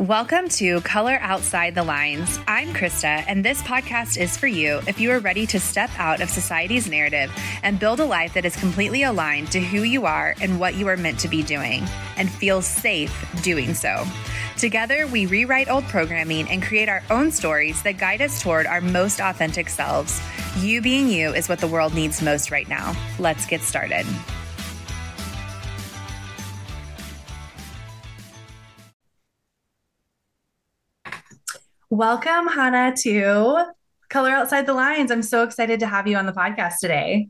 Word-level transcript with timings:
Welcome 0.00 0.48
to 0.48 0.80
Color 0.80 1.18
Outside 1.20 1.74
the 1.74 1.82
Lines. 1.82 2.40
I'm 2.48 2.72
Krista, 2.72 3.22
and 3.28 3.44
this 3.44 3.60
podcast 3.60 4.16
is 4.18 4.34
for 4.34 4.46
you 4.46 4.80
if 4.86 4.98
you 4.98 5.10
are 5.10 5.18
ready 5.18 5.46
to 5.48 5.60
step 5.60 5.90
out 5.98 6.22
of 6.22 6.30
society's 6.30 6.88
narrative 6.88 7.30
and 7.62 7.78
build 7.78 8.00
a 8.00 8.06
life 8.06 8.32
that 8.32 8.46
is 8.46 8.56
completely 8.56 9.02
aligned 9.02 9.52
to 9.52 9.60
who 9.60 9.82
you 9.82 10.06
are 10.06 10.34
and 10.40 10.58
what 10.58 10.74
you 10.74 10.88
are 10.88 10.96
meant 10.96 11.20
to 11.20 11.28
be 11.28 11.42
doing, 11.42 11.86
and 12.16 12.30
feel 12.30 12.62
safe 12.62 13.12
doing 13.42 13.74
so. 13.74 14.06
Together, 14.56 15.06
we 15.06 15.26
rewrite 15.26 15.68
old 15.68 15.84
programming 15.84 16.48
and 16.48 16.62
create 16.62 16.88
our 16.88 17.02
own 17.10 17.30
stories 17.30 17.82
that 17.82 17.98
guide 17.98 18.22
us 18.22 18.40
toward 18.40 18.64
our 18.64 18.80
most 18.80 19.20
authentic 19.20 19.68
selves. 19.68 20.18
You 20.60 20.80
being 20.80 21.10
you 21.10 21.34
is 21.34 21.46
what 21.46 21.58
the 21.58 21.68
world 21.68 21.92
needs 21.92 22.22
most 22.22 22.50
right 22.50 22.66
now. 22.70 22.96
Let's 23.18 23.44
get 23.44 23.60
started. 23.60 24.06
Welcome, 31.92 32.48
Jana, 32.54 32.94
to 32.98 33.64
Color 34.10 34.30
Outside 34.30 34.64
the 34.64 34.74
Lines. 34.74 35.10
I'm 35.10 35.24
so 35.24 35.42
excited 35.42 35.80
to 35.80 35.88
have 35.88 36.06
you 36.06 36.16
on 36.16 36.24
the 36.24 36.32
podcast 36.32 36.74
today. 36.80 37.26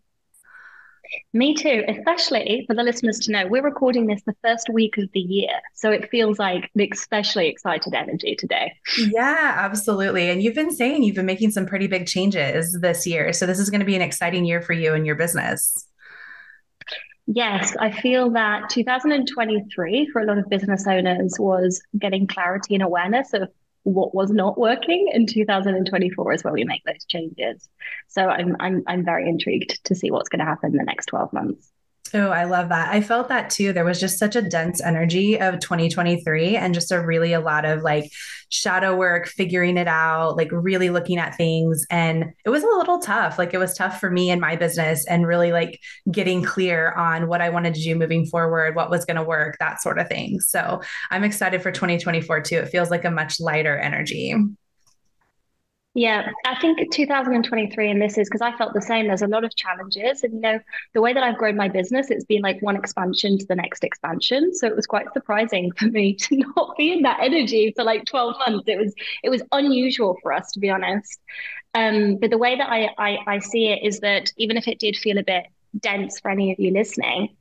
Me 1.32 1.54
too, 1.54 1.82
especially 1.88 2.64
for 2.66 2.76
the 2.76 2.82
listeners 2.82 3.18
to 3.20 3.32
know 3.32 3.46
we're 3.46 3.62
recording 3.62 4.06
this 4.06 4.20
the 4.26 4.36
first 4.44 4.68
week 4.70 4.98
of 4.98 5.08
the 5.14 5.20
year. 5.20 5.48
So 5.72 5.90
it 5.90 6.10
feels 6.10 6.38
like 6.38 6.70
an 6.74 6.86
especially 6.92 7.48
excited 7.48 7.94
energy 7.94 8.36
today. 8.36 8.74
Yeah, 8.98 9.54
absolutely. 9.56 10.28
And 10.28 10.42
you've 10.42 10.54
been 10.54 10.72
saying 10.76 11.04
you've 11.04 11.16
been 11.16 11.24
making 11.24 11.52
some 11.52 11.64
pretty 11.64 11.86
big 11.86 12.06
changes 12.06 12.78
this 12.82 13.06
year. 13.06 13.32
So 13.32 13.46
this 13.46 13.60
is 13.60 13.70
going 13.70 13.80
to 13.80 13.86
be 13.86 13.96
an 13.96 14.02
exciting 14.02 14.44
year 14.44 14.60
for 14.60 14.74
you 14.74 14.92
and 14.92 15.06
your 15.06 15.16
business. 15.16 15.86
Yes, 17.26 17.74
I 17.80 17.92
feel 17.92 18.30
that 18.32 18.68
2023 18.68 20.10
for 20.12 20.20
a 20.20 20.26
lot 20.26 20.36
of 20.36 20.50
business 20.50 20.86
owners 20.86 21.36
was 21.38 21.80
getting 21.98 22.26
clarity 22.26 22.74
and 22.74 22.82
awareness 22.82 23.32
of 23.32 23.48
what 23.84 24.14
was 24.14 24.30
not 24.30 24.58
working 24.58 25.10
in 25.12 25.26
2024 25.26 26.32
is 26.32 26.44
where 26.44 26.52
we 26.52 26.64
make 26.64 26.82
those 26.84 27.04
changes. 27.06 27.68
So 28.08 28.26
I'm 28.26 28.56
I'm 28.60 28.82
I'm 28.86 29.04
very 29.04 29.28
intrigued 29.28 29.82
to 29.84 29.94
see 29.94 30.10
what's 30.10 30.28
going 30.28 30.40
to 30.40 30.44
happen 30.44 30.72
in 30.72 30.76
the 30.76 30.84
next 30.84 31.06
12 31.06 31.32
months. 31.32 31.72
Oh, 32.12 32.30
I 32.30 32.44
love 32.44 32.70
that. 32.70 32.92
I 32.92 33.00
felt 33.00 33.28
that 33.28 33.50
too. 33.50 33.72
There 33.72 33.84
was 33.84 34.00
just 34.00 34.18
such 34.18 34.34
a 34.34 34.42
dense 34.42 34.80
energy 34.80 35.40
of 35.40 35.60
2023 35.60 36.56
and 36.56 36.74
just 36.74 36.90
a 36.90 37.00
really 37.00 37.32
a 37.32 37.40
lot 37.40 37.64
of 37.64 37.82
like 37.82 38.10
shadow 38.48 38.96
work, 38.96 39.28
figuring 39.28 39.76
it 39.76 39.86
out, 39.86 40.36
like 40.36 40.48
really 40.50 40.90
looking 40.90 41.18
at 41.18 41.36
things. 41.36 41.86
And 41.88 42.32
it 42.44 42.50
was 42.50 42.64
a 42.64 42.66
little 42.66 42.98
tough. 42.98 43.38
Like 43.38 43.54
it 43.54 43.58
was 43.58 43.74
tough 43.74 44.00
for 44.00 44.10
me 44.10 44.30
and 44.30 44.40
my 44.40 44.56
business 44.56 45.06
and 45.06 45.26
really 45.26 45.52
like 45.52 45.78
getting 46.10 46.42
clear 46.42 46.92
on 46.92 47.28
what 47.28 47.40
I 47.40 47.50
wanted 47.50 47.74
to 47.74 47.82
do 47.82 47.94
moving 47.94 48.26
forward, 48.26 48.74
what 48.74 48.90
was 48.90 49.04
going 49.04 49.16
to 49.16 49.22
work, 49.22 49.56
that 49.60 49.80
sort 49.80 49.98
of 49.98 50.08
thing. 50.08 50.40
So 50.40 50.82
I'm 51.10 51.22
excited 51.22 51.62
for 51.62 51.70
2024 51.70 52.40
too. 52.40 52.56
It 52.56 52.70
feels 52.70 52.90
like 52.90 53.04
a 53.04 53.10
much 53.10 53.38
lighter 53.38 53.78
energy. 53.78 54.34
Yeah, 55.92 56.30
I 56.46 56.54
think 56.60 56.92
2023, 56.92 57.90
and 57.90 58.00
this 58.00 58.16
is 58.16 58.28
because 58.28 58.42
I 58.42 58.56
felt 58.56 58.74
the 58.74 58.80
same. 58.80 59.08
There's 59.08 59.22
a 59.22 59.26
lot 59.26 59.42
of 59.42 59.56
challenges, 59.56 60.22
and 60.22 60.34
you 60.34 60.40
know, 60.40 60.60
the 60.94 61.00
way 61.00 61.12
that 61.12 61.22
I've 61.24 61.36
grown 61.36 61.56
my 61.56 61.66
business, 61.68 62.10
it's 62.12 62.24
been 62.24 62.42
like 62.42 62.62
one 62.62 62.76
expansion 62.76 63.36
to 63.38 63.46
the 63.46 63.56
next 63.56 63.82
expansion. 63.82 64.54
So 64.54 64.68
it 64.68 64.76
was 64.76 64.86
quite 64.86 65.12
surprising 65.12 65.72
for 65.76 65.86
me 65.86 66.14
to 66.14 66.36
not 66.56 66.76
be 66.76 66.92
in 66.92 67.02
that 67.02 67.18
energy 67.20 67.72
for 67.74 67.82
like 67.82 68.04
12 68.04 68.36
months. 68.46 68.64
It 68.68 68.78
was 68.78 68.94
it 69.24 69.30
was 69.30 69.42
unusual 69.50 70.16
for 70.22 70.32
us, 70.32 70.52
to 70.52 70.60
be 70.60 70.70
honest. 70.70 71.18
Um, 71.74 72.18
but 72.20 72.30
the 72.30 72.38
way 72.38 72.56
that 72.56 72.70
I, 72.70 72.90
I 72.96 73.18
I 73.26 73.38
see 73.40 73.68
it 73.68 73.80
is 73.84 74.00
that 74.00 74.32
even 74.36 74.56
if 74.56 74.68
it 74.68 74.78
did 74.78 74.96
feel 74.96 75.18
a 75.18 75.24
bit 75.24 75.46
dense 75.78 76.20
for 76.20 76.30
any 76.30 76.52
of 76.52 76.60
you 76.60 76.72
listening, 76.72 77.36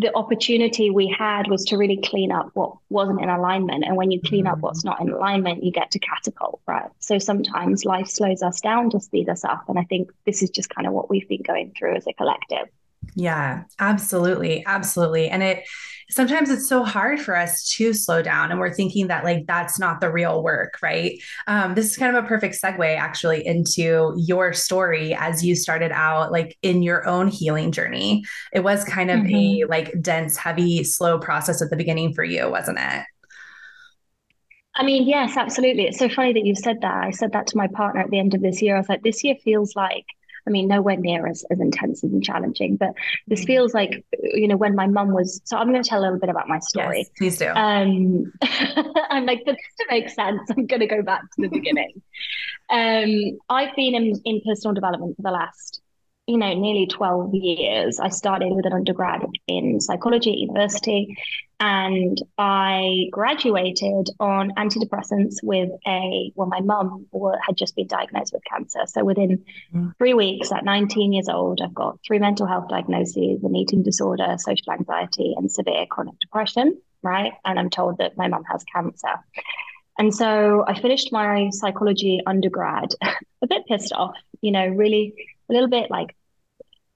the 0.00 0.14
opportunity 0.14 0.90
we 0.90 1.08
had 1.08 1.48
was 1.48 1.64
to 1.64 1.78
really 1.78 1.98
clean 2.02 2.30
up 2.30 2.50
what 2.52 2.76
wasn't 2.90 3.20
in 3.22 3.30
alignment. 3.30 3.84
And 3.84 3.96
when 3.96 4.10
you 4.10 4.20
clean 4.20 4.46
up 4.46 4.58
mm. 4.58 4.60
what's 4.60 4.84
not 4.84 5.00
in 5.00 5.10
alignment, 5.10 5.64
you 5.64 5.72
get 5.72 5.90
to 5.92 5.98
catapult, 5.98 6.60
right? 6.66 6.90
So 6.98 7.18
sometimes 7.18 7.84
life 7.86 8.08
slows 8.08 8.42
us 8.42 8.60
down 8.60 8.90
to 8.90 9.00
speed 9.00 9.28
us 9.30 9.42
up. 9.42 9.64
And 9.68 9.78
I 9.78 9.84
think 9.84 10.10
this 10.26 10.42
is 10.42 10.50
just 10.50 10.68
kind 10.68 10.86
of 10.86 10.92
what 10.92 11.08
we've 11.08 11.26
been 11.28 11.42
going 11.42 11.72
through 11.76 11.96
as 11.96 12.06
a 12.06 12.12
collective. 12.12 12.68
Yeah, 13.14 13.64
absolutely. 13.78 14.66
Absolutely. 14.66 15.30
And 15.30 15.42
it 15.42 15.64
sometimes 16.08 16.50
it's 16.50 16.68
so 16.68 16.84
hard 16.84 17.20
for 17.20 17.36
us 17.36 17.68
to 17.70 17.92
slow 17.92 18.22
down 18.22 18.50
and 18.50 18.60
we're 18.60 18.72
thinking 18.72 19.08
that 19.08 19.24
like 19.24 19.46
that's 19.46 19.78
not 19.78 20.00
the 20.00 20.10
real 20.10 20.42
work, 20.42 20.78
right? 20.82 21.20
Um, 21.46 21.74
this 21.74 21.90
is 21.90 21.96
kind 21.96 22.16
of 22.16 22.24
a 22.24 22.26
perfect 22.26 22.60
segue 22.62 22.96
actually 22.96 23.46
into 23.46 24.14
your 24.16 24.52
story 24.52 25.14
as 25.14 25.44
you 25.44 25.56
started 25.56 25.90
out 25.92 26.32
like 26.32 26.56
in 26.62 26.82
your 26.82 27.06
own 27.06 27.28
healing 27.28 27.72
journey. 27.72 28.24
It 28.52 28.60
was 28.60 28.84
kind 28.84 29.10
of 29.10 29.20
mm-hmm. 29.20 29.64
a 29.64 29.68
like 29.68 30.00
dense, 30.00 30.36
heavy, 30.36 30.84
slow 30.84 31.18
process 31.18 31.60
at 31.60 31.70
the 31.70 31.76
beginning 31.76 32.14
for 32.14 32.24
you, 32.24 32.48
wasn't 32.50 32.78
it? 32.80 33.04
I 34.78 34.84
mean, 34.84 35.08
yes, 35.08 35.36
absolutely. 35.36 35.84
It's 35.84 35.98
so 35.98 36.08
funny 36.08 36.34
that 36.34 36.44
you 36.44 36.54
said 36.54 36.82
that. 36.82 37.04
I 37.04 37.10
said 37.10 37.32
that 37.32 37.46
to 37.48 37.56
my 37.56 37.66
partner 37.66 38.02
at 38.02 38.10
the 38.10 38.18
end 38.18 38.34
of 38.34 38.42
this 38.42 38.60
year. 38.60 38.76
I 38.76 38.78
was 38.78 38.88
like, 38.90 39.02
this 39.02 39.24
year 39.24 39.34
feels 39.42 39.74
like 39.74 40.04
I 40.46 40.50
mean, 40.50 40.68
nowhere 40.68 40.96
near 40.96 41.26
as, 41.26 41.44
as 41.50 41.60
intense 41.60 42.02
and 42.02 42.22
challenging, 42.22 42.76
but 42.76 42.90
this 43.26 43.42
mm. 43.42 43.46
feels 43.46 43.74
like, 43.74 44.04
you 44.22 44.46
know, 44.46 44.56
when 44.56 44.74
my 44.76 44.86
mum 44.86 45.12
was, 45.12 45.40
so 45.44 45.56
I'm 45.56 45.70
going 45.70 45.82
to 45.82 45.88
tell 45.88 46.00
a 46.00 46.02
little 46.02 46.18
bit 46.18 46.28
about 46.28 46.48
my 46.48 46.60
story. 46.60 46.98
Yes, 46.98 47.10
please 47.16 47.38
do. 47.38 47.48
Um, 47.48 48.32
I'm 49.10 49.26
like, 49.26 49.44
for 49.44 49.52
this 49.52 49.74
to 49.78 49.86
make 49.90 50.08
sense, 50.08 50.40
I'm 50.50 50.66
going 50.66 50.80
to 50.80 50.86
go 50.86 51.02
back 51.02 51.22
to 51.22 51.42
the 51.42 51.48
beginning. 51.48 52.02
Um, 52.68 53.38
I've 53.48 53.76
been 53.76 53.94
in, 53.94 54.20
in 54.24 54.40
personal 54.44 54.74
development 54.74 55.14
for 55.14 55.22
the 55.22 55.30
last 55.30 55.82
you 56.26 56.38
know, 56.38 56.52
nearly 56.54 56.86
12 56.86 57.34
years. 57.34 58.00
I 58.00 58.08
started 58.08 58.52
with 58.52 58.66
an 58.66 58.72
undergrad 58.72 59.24
in 59.46 59.80
psychology 59.80 60.32
at 60.32 60.38
university 60.38 61.16
and 61.60 62.20
I 62.36 63.06
graduated 63.12 64.10
on 64.20 64.50
antidepressants 64.58 65.36
with 65.42 65.70
a, 65.86 66.32
well, 66.34 66.48
my 66.48 66.60
mum 66.60 67.06
had 67.46 67.56
just 67.56 67.76
been 67.76 67.86
diagnosed 67.86 68.32
with 68.32 68.42
cancer. 68.44 68.80
So 68.86 69.04
within 69.04 69.44
mm. 69.72 69.96
three 69.96 70.14
weeks 70.14 70.52
at 70.52 70.64
19 70.64 71.12
years 71.12 71.28
old, 71.28 71.60
I've 71.62 71.72
got 71.72 71.98
three 72.06 72.18
mental 72.18 72.46
health 72.46 72.68
diagnoses, 72.68 73.42
an 73.42 73.54
eating 73.56 73.82
disorder, 73.82 74.34
social 74.38 74.72
anxiety, 74.72 75.34
and 75.36 75.50
severe 75.50 75.86
chronic 75.86 76.18
depression, 76.18 76.78
right? 77.02 77.32
And 77.44 77.58
I'm 77.58 77.70
told 77.70 77.98
that 77.98 78.18
my 78.18 78.26
mum 78.28 78.42
has 78.50 78.64
cancer. 78.64 79.14
And 79.98 80.14
so 80.14 80.64
I 80.66 80.78
finished 80.78 81.12
my 81.12 81.50
psychology 81.52 82.20
undergrad 82.26 82.94
a 83.42 83.46
bit 83.46 83.62
pissed 83.66 83.92
off, 83.92 84.14
you 84.40 84.50
know, 84.50 84.66
really 84.66 85.14
a 85.48 85.52
little 85.52 85.68
bit 85.68 85.90
like, 85.90 86.15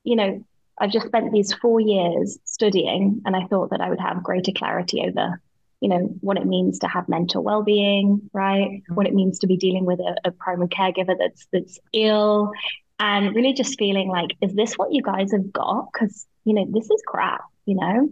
you 0.04 0.16
know, 0.16 0.44
I've 0.78 0.90
just 0.90 1.06
spent 1.06 1.32
these 1.32 1.52
four 1.52 1.80
years 1.80 2.38
studying, 2.44 3.22
and 3.26 3.36
I 3.36 3.46
thought 3.46 3.70
that 3.70 3.80
I 3.80 3.90
would 3.90 4.00
have 4.00 4.22
greater 4.22 4.52
clarity 4.52 5.02
over, 5.02 5.40
you 5.80 5.88
know, 5.88 5.98
what 6.20 6.38
it 6.38 6.46
means 6.46 6.78
to 6.80 6.88
have 6.88 7.08
mental 7.08 7.42
well-being, 7.42 8.30
right? 8.32 8.70
Mm-hmm. 8.70 8.94
What 8.94 9.06
it 9.06 9.14
means 9.14 9.40
to 9.40 9.46
be 9.46 9.56
dealing 9.56 9.84
with 9.84 10.00
a, 10.00 10.16
a 10.24 10.30
primary 10.30 10.68
caregiver 10.68 11.16
that's 11.18 11.46
that's 11.52 11.78
ill, 11.92 12.52
and 12.98 13.34
really 13.34 13.52
just 13.52 13.78
feeling 13.78 14.08
like, 14.08 14.30
is 14.40 14.54
this 14.54 14.74
what 14.74 14.92
you 14.92 15.02
guys 15.02 15.32
have 15.32 15.52
got? 15.52 15.88
Because 15.92 16.26
you 16.44 16.54
know, 16.54 16.66
this 16.70 16.90
is 16.90 17.02
crap, 17.06 17.42
you 17.66 17.76
know. 17.76 18.08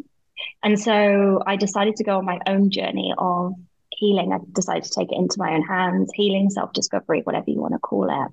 And 0.63 0.79
so 0.79 1.43
I 1.47 1.57
decided 1.57 1.97
to 1.97 2.05
go 2.05 2.19
on 2.19 2.25
my 2.25 2.39
own 2.47 2.71
journey 2.71 3.15
of 3.17 3.55
healing. 3.91 4.33
I 4.33 4.39
decided 4.53 4.85
to 4.85 4.91
take 4.91 5.11
it 5.11 5.19
into 5.19 5.39
my 5.39 5.55
own 5.55 5.63
hands, 5.63 6.11
healing, 6.15 6.51
self 6.51 6.73
discovery, 6.73 7.23
whatever 7.23 7.51
you 7.51 7.61
want 7.61 7.75
to 7.75 7.79
call 7.79 8.09
it. 8.11 8.33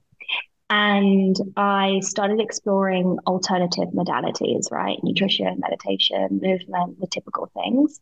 And 0.69 1.35
I 1.55 1.99
started 2.01 2.39
exploring 2.39 3.17
alternative 3.27 3.89
modalities, 3.93 4.71
right? 4.71 4.97
Nutrition, 5.03 5.59
meditation, 5.59 6.39
movement, 6.41 6.99
the 6.99 7.07
typical 7.07 7.51
things. 7.53 7.99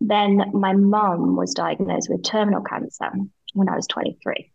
Then 0.00 0.50
my 0.52 0.72
mum 0.72 1.36
was 1.36 1.54
diagnosed 1.54 2.08
with 2.10 2.24
terminal 2.24 2.62
cancer 2.62 3.10
when 3.52 3.68
I 3.68 3.76
was 3.76 3.86
23. 3.86 4.50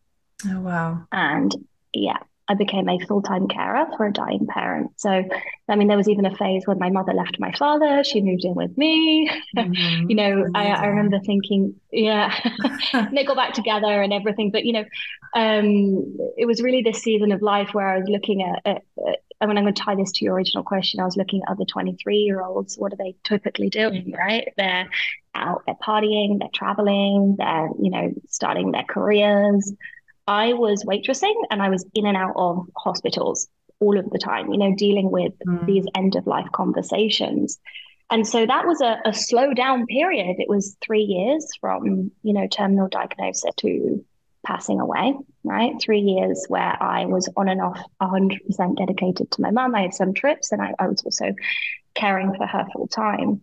Oh, 0.48 0.60
wow. 0.60 1.08
And 1.12 1.56
yeah, 1.94 2.18
I 2.48 2.54
became 2.54 2.88
a 2.88 3.00
full 3.08 3.22
time 3.22 3.48
carer 3.48 3.88
for 3.98 4.06
a 4.06 4.14
dying 4.14 4.46
parent. 4.48 4.92
So, 4.98 5.24
I 5.68 5.76
mean, 5.76 5.88
there 5.88 5.98
was 5.98 6.08
even 6.08 6.26
a 6.26 6.36
phase 6.36 6.64
when 6.66 6.78
my 6.78 6.90
mother 6.92 7.14
left 7.14 7.40
my 7.40 7.52
father, 7.54 8.04
she 8.04 8.22
moved 8.22 8.46
in 8.46 8.54
with 8.54 8.78
me. 8.78 9.30
Mm-hmm. 9.58 10.10
you 10.10 10.16
know, 10.16 10.48
I, 10.54 10.68
I, 10.68 10.86
remember 10.88 11.20
thinking, 11.20 11.76
yeah, 11.92 12.34
they 13.12 13.24
got 13.24 13.36
back 13.36 13.54
together 13.54 14.02
and 14.02 14.14
everything. 14.14 14.52
But, 14.52 14.66
you 14.66 14.74
know, 14.74 14.86
um, 15.36 16.18
it 16.38 16.46
was 16.46 16.62
really 16.62 16.84
this 16.84 17.02
season 17.02 17.32
of 17.32 17.42
life 17.42 17.74
where 17.74 17.90
I 17.90 17.98
was 17.98 18.08
looking 18.08 18.44
at, 18.44 18.62
at, 18.66 18.84
at 19.08 19.20
I 19.42 19.48
mean, 19.48 19.58
I'm 19.58 19.64
going 19.64 19.74
to 19.74 19.82
tie 19.82 19.96
this 19.96 20.12
to 20.14 20.26
your 20.26 20.36
original 20.36 20.64
question. 20.64 21.00
I 21.00 21.06
was 21.06 21.18
looking 21.18 21.42
at 21.44 21.52
other 21.52 21.66
23 21.66 22.18
year 22.18 22.42
olds. 22.42 22.78
What 22.78 22.94
are 22.94 22.98
they 22.98 23.16
typically 23.24 23.70
doing, 23.70 24.14
right? 24.18 24.54
They're 24.56 24.88
out, 25.34 25.64
they're 25.66 25.76
partying, 25.76 26.40
they're 26.40 26.50
traveling, 26.54 27.36
they're, 27.38 27.70
you 27.80 27.90
know, 27.90 28.14
starting 28.30 28.72
their 28.72 28.86
careers. 28.88 29.74
I 30.28 30.54
was 30.54 30.84
waitressing 30.84 31.36
and 31.52 31.62
I 31.62 31.70
was 31.70 31.86
in 31.94 32.06
and 32.06 32.18
out 32.18 32.34
of 32.36 32.68
hospitals 32.78 33.48
all 33.80 33.98
of 34.00 34.10
the 34.10 34.18
time, 34.18 34.52
you 34.52 34.58
know, 34.58 34.74
dealing 34.76 35.12
with 35.12 35.34
mm. 35.48 35.66
these 35.66 35.86
end 35.96 36.16
of 36.16 36.26
life 36.26 36.48
conversations. 36.54 37.60
And 38.10 38.28
so 38.28 38.46
that 38.46 38.66
was 38.66 38.82
a, 38.82 39.00
a 39.06 39.14
slow 39.14 39.54
down 39.54 39.86
period. 39.88 40.38
It 40.40 40.50
was 40.50 40.78
three 40.82 41.02
years 41.02 41.48
from, 41.60 42.12
you 42.24 42.34
know, 42.34 42.48
terminal 42.48 42.88
diagnosis 42.88 43.52
to 43.58 44.04
passing 44.46 44.80
away, 44.80 45.16
right? 45.44 45.74
Three 45.82 46.02
years 46.02 46.46
where 46.48 46.82
I 46.82 47.06
was 47.06 47.28
on 47.36 47.50
and 47.50 47.62
off 47.62 47.82
100% 48.02 48.78
dedicated 48.78 49.32
to 49.32 49.42
my 49.42 49.52
mum. 49.52 49.76
I 49.76 49.82
had 49.82 49.94
some 49.94 50.14
trips 50.14 50.52
and 50.52 50.62
I, 50.62 50.74
I 50.78 50.88
was 50.88 51.02
also 51.04 51.34
caring 51.96 52.34
for 52.36 52.46
her 52.46 52.66
full 52.74 52.88
time. 52.88 53.42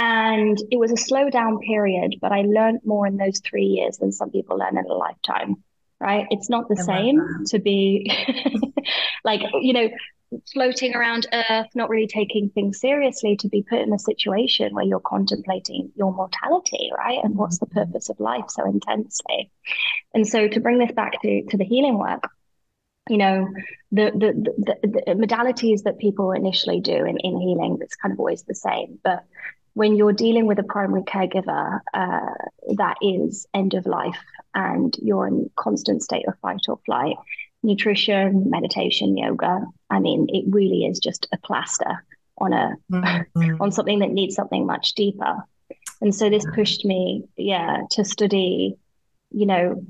And 0.00 0.58
it 0.72 0.76
was 0.78 0.90
a 0.90 0.96
slow 0.96 1.30
down 1.30 1.60
period, 1.60 2.16
but 2.20 2.32
I 2.32 2.42
learned 2.42 2.80
more 2.84 3.06
in 3.06 3.16
those 3.16 3.40
three 3.40 3.66
years 3.66 3.98
than 3.98 4.10
some 4.10 4.30
people 4.30 4.58
learn 4.58 4.76
in 4.76 4.84
a 4.86 4.92
lifetime, 4.92 5.62
right? 6.04 6.26
It's 6.30 6.50
not 6.50 6.68
the 6.68 6.76
I 6.78 6.82
same 6.82 7.44
to 7.46 7.58
be 7.58 8.12
like, 9.24 9.40
you 9.60 9.72
know, 9.72 9.88
floating 10.52 10.94
around 10.94 11.26
Earth, 11.32 11.68
not 11.74 11.88
really 11.88 12.06
taking 12.06 12.50
things 12.50 12.78
seriously, 12.78 13.36
to 13.38 13.48
be 13.48 13.62
put 13.62 13.78
in 13.78 13.92
a 13.92 13.98
situation 13.98 14.74
where 14.74 14.84
you're 14.84 15.00
contemplating 15.00 15.92
your 15.96 16.12
mortality, 16.12 16.90
right? 16.96 17.20
And 17.22 17.36
what's 17.36 17.58
the 17.58 17.66
mm-hmm. 17.66 17.78
purpose 17.78 18.10
of 18.10 18.20
life 18.20 18.44
so 18.48 18.66
intensely? 18.66 19.50
And 20.12 20.28
so 20.28 20.46
to 20.46 20.60
bring 20.60 20.78
this 20.78 20.92
back 20.92 21.22
to, 21.22 21.42
to 21.48 21.56
the 21.56 21.64
healing 21.64 21.98
work, 21.98 22.28
you 23.08 23.16
know, 23.16 23.48
the, 23.92 24.10
the, 24.12 24.76
the, 24.82 25.02
the 25.06 25.12
modalities 25.12 25.84
that 25.84 25.98
people 25.98 26.32
initially 26.32 26.80
do 26.80 26.96
in, 26.96 27.16
in 27.18 27.40
healing, 27.40 27.78
it's 27.80 27.96
kind 27.96 28.12
of 28.12 28.18
always 28.18 28.42
the 28.42 28.54
same. 28.54 28.98
But 29.02 29.24
when 29.74 29.96
you're 29.96 30.12
dealing 30.12 30.46
with 30.46 30.58
a 30.58 30.62
primary 30.62 31.02
caregiver 31.02 31.80
uh, 31.92 32.34
that 32.76 32.96
is 33.02 33.46
end 33.54 33.74
of 33.74 33.86
life 33.86 34.18
and 34.54 34.94
you're 35.02 35.26
in 35.26 35.50
constant 35.56 36.02
state 36.02 36.26
of 36.28 36.38
fight 36.40 36.62
or 36.68 36.78
flight, 36.86 37.16
nutrition, 37.62 38.48
meditation, 38.50 39.16
yoga, 39.16 39.60
I 39.90 39.98
mean, 39.98 40.26
it 40.30 40.44
really 40.48 40.84
is 40.84 40.98
just 40.98 41.26
a 41.32 41.38
plaster 41.38 42.04
on 42.38 42.52
a 42.52 42.74
mm-hmm. 42.90 43.62
on 43.62 43.72
something 43.72 44.00
that 44.00 44.10
needs 44.10 44.34
something 44.34 44.66
much 44.66 44.94
deeper. 44.94 45.44
And 46.00 46.14
so 46.14 46.28
this 46.28 46.44
pushed 46.54 46.84
me, 46.84 47.24
yeah, 47.36 47.82
to 47.92 48.04
study, 48.04 48.76
you 49.30 49.46
know, 49.46 49.84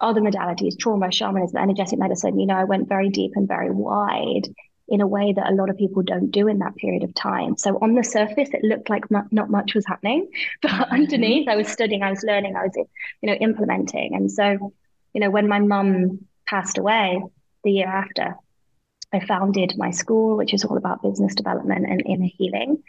other 0.00 0.20
modalities, 0.20 0.78
trauma, 0.78 1.12
shamanism, 1.12 1.56
energetic 1.56 1.98
medicine. 1.98 2.38
You 2.38 2.46
know, 2.46 2.56
I 2.56 2.64
went 2.64 2.88
very 2.88 3.08
deep 3.08 3.32
and 3.36 3.46
very 3.46 3.70
wide 3.70 4.48
in 4.90 5.00
a 5.00 5.06
way 5.06 5.32
that 5.32 5.48
a 5.48 5.54
lot 5.54 5.70
of 5.70 5.78
people 5.78 6.02
don't 6.02 6.30
do 6.30 6.48
in 6.48 6.58
that 6.58 6.74
period 6.76 7.04
of 7.04 7.14
time. 7.14 7.56
So 7.56 7.78
on 7.80 7.94
the 7.94 8.02
surface, 8.02 8.50
it 8.52 8.64
looked 8.64 8.90
like 8.90 9.04
m- 9.14 9.28
not 9.30 9.48
much 9.48 9.74
was 9.74 9.86
happening, 9.86 10.28
but 10.62 10.70
mm-hmm. 10.72 10.94
underneath, 10.94 11.48
I 11.48 11.56
was 11.56 11.68
studying, 11.68 12.02
I 12.02 12.10
was 12.10 12.24
learning, 12.24 12.56
I 12.56 12.64
was, 12.64 12.76
you 12.76 12.86
know, 13.22 13.34
implementing. 13.34 14.14
And 14.14 14.30
so, 14.30 14.72
you 15.14 15.20
know, 15.20 15.30
when 15.30 15.48
my 15.48 15.60
mum 15.60 16.26
passed 16.46 16.76
away 16.76 17.22
the 17.62 17.70
year 17.70 17.86
after, 17.86 18.34
I 19.12 19.24
founded 19.24 19.74
my 19.76 19.92
school, 19.92 20.36
which 20.36 20.52
is 20.52 20.64
all 20.64 20.76
about 20.76 21.02
business 21.02 21.34
development 21.34 21.86
and 21.88 22.02
inner 22.04 22.28
healing. 22.36 22.82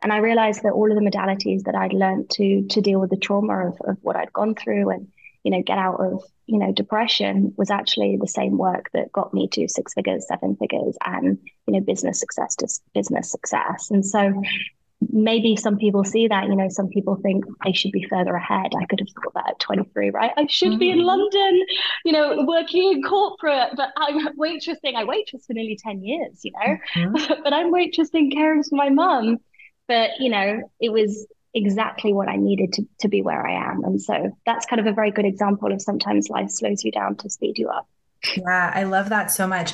And 0.00 0.12
I 0.12 0.18
realized 0.18 0.62
that 0.62 0.72
all 0.72 0.90
of 0.90 0.96
the 0.96 1.10
modalities 1.10 1.64
that 1.64 1.74
I'd 1.74 1.92
learned 1.92 2.30
to 2.30 2.68
to 2.68 2.80
deal 2.80 3.00
with 3.00 3.10
the 3.10 3.16
trauma 3.16 3.68
of, 3.68 3.80
of 3.80 3.96
what 4.02 4.14
I'd 4.14 4.32
gone 4.32 4.54
through 4.54 4.90
and 4.90 5.08
you 5.48 5.56
know 5.56 5.62
get 5.62 5.78
out 5.78 5.98
of 5.98 6.22
you 6.44 6.58
know 6.58 6.72
depression 6.72 7.54
was 7.56 7.70
actually 7.70 8.18
the 8.20 8.28
same 8.28 8.58
work 8.58 8.90
that 8.92 9.10
got 9.12 9.32
me 9.32 9.48
to 9.48 9.66
six 9.66 9.94
figures, 9.94 10.26
seven 10.28 10.56
figures, 10.56 10.94
and 11.06 11.38
you 11.66 11.72
know 11.72 11.80
business 11.80 12.20
success 12.20 12.54
to 12.56 12.68
business 12.92 13.30
success. 13.30 13.90
And 13.90 14.04
so 14.04 14.42
maybe 15.10 15.56
some 15.56 15.78
people 15.78 16.04
see 16.04 16.28
that 16.28 16.48
you 16.48 16.56
know 16.56 16.68
some 16.68 16.88
people 16.88 17.14
think 17.14 17.44
i 17.62 17.70
should 17.70 17.92
be 17.92 18.04
further 18.10 18.34
ahead 18.34 18.72
i 18.76 18.84
could 18.86 18.98
have 18.98 19.08
thought 19.10 19.32
that 19.32 19.50
at 19.50 19.60
23 19.60 20.10
right 20.10 20.32
i 20.36 20.44
should 20.48 20.70
mm-hmm. 20.70 20.78
be 20.80 20.90
in 20.90 20.98
mm-hmm. 20.98 21.06
london 21.06 21.62
you 22.04 22.10
know 22.10 22.44
working 22.44 22.94
in 22.94 23.02
corporate 23.04 23.70
but 23.76 23.90
i'm 23.96 24.36
waitressing 24.36 24.96
i 24.96 25.04
waitress 25.04 25.46
for 25.46 25.52
nearly 25.52 25.78
10 25.80 26.02
years 26.02 26.40
you 26.42 26.50
know 26.50 26.76
mm-hmm. 26.96 27.42
but 27.44 27.52
i'm 27.52 27.72
waitressing 27.72 28.32
caring 28.32 28.64
for 28.64 28.74
my 28.74 28.88
mum 28.88 29.38
but 29.86 30.10
you 30.18 30.28
know 30.28 30.60
it 30.80 30.90
was 30.90 31.28
exactly 31.54 32.12
what 32.12 32.28
i 32.28 32.36
needed 32.36 32.72
to, 32.72 32.82
to 33.00 33.08
be 33.08 33.22
where 33.22 33.46
i 33.46 33.70
am 33.70 33.82
and 33.84 34.00
so 34.00 34.30
that's 34.46 34.66
kind 34.66 34.80
of 34.80 34.86
a 34.86 34.92
very 34.92 35.10
good 35.10 35.24
example 35.24 35.72
of 35.72 35.80
sometimes 35.80 36.28
life 36.28 36.50
slows 36.50 36.84
you 36.84 36.92
down 36.92 37.16
to 37.16 37.30
speed 37.30 37.58
you 37.58 37.68
up 37.68 37.86
yeah, 38.36 38.72
I 38.74 38.82
love 38.82 39.10
that 39.10 39.30
so 39.30 39.46
much. 39.46 39.72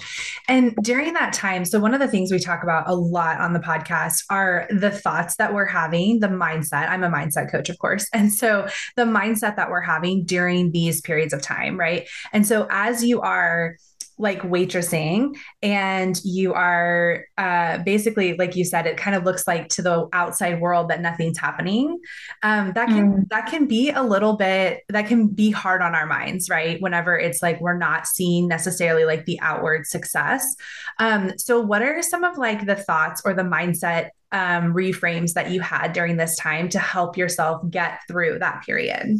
And 0.49 0.76
during 0.82 1.15
that 1.15 1.32
time, 1.32 1.65
so 1.65 1.81
one 1.81 1.94
of 1.94 2.00
the 2.00 2.09
things 2.09 2.31
we 2.31 2.38
talk 2.38 2.62
about 2.62 2.88
a 2.88 2.94
lot 2.94 3.41
on 3.41 3.55
the 3.55 3.59
podcast 3.59 4.25
are 4.29 4.67
the 4.71 4.91
thoughts 4.91 5.37
that 5.37 5.55
we're 5.55 5.67
having, 5.67 6.21
the 6.21 6.29
mindset. 6.29 6.88
I'm 6.88 7.03
a 7.03 7.09
mindset 7.09 7.50
coach, 7.50 7.71
of 7.71 7.79
course. 7.79 8.06
And 8.12 8.32
so 8.32 8.69
the 8.97 9.05
mindset 9.05 9.56
that 9.56 9.70
we're 9.70 9.81
having 9.81 10.25
during 10.25 10.73
these 10.73 11.00
periods 11.00 11.32
of 11.32 11.41
time, 11.41 11.79
right? 11.79 12.06
And 12.32 12.47
so 12.47 12.67
as 12.70 13.03
you 13.03 13.20
are 13.23 13.77
like 14.19 14.43
waitressing 14.43 15.37
and 15.63 16.21
you 16.25 16.55
are 16.55 17.25
uh, 17.37 17.79
basically 17.79 18.37
like 18.37 18.55
you 18.55 18.65
said 18.65 18.87
it 18.87 18.97
kind 18.97 19.17
of 19.17 19.25
looks 19.25 19.47
like 19.47 19.69
to 19.69 19.83
the 19.83 20.09
outside 20.13 20.61
world 20.61 20.89
that 20.89 21.01
nothing's 21.01 21.39
happening. 21.39 21.99
Um, 22.43 22.73
that 22.75 22.89
can 22.89 23.13
mm. 23.13 23.29
that 23.31 23.47
can 23.47 23.67
be 23.67 23.91
a 23.91 24.03
little 24.03 24.37
bit 24.37 24.83
that 24.89 25.07
can 25.07 25.29
be 25.29 25.51
hard 25.51 25.83
on 25.83 25.95
our 25.95 26.07
minds 26.07 26.49
right? 26.49 26.81
Whenever 26.81 27.19
it's 27.19 27.43
like 27.43 27.61
we're 27.61 27.77
not 27.77 28.07
seeing 28.07 28.49
necessarily 28.49 29.05
like 29.05 29.25
the 29.25 29.41
outward 29.41 29.87
success. 29.87 30.55
Um, 30.99 31.33
so 31.39 31.61
what 31.61 31.83
are 31.83 32.03
some 32.03 32.25
of 32.25 32.39
like 32.39 32.67
the 32.67 32.77
thoughts 32.77 33.23
or 33.25 33.35
the 33.35 33.43
mindset 33.43 34.11
um, 34.33 34.75
reframes 34.75 35.35
that 35.35 35.51
you 35.51 35.61
had 35.61 35.93
during 35.93 36.17
this 36.17 36.37
time 36.37 36.69
to 36.71 36.79
help 36.79 37.17
yourself 37.17 37.63
get 37.71 38.01
through 38.09 38.41
that 38.41 38.63
period 38.65 39.19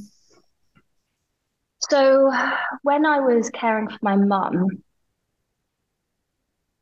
so 1.91 2.33
when 2.83 3.07
I 3.07 3.21
was 3.21 3.51
caring 3.51 3.89
for 3.89 3.99
my 4.03 4.17
mum, 4.17 4.83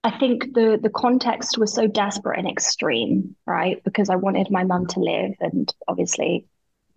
I 0.04 0.10
think 0.18 0.52
the 0.54 0.78
the 0.82 0.90
context 0.90 1.58
was 1.58 1.72
so 1.72 1.86
desperate 1.86 2.38
and 2.38 2.48
extreme, 2.48 3.36
right? 3.46 3.82
Because 3.84 4.10
I 4.10 4.16
wanted 4.16 4.50
my 4.50 4.64
mum 4.64 4.86
to 4.88 5.00
live, 5.00 5.34
and 5.40 5.72
obviously, 5.86 6.46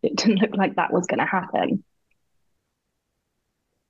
it 0.02 0.16
didn't 0.18 0.42
look 0.42 0.56
like 0.56 0.76
that 0.76 0.94
was 0.94 1.06
going 1.06 1.20
to 1.20 1.26
happen. 1.26 1.84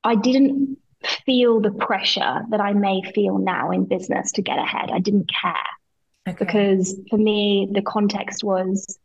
I 0.03 0.15
didn't 0.15 0.77
feel 1.25 1.61
the 1.61 1.71
pressure 1.71 2.41
that 2.49 2.59
I 2.59 2.73
may 2.73 3.01
feel 3.13 3.37
now 3.37 3.71
in 3.71 3.85
business 3.85 4.33
to 4.33 4.41
get 4.41 4.59
ahead. 4.59 4.91
I 4.91 4.99
didn't 4.99 5.29
care 5.29 5.55
okay. 6.27 6.37
because 6.37 6.99
for 7.09 7.17
me, 7.17 7.69
the 7.71 7.81
context 7.81 8.43
was 8.43 8.99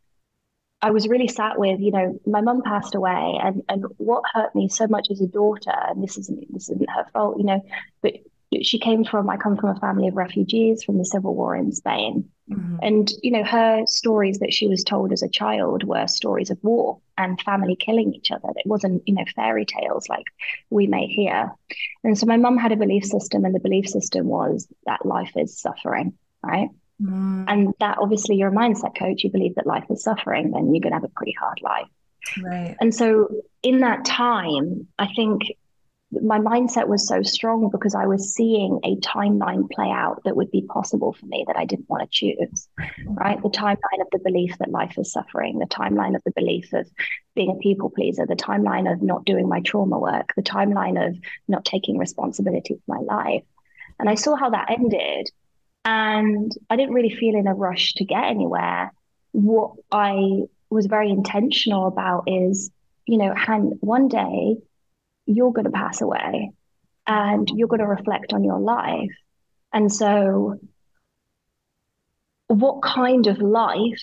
I 0.82 0.90
was 0.90 1.08
really 1.08 1.28
sat 1.28 1.58
with, 1.58 1.80
you 1.80 1.90
know, 1.90 2.18
my 2.26 2.40
mum 2.40 2.62
passed 2.62 2.94
away, 2.94 3.38
and 3.42 3.62
and 3.68 3.84
what 3.98 4.24
hurt 4.32 4.54
me 4.54 4.68
so 4.68 4.86
much 4.86 5.08
as 5.10 5.20
a 5.20 5.26
daughter, 5.26 5.74
and 5.88 6.02
this 6.02 6.16
isn't 6.18 6.52
this 6.52 6.70
isn't 6.70 6.90
her 6.90 7.06
fault, 7.12 7.38
you 7.38 7.44
know, 7.44 7.64
but 8.02 8.14
she 8.62 8.78
came 8.80 9.04
from, 9.04 9.30
I 9.30 9.36
come 9.36 9.56
from 9.56 9.76
a 9.76 9.80
family 9.80 10.08
of 10.08 10.16
refugees 10.16 10.82
from 10.82 10.98
the 10.98 11.04
civil 11.04 11.34
war 11.36 11.54
in 11.54 11.70
Spain. 11.70 12.28
Mm-hmm. 12.50 12.76
And, 12.82 13.12
you 13.22 13.30
know, 13.30 13.44
her 13.44 13.84
stories 13.86 14.40
that 14.40 14.52
she 14.52 14.66
was 14.66 14.82
told 14.82 15.12
as 15.12 15.22
a 15.22 15.28
child 15.28 15.84
were 15.84 16.08
stories 16.08 16.50
of 16.50 16.58
war 16.62 16.98
and 17.16 17.40
family 17.40 17.76
killing 17.76 18.12
each 18.12 18.32
other. 18.32 18.48
It 18.56 18.66
wasn't, 18.66 19.04
you 19.06 19.14
know, 19.14 19.24
fairy 19.36 19.64
tales 19.64 20.08
like 20.08 20.24
we 20.68 20.88
may 20.88 21.06
hear. 21.06 21.52
And 22.02 22.18
so 22.18 22.26
my 22.26 22.38
mum 22.38 22.56
had 22.56 22.72
a 22.72 22.76
belief 22.76 23.04
system, 23.04 23.44
and 23.44 23.54
the 23.54 23.60
belief 23.60 23.88
system 23.88 24.26
was 24.26 24.66
that 24.84 25.06
life 25.06 25.32
is 25.36 25.56
suffering, 25.56 26.14
right? 26.42 26.70
Mm. 27.00 27.44
And 27.48 27.74
that 27.80 27.98
obviously 27.98 28.36
you're 28.36 28.48
a 28.48 28.52
mindset 28.52 28.96
coach, 28.98 29.24
you 29.24 29.30
believe 29.30 29.54
that 29.54 29.66
life 29.66 29.84
is 29.90 30.02
suffering, 30.02 30.50
then 30.50 30.74
you're 30.74 30.82
going 30.82 30.92
to 30.92 30.96
have 30.96 31.04
a 31.04 31.08
pretty 31.08 31.34
hard 31.38 31.60
life. 31.62 31.88
Right. 32.42 32.76
And 32.80 32.94
so 32.94 33.28
in 33.62 33.80
that 33.80 34.04
time, 34.04 34.86
I 34.98 35.08
think 35.14 35.42
my 36.12 36.38
mindset 36.38 36.88
was 36.88 37.06
so 37.06 37.22
strong 37.22 37.70
because 37.70 37.94
I 37.94 38.06
was 38.06 38.34
seeing 38.34 38.80
a 38.84 38.96
timeline 38.96 39.70
play 39.70 39.90
out 39.90 40.22
that 40.24 40.34
would 40.34 40.50
be 40.50 40.62
possible 40.62 41.12
for 41.12 41.24
me 41.26 41.44
that 41.46 41.56
I 41.56 41.64
didn't 41.64 41.88
want 41.88 42.02
to 42.02 42.08
choose. 42.10 42.68
Right. 43.06 43.40
The 43.40 43.48
timeline 43.48 44.00
of 44.00 44.08
the 44.10 44.18
belief 44.18 44.58
that 44.58 44.70
life 44.70 44.98
is 44.98 45.12
suffering, 45.12 45.60
the 45.60 45.66
timeline 45.66 46.16
of 46.16 46.22
the 46.24 46.32
belief 46.32 46.72
of 46.72 46.88
being 47.36 47.52
a 47.52 47.62
people 47.62 47.90
pleaser, 47.90 48.26
the 48.26 48.34
timeline 48.34 48.92
of 48.92 49.02
not 49.02 49.24
doing 49.24 49.48
my 49.48 49.60
trauma 49.60 49.98
work, 49.98 50.32
the 50.34 50.42
timeline 50.42 51.08
of 51.08 51.16
not 51.46 51.64
taking 51.64 51.96
responsibility 51.96 52.74
for 52.74 52.96
my 52.96 53.00
life. 53.00 53.44
And 54.00 54.10
I 54.10 54.16
saw 54.16 54.34
how 54.34 54.50
that 54.50 54.70
ended. 54.70 55.30
And 55.84 56.52
I 56.68 56.76
didn't 56.76 56.94
really 56.94 57.14
feel 57.14 57.36
in 57.36 57.46
a 57.46 57.54
rush 57.54 57.94
to 57.94 58.04
get 58.04 58.24
anywhere. 58.24 58.92
What 59.32 59.72
I 59.90 60.42
was 60.68 60.86
very 60.86 61.10
intentional 61.10 61.86
about 61.86 62.24
is, 62.26 62.70
you 63.06 63.18
know, 63.18 63.34
Han, 63.34 63.78
one 63.80 64.08
day 64.08 64.56
you're 65.26 65.52
going 65.52 65.64
to 65.64 65.70
pass 65.70 66.00
away 66.00 66.52
and 67.06 67.48
you're 67.54 67.68
going 67.68 67.80
to 67.80 67.86
reflect 67.86 68.32
on 68.32 68.44
your 68.44 68.60
life. 68.60 69.10
And 69.72 69.92
so, 69.92 70.58
what 72.48 72.82
kind 72.82 73.26
of 73.26 73.38
life 73.38 74.02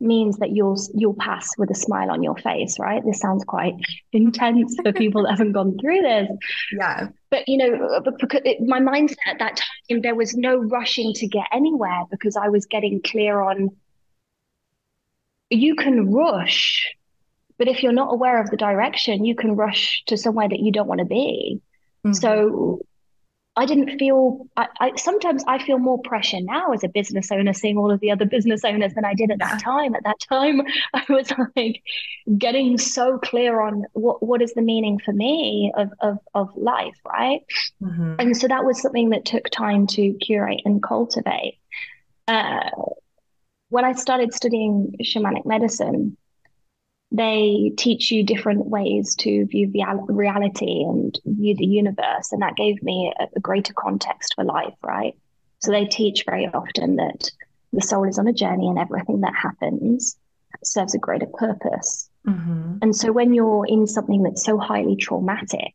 means 0.00 0.38
that 0.38 0.50
you'll 0.50 0.78
you'll 0.94 1.14
pass 1.14 1.56
with 1.58 1.70
a 1.70 1.74
smile 1.74 2.10
on 2.10 2.22
your 2.22 2.36
face, 2.36 2.78
right? 2.78 3.02
This 3.04 3.20
sounds 3.20 3.44
quite 3.44 3.74
intense 4.12 4.76
for 4.82 4.92
people 4.92 5.24
that 5.24 5.32
haven't 5.32 5.52
gone 5.52 5.76
through 5.78 6.02
this. 6.02 6.28
Yeah. 6.72 7.08
But 7.30 7.48
you 7.48 7.58
know, 7.58 8.00
because 8.18 8.42
it, 8.44 8.60
my 8.60 8.80
mindset 8.80 9.16
at 9.26 9.38
that 9.38 9.56
time, 9.56 10.00
there 10.02 10.14
was 10.14 10.34
no 10.34 10.56
rushing 10.56 11.12
to 11.14 11.26
get 11.26 11.46
anywhere 11.52 12.04
because 12.10 12.36
I 12.36 12.48
was 12.48 12.66
getting 12.66 13.00
clear 13.02 13.40
on. 13.40 13.70
You 15.50 15.76
can 15.76 16.12
rush 16.12 16.94
but 17.58 17.66
if 17.66 17.82
you're 17.82 17.92
not 17.92 18.12
aware 18.12 18.40
of 18.40 18.50
the 18.50 18.56
direction, 18.56 19.24
you 19.24 19.34
can 19.34 19.56
rush 19.56 20.04
to 20.06 20.16
somewhere 20.16 20.48
that 20.48 20.60
you 20.60 20.70
don't 20.70 20.86
want 20.86 21.00
to 21.00 21.04
be. 21.04 21.60
Mm-hmm. 22.04 22.12
So 22.12 22.80
I 23.58 23.66
didn't 23.66 23.98
feel 23.98 24.46
I, 24.56 24.68
I, 24.78 24.92
sometimes 24.94 25.42
I 25.48 25.58
feel 25.58 25.78
more 25.78 26.00
pressure 26.00 26.40
now 26.40 26.70
as 26.70 26.84
a 26.84 26.88
business 26.88 27.32
owner 27.32 27.52
seeing 27.52 27.76
all 27.76 27.90
of 27.90 27.98
the 27.98 28.12
other 28.12 28.24
business 28.24 28.62
owners 28.64 28.94
than 28.94 29.04
I 29.04 29.14
did 29.14 29.32
at 29.32 29.40
that 29.40 29.60
time. 29.60 29.96
At 29.96 30.04
that 30.04 30.20
time 30.28 30.62
I 30.94 31.04
was 31.08 31.32
like 31.56 31.82
getting 32.38 32.78
so 32.78 33.18
clear 33.18 33.60
on 33.60 33.84
what 33.94 34.22
what 34.22 34.42
is 34.42 34.54
the 34.54 34.62
meaning 34.62 35.00
for 35.04 35.12
me 35.12 35.72
of 35.76 35.90
of, 36.00 36.18
of 36.34 36.56
life, 36.56 36.94
right? 37.04 37.40
Mm-hmm. 37.82 38.14
And 38.20 38.36
so 38.36 38.46
that 38.46 38.64
was 38.64 38.80
something 38.80 39.10
that 39.10 39.24
took 39.24 39.50
time 39.50 39.88
to 39.88 40.12
curate 40.14 40.62
and 40.64 40.80
cultivate. 40.80 41.58
Uh, 42.28 42.70
when 43.70 43.84
I 43.84 43.92
started 43.94 44.32
studying 44.32 44.94
shamanic 45.02 45.44
medicine, 45.46 46.16
they 47.10 47.72
teach 47.76 48.10
you 48.10 48.22
different 48.22 48.66
ways 48.66 49.14
to 49.16 49.46
view 49.46 49.70
the 49.70 49.84
reality 50.08 50.82
and 50.82 51.18
view 51.24 51.56
the 51.56 51.66
universe. 51.66 52.32
And 52.32 52.42
that 52.42 52.56
gave 52.56 52.82
me 52.82 53.12
a, 53.18 53.26
a 53.34 53.40
greater 53.40 53.72
context 53.72 54.34
for 54.34 54.44
life, 54.44 54.74
right? 54.82 55.14
So 55.60 55.70
they 55.70 55.86
teach 55.86 56.24
very 56.26 56.46
often 56.46 56.96
that 56.96 57.30
the 57.72 57.80
soul 57.80 58.04
is 58.04 58.18
on 58.18 58.28
a 58.28 58.32
journey 58.32 58.68
and 58.68 58.78
everything 58.78 59.22
that 59.22 59.34
happens 59.34 60.16
serves 60.62 60.94
a 60.94 60.98
greater 60.98 61.26
purpose. 61.26 62.08
Mm-hmm. 62.26 62.78
And 62.82 62.94
so 62.94 63.12
when 63.12 63.32
you're 63.32 63.66
in 63.66 63.86
something 63.86 64.22
that's 64.22 64.44
so 64.44 64.58
highly 64.58 64.96
traumatic, 64.96 65.74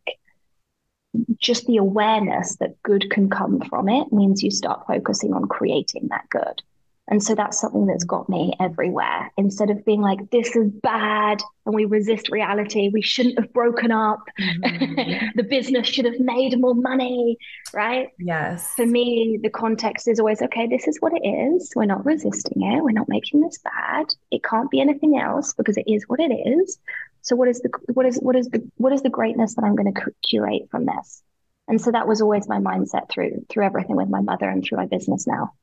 just 1.38 1.66
the 1.66 1.78
awareness 1.78 2.56
that 2.58 2.82
good 2.84 3.10
can 3.10 3.30
come 3.30 3.62
from 3.62 3.90
it 3.90 4.12
means 4.12 4.44
you 4.44 4.52
start 4.52 4.88
focusing 4.88 5.34
on 5.34 5.48
creating 5.48 6.08
that 6.10 6.28
good. 6.30 6.62
And 7.10 7.22
so 7.22 7.36
that's 7.36 7.60
something 7.60 7.86
that's 7.86 8.06
got 8.06 8.30
me 8.30 8.54
everywhere. 8.62 9.32
Instead 9.38 9.70
of 9.70 9.84
being 9.84 10.02
like, 10.02 10.30
this 10.32 10.56
is 10.56 10.72
bad 10.72 11.42
and 11.66 11.76
we 11.76 11.84
resist 11.84 12.30
reality, 12.30 12.90
we 12.94 13.02
shouldn't 13.02 13.38
have 13.38 13.52
broken 13.52 13.92
up. 13.92 14.22
Mm-hmm. 14.40 15.28
the 15.36 15.44
business 15.44 15.88
should 15.88 16.06
have 16.06 16.20
made 16.20 16.58
more 16.60 16.76
money, 16.76 17.38
right? 17.74 18.10
Yes. 18.20 18.74
For 18.76 18.86
me, 18.86 19.38
the 19.42 19.50
context 19.50 20.08
is 20.08 20.20
always 20.20 20.42
okay, 20.42 20.66
this 20.68 20.88
is 20.88 20.98
what 21.02 21.12
it 21.14 21.28
is. 21.28 21.74
We're 21.76 21.86
not 21.86 22.06
resisting 22.06 22.64
it. 22.64 22.82
We're 22.82 22.92
not 22.92 23.10
making 23.10 23.42
this 23.42 23.58
bad. 23.58 24.06
It 24.32 24.44
can't 24.44 24.72
be 24.72 24.80
anything 24.80 25.20
else 25.20 25.54
because 25.54 25.76
it 25.76 25.86
is 25.88 26.04
what 26.08 26.22
it 26.22 26.32
is. 26.32 26.80
So 27.22 27.36
what 27.36 27.50
is 27.50 27.60
the 27.62 27.70
what 27.94 28.06
is 28.06 28.18
what 28.18 28.36
is 28.38 28.48
the 28.48 28.70
what 28.78 28.94
is 28.94 29.02
the 29.02 29.10
greatness 29.10 29.56
that 29.56 29.64
I'm 29.66 29.76
going 29.76 29.94
to 29.94 30.12
curate 30.28 30.70
from 30.72 30.86
this? 30.86 31.22
And 31.68 31.82
so 31.82 31.92
that 31.92 32.08
was 32.08 32.22
always 32.22 32.48
my 32.48 32.60
mindset 32.60 33.10
through 33.10 33.46
through 33.50 33.66
everything 33.66 33.98
with 33.98 34.10
my 34.10 34.22
mother 34.22 34.48
and 34.48 34.64
through 34.64 34.78
my 34.78 34.86
business 34.86 35.28
now. 35.28 35.54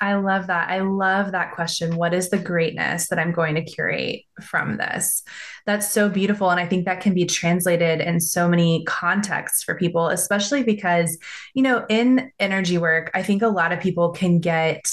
I 0.00 0.14
love 0.14 0.46
that. 0.46 0.70
I 0.70 0.80
love 0.80 1.32
that 1.32 1.52
question. 1.52 1.96
What 1.96 2.14
is 2.14 2.30
the 2.30 2.38
greatness 2.38 3.08
that 3.08 3.18
I'm 3.18 3.32
going 3.32 3.54
to 3.56 3.62
curate 3.62 4.22
from 4.40 4.78
this? 4.78 5.22
That's 5.66 5.90
so 5.90 6.08
beautiful. 6.08 6.48
And 6.48 6.58
I 6.58 6.66
think 6.66 6.86
that 6.86 7.02
can 7.02 7.12
be 7.12 7.26
translated 7.26 8.00
in 8.00 8.18
so 8.18 8.48
many 8.48 8.82
contexts 8.84 9.62
for 9.62 9.74
people, 9.74 10.08
especially 10.08 10.62
because, 10.62 11.18
you 11.52 11.62
know, 11.62 11.84
in 11.90 12.32
energy 12.38 12.78
work, 12.78 13.10
I 13.12 13.22
think 13.22 13.42
a 13.42 13.48
lot 13.48 13.72
of 13.72 13.80
people 13.80 14.10
can 14.10 14.38
get 14.38 14.90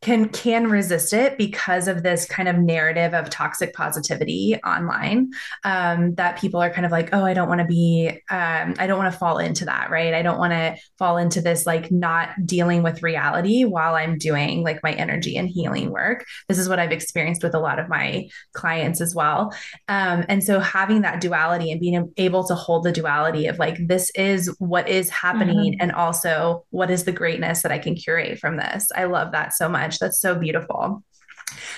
can 0.00 0.28
can 0.28 0.68
resist 0.68 1.12
it 1.12 1.36
because 1.36 1.88
of 1.88 2.02
this 2.02 2.24
kind 2.24 2.48
of 2.48 2.56
narrative 2.56 3.14
of 3.14 3.30
toxic 3.30 3.74
positivity 3.74 4.56
online 4.64 5.30
um, 5.64 6.14
that 6.14 6.38
people 6.38 6.60
are 6.60 6.70
kind 6.70 6.86
of 6.86 6.92
like 6.92 7.10
oh 7.12 7.24
i 7.24 7.34
don't 7.34 7.48
want 7.48 7.60
to 7.60 7.66
be 7.66 8.08
um, 8.30 8.74
i 8.78 8.86
don't 8.86 8.98
want 8.98 9.12
to 9.12 9.18
fall 9.18 9.38
into 9.38 9.64
that 9.64 9.88
right? 9.90 10.14
I 10.14 10.22
don't 10.22 10.38
want 10.38 10.52
to 10.52 10.76
fall 10.98 11.16
into 11.16 11.40
this 11.40 11.66
like 11.66 11.90
not 11.90 12.30
dealing 12.44 12.82
with 12.82 13.02
reality 13.02 13.64
while 13.64 13.94
i'm 13.94 14.18
doing 14.18 14.62
like 14.62 14.82
my 14.82 14.92
energy 14.92 15.36
and 15.36 15.48
healing 15.48 15.90
work. 15.90 16.24
This 16.48 16.58
is 16.58 16.68
what 16.68 16.78
i've 16.78 16.92
experienced 16.92 17.42
with 17.42 17.54
a 17.54 17.60
lot 17.60 17.78
of 17.78 17.88
my 17.88 18.28
clients 18.52 19.00
as 19.00 19.14
well. 19.14 19.54
Um, 19.88 20.24
and 20.28 20.42
so 20.42 20.60
having 20.60 21.02
that 21.02 21.20
duality 21.20 21.70
and 21.70 21.80
being 21.80 22.12
able 22.16 22.44
to 22.44 22.54
hold 22.54 22.84
the 22.84 22.92
duality 22.92 23.46
of 23.46 23.58
like 23.58 23.78
this 23.86 24.10
is 24.14 24.54
what 24.58 24.88
is 24.88 25.10
happening 25.10 25.72
mm-hmm. 25.72 25.80
and 25.80 25.92
also 25.92 26.64
what 26.70 26.90
is 26.90 27.04
the 27.04 27.12
greatness 27.12 27.62
that 27.62 27.72
i 27.72 27.78
can 27.78 27.94
curate 27.94 28.38
from 28.38 28.56
this. 28.56 28.88
I 28.94 29.04
love 29.04 29.32
that 29.32 29.54
so 29.54 29.68
much 29.68 29.97
That's 30.00 30.20
so 30.20 30.34
beautiful. 30.34 31.02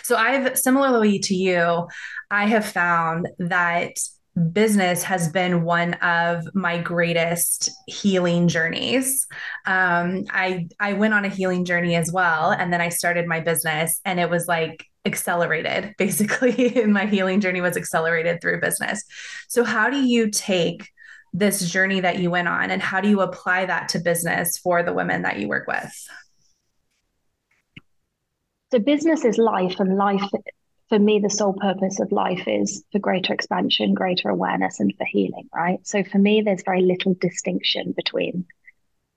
So 0.02 0.16
I've 0.16 0.58
similarly 0.58 1.18
to 1.20 1.34
you, 1.34 1.88
I 2.30 2.46
have 2.46 2.66
found 2.66 3.28
that 3.38 3.92
business 4.52 5.02
has 5.02 5.28
been 5.28 5.64
one 5.64 5.94
of 5.94 6.44
my 6.54 6.78
greatest 6.78 7.70
healing 7.86 8.48
journeys. 8.48 9.26
Um, 9.66 10.24
I 10.30 10.68
I 10.78 10.94
went 10.94 11.14
on 11.14 11.24
a 11.24 11.28
healing 11.28 11.64
journey 11.64 11.94
as 11.96 12.12
well, 12.12 12.50
and 12.50 12.72
then 12.72 12.80
I 12.80 12.88
started 12.88 13.26
my 13.26 13.40
business, 13.40 14.00
and 14.04 14.20
it 14.20 14.30
was 14.30 14.46
like 14.46 14.84
accelerated. 15.04 15.94
Basically, 15.98 16.84
my 16.86 17.06
healing 17.06 17.40
journey 17.40 17.60
was 17.60 17.76
accelerated 17.76 18.40
through 18.40 18.60
business. 18.60 19.04
So, 19.48 19.64
how 19.64 19.90
do 19.90 20.00
you 20.00 20.30
take 20.30 20.88
this 21.32 21.70
journey 21.70 22.00
that 22.00 22.18
you 22.18 22.30
went 22.30 22.48
on, 22.48 22.70
and 22.70 22.82
how 22.82 23.00
do 23.00 23.08
you 23.08 23.20
apply 23.20 23.66
that 23.66 23.88
to 23.90 23.98
business 23.98 24.58
for 24.58 24.82
the 24.82 24.94
women 24.94 25.22
that 25.22 25.38
you 25.38 25.48
work 25.48 25.66
with? 25.66 25.92
So 28.72 28.78
business 28.78 29.24
is 29.24 29.36
life, 29.38 29.80
and 29.80 29.96
life 29.96 30.22
for 30.90 30.98
me, 30.98 31.20
the 31.20 31.30
sole 31.30 31.54
purpose 31.54 32.00
of 32.00 32.10
life 32.10 32.46
is 32.46 32.84
for 32.90 32.98
greater 32.98 33.32
expansion, 33.32 33.94
greater 33.94 34.28
awareness, 34.28 34.80
and 34.80 34.92
for 34.98 35.04
healing, 35.04 35.48
right? 35.54 35.78
So 35.86 36.02
for 36.02 36.18
me, 36.18 36.42
there's 36.42 36.64
very 36.64 36.82
little 36.82 37.14
distinction 37.14 37.92
between 37.96 38.44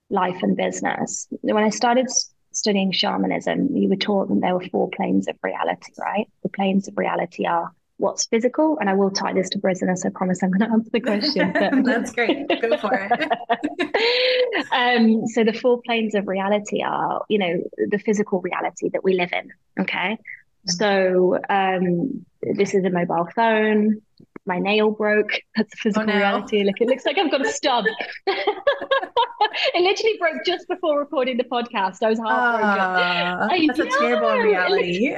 life 0.09 0.37
and 0.43 0.55
business. 0.55 1.27
When 1.41 1.63
I 1.63 1.69
started 1.69 2.07
studying 2.51 2.91
shamanism, 2.91 3.75
you 3.75 3.89
were 3.89 3.95
taught 3.95 4.29
that 4.29 4.39
there 4.39 4.53
were 4.53 4.67
four 4.71 4.89
planes 4.91 5.27
of 5.27 5.35
reality, 5.43 5.91
right? 5.99 6.27
The 6.43 6.49
planes 6.49 6.87
of 6.87 6.95
reality 6.95 7.47
are 7.47 7.71
what's 8.03 8.25
physical, 8.25 8.77
and 8.79 8.89
I 8.89 8.93
will 8.93 9.09
tie 9.09 9.31
this 9.33 9.49
to 9.51 9.57
business. 9.57 10.05
I 10.05 10.09
promise 10.09 10.43
I'm 10.43 10.51
going 10.51 10.69
to 10.69 10.73
answer 10.73 10.89
the 10.91 10.99
question. 10.99 11.53
But... 11.53 11.83
That's 11.85 12.11
great. 12.11 12.47
Go 12.49 12.77
for 12.77 13.09
it. 13.09 14.65
um, 14.71 15.25
so 15.27 15.45
the 15.45 15.53
four 15.53 15.81
planes 15.85 16.13
of 16.13 16.27
reality 16.27 16.83
are, 16.83 17.23
you 17.29 17.37
know, 17.39 17.63
the 17.89 17.97
physical 17.97 18.41
reality 18.41 18.89
that 18.89 19.05
we 19.05 19.15
live 19.15 19.31
in. 19.31 19.51
Okay. 19.79 20.17
So 20.65 21.39
um, 21.49 22.25
this 22.41 22.73
is 22.73 22.83
a 22.83 22.89
mobile 22.89 23.27
phone. 23.33 24.01
My 24.45 24.59
nail 24.59 24.91
broke. 24.91 25.31
That's 25.55 25.73
a 25.73 25.77
physical 25.77 26.03
oh, 26.03 26.13
no. 26.13 26.17
reality. 26.17 26.63
Look, 26.65 26.81
it 26.81 26.89
looks 26.89 27.05
like 27.05 27.17
I've 27.17 27.31
got 27.31 27.45
a 27.45 27.49
stub. 27.49 27.85
it 28.27 29.81
literally 29.81 30.17
broke 30.19 30.45
just 30.45 30.67
before 30.67 30.99
recording 30.99 31.37
the 31.37 31.45
podcast. 31.45 32.03
I 32.03 32.09
was 32.09 32.19
heartbroken. 32.19 32.69
Uh, 32.69 33.47
that's 33.67 33.79
know. 33.79 33.85
a 33.85 33.89
terrible 33.89 34.37
reality. 34.43 35.15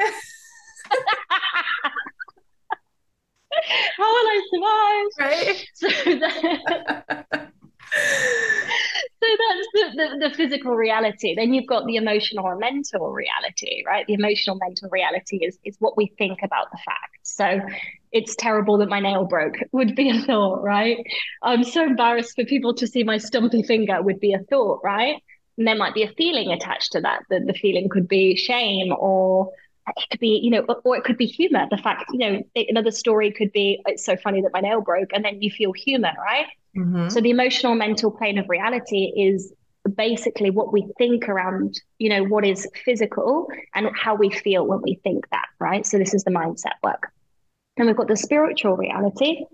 How 3.98 4.12
will 4.14 4.28
I 4.28 4.42
survive? 4.52 5.30
Right. 5.30 5.68
So, 5.76 5.88
that, 6.20 7.50
so 7.96 9.28
that's 9.40 9.68
the, 9.74 9.92
the, 9.96 10.28
the, 10.28 10.36
physical 10.36 10.76
reality. 10.76 11.36
Then 11.36 11.54
you've 11.54 11.68
got 11.68 11.86
the 11.86 11.96
emotional 11.96 12.48
and 12.48 12.60
mental 12.60 13.12
reality, 13.12 13.84
right? 13.86 14.06
The 14.08 14.14
emotional 14.14 14.58
mental 14.58 14.90
reality 14.92 15.38
is 15.38 15.58
is 15.64 15.78
what 15.80 15.96
we 15.96 16.12
think 16.18 16.40
about 16.44 16.72
the 16.72 16.80
fact. 16.86 17.20
So 17.24 17.62
it's 18.12 18.36
terrible 18.36 18.80
that 18.80 18.90
my 18.90 19.00
nail 19.00 19.26
broke 19.26 19.56
would 19.72 19.96
be 19.96 20.10
a 20.10 20.20
thought, 20.22 20.64
right? 20.64 20.98
I'm 21.42 21.64
so 21.64 21.84
embarrassed 21.84 22.36
for 22.36 22.44
people 22.46 22.74
to 22.76 22.88
see 22.88 23.04
my 23.04 23.18
stumpy 23.18 23.64
finger 23.64 24.02
would 24.02 24.20
be 24.20 24.34
a 24.34 24.40
thought, 24.40 24.82
right? 24.84 25.22
And 25.58 25.68
there 25.68 25.76
might 25.76 25.94
be 25.94 26.04
a 26.04 26.12
feeling 26.18 26.52
attached 26.52 26.94
to 26.94 27.02
that. 27.02 27.22
That 27.30 27.46
the 27.46 27.54
feeling 27.54 27.88
could 27.90 28.08
be 28.08 28.36
shame 28.36 28.94
or 28.98 29.52
it 29.88 30.10
could 30.10 30.20
be, 30.20 30.40
you 30.44 30.50
know, 30.50 30.66
or 30.84 30.98
it 30.98 31.04
could 31.04 31.18
be 31.18 31.26
humor. 31.26 31.68
The 31.70 31.78
fact, 31.78 32.06
you 32.12 32.20
know, 32.20 32.44
another 32.56 32.92
story 32.92 33.32
could 33.32 33.52
be, 33.52 33.82
it's 33.86 34.04
so 34.04 34.18
funny 34.18 34.42
that 34.42 34.52
my 34.54 34.62
nail 34.62 34.82
broke, 34.82 35.12
and 35.14 35.24
then 35.24 35.42
you 35.42 35.52
feel 35.52 35.72
humor, 35.74 36.14
right? 36.18 36.48
Mm-hmm. 36.76 37.10
So 37.10 37.22
the 37.22 37.30
emotional 37.30 37.76
mental 37.76 38.12
plane 38.12 38.38
of 38.38 38.50
reality 38.50 39.12
is 39.16 39.54
basically 39.96 40.50
what 40.50 40.74
we 40.74 40.88
think 40.98 41.30
around, 41.30 41.80
you 42.00 42.10
know, 42.10 42.24
what 42.24 42.46
is 42.46 42.68
physical 42.84 43.48
and 43.76 43.90
how 43.96 44.16
we 44.16 44.30
feel 44.30 44.66
when 44.66 44.82
we 44.82 45.00
think 45.04 45.30
that, 45.30 45.46
right? 45.60 45.86
So 45.86 45.98
this 45.98 46.14
is 46.14 46.24
the 46.24 46.32
mindset 46.32 46.74
work. 46.84 47.12
And 47.78 47.88
we've 47.88 47.96
got 47.96 48.08
the 48.08 48.18
spiritual 48.18 48.76
reality, 48.78 49.46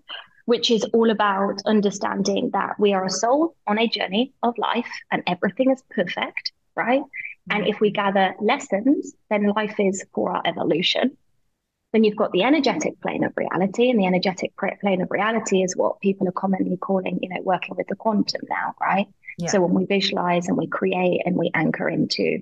which 0.45 0.71
is 0.71 0.83
all 0.93 1.09
about 1.09 1.61
understanding 1.65 2.51
that 2.53 2.79
we 2.79 2.93
are 2.93 3.05
a 3.05 3.09
soul 3.09 3.55
on 3.67 3.77
a 3.77 3.87
journey 3.87 4.33
of 4.41 4.57
life 4.57 4.89
and 5.11 5.21
everything 5.27 5.71
is 5.71 5.83
perfect, 5.89 6.53
right? 6.75 7.01
And 7.51 7.67
if 7.67 7.79
we 7.79 7.91
gather 7.91 8.33
lessons, 8.39 9.13
then 9.29 9.47
life 9.47 9.75
is 9.79 10.05
for 10.13 10.31
our 10.31 10.41
evolution. 10.45 11.17
Then 11.91 12.05
you've 12.05 12.15
got 12.15 12.31
the 12.31 12.43
energetic 12.43 13.01
plane 13.01 13.25
of 13.25 13.33
reality, 13.35 13.89
and 13.89 13.99
the 13.99 14.05
energetic 14.05 14.53
plane 14.55 15.01
of 15.01 15.11
reality 15.11 15.61
is 15.61 15.75
what 15.75 15.99
people 15.99 16.27
are 16.27 16.31
commonly 16.31 16.77
calling, 16.77 17.19
you 17.21 17.29
know, 17.29 17.41
working 17.43 17.75
with 17.75 17.87
the 17.87 17.95
quantum 17.95 18.41
now, 18.49 18.73
right? 18.79 19.07
Yeah. 19.37 19.49
So 19.49 19.61
when 19.61 19.73
we 19.73 19.85
visualize 19.85 20.47
and 20.47 20.57
we 20.57 20.67
create 20.67 21.21
and 21.25 21.35
we 21.35 21.51
anchor 21.53 21.89
into 21.89 22.41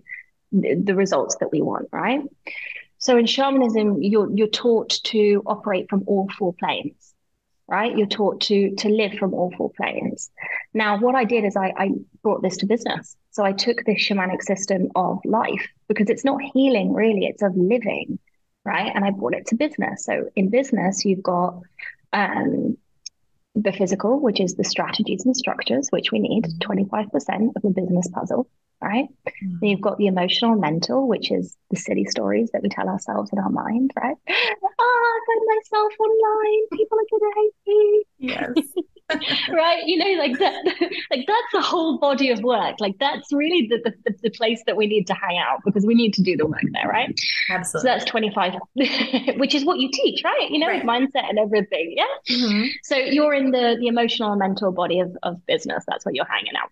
the, 0.51 0.75
the 0.75 0.95
results 0.95 1.37
that 1.39 1.51
we 1.51 1.61
want, 1.61 1.89
right? 1.91 2.21
So 2.99 3.17
in 3.17 3.25
shamanism, 3.25 4.03
you're 4.03 4.29
you're 4.31 4.47
taught 4.47 4.89
to 5.05 5.41
operate 5.47 5.89
from 5.89 6.03
all 6.05 6.29
four 6.37 6.53
planes 6.53 7.09
right? 7.69 7.95
You're 7.95 8.07
taught 8.07 8.41
to 8.41 8.75
to 8.75 8.89
live 8.89 9.13
from 9.13 9.33
all 9.33 9.53
four 9.55 9.71
planes. 9.71 10.31
Now, 10.73 10.97
what 10.97 11.15
I 11.15 11.23
did 11.23 11.45
is 11.45 11.55
I, 11.55 11.71
I 11.77 11.91
brought 12.23 12.41
this 12.41 12.57
to 12.57 12.65
business. 12.65 13.15
So 13.31 13.43
I 13.43 13.51
took 13.51 13.83
this 13.85 14.01
shamanic 14.01 14.41
system 14.41 14.89
of 14.95 15.19
life 15.23 15.67
because 15.87 16.09
it's 16.09 16.25
not 16.25 16.41
healing 16.41 16.93
really, 16.93 17.25
it's 17.25 17.43
of 17.43 17.55
living, 17.55 18.19
right? 18.65 18.91
And 18.93 19.05
I 19.05 19.11
brought 19.11 19.35
it 19.35 19.47
to 19.47 19.55
business. 19.55 20.05
So 20.05 20.29
in 20.35 20.49
business, 20.49 21.05
you've 21.05 21.23
got 21.23 21.61
um, 22.11 22.77
the 23.55 23.71
physical, 23.71 24.19
which 24.19 24.39
is 24.39 24.55
the 24.55 24.63
strategies 24.63 25.25
and 25.25 25.35
structures, 25.35 25.89
which 25.89 26.11
we 26.11 26.19
need, 26.19 26.45
25% 26.61 26.89
mm-hmm. 27.11 27.47
of 27.55 27.61
the 27.61 27.69
business 27.69 28.07
puzzle, 28.07 28.47
right? 28.81 29.07
Mm-hmm. 29.27 29.55
Then 29.61 29.69
you've 29.69 29.81
got 29.81 29.97
the 29.97 30.07
emotional 30.07 30.55
mental, 30.55 31.07
which 31.07 31.31
is 31.31 31.55
the 31.69 31.77
silly 31.77 32.05
stories 32.05 32.51
that 32.51 32.63
we 32.63 32.69
tell 32.69 32.89
ourselves 32.89 33.31
in 33.31 33.39
our 33.39 33.49
mind, 33.49 33.91
right? 33.95 34.17
Ah, 34.81 34.85
oh, 34.85 35.13
I 35.13 35.19
find 35.27 35.57
myself 35.57 35.93
online. 35.99 36.67
People 36.71 36.97
are 36.99 37.09
going 37.11 37.31
to 37.31 37.39
hate 37.39 37.53
me. 37.67 38.03
Yes. 38.17 38.85
right? 39.51 39.83
You 39.85 39.97
know, 39.97 40.21
like 40.21 40.37
that, 40.39 40.65
like 41.11 41.25
that's 41.27 41.53
a 41.55 41.61
whole 41.61 41.97
body 41.97 42.29
of 42.29 42.41
work. 42.41 42.75
Like 42.79 42.95
that's 42.99 43.31
really 43.33 43.67
the, 43.67 43.93
the, 44.05 44.15
the 44.23 44.29
place 44.29 44.61
that 44.65 44.77
we 44.77 44.87
need 44.87 45.07
to 45.07 45.13
hang 45.13 45.37
out 45.37 45.59
because 45.65 45.85
we 45.85 45.95
need 45.95 46.13
to 46.15 46.21
do 46.21 46.37
the 46.37 46.45
work 46.45 46.61
there, 46.73 46.87
right? 46.87 47.19
Absolutely. 47.49 47.89
So 47.89 47.93
that's 47.93 48.05
25, 48.05 48.53
which 49.37 49.55
is 49.55 49.65
what 49.65 49.79
you 49.79 49.89
teach, 49.91 50.23
right? 50.23 50.49
You 50.49 50.59
know, 50.59 50.67
right. 50.67 50.83
mindset 50.83 51.29
and 51.29 51.39
everything. 51.39 51.95
Yeah. 51.95 52.35
Mm-hmm. 52.35 52.67
So 52.83 52.95
you're 52.97 53.33
in 53.33 53.51
the, 53.51 53.77
the 53.79 53.87
emotional 53.87 54.31
and 54.31 54.39
mental 54.39 54.71
body 54.71 54.99
of, 54.99 55.15
of 55.23 55.45
business. 55.45 55.83
That's 55.87 56.05
where 56.05 56.13
you're 56.13 56.25
hanging 56.25 56.55
out 56.61 56.71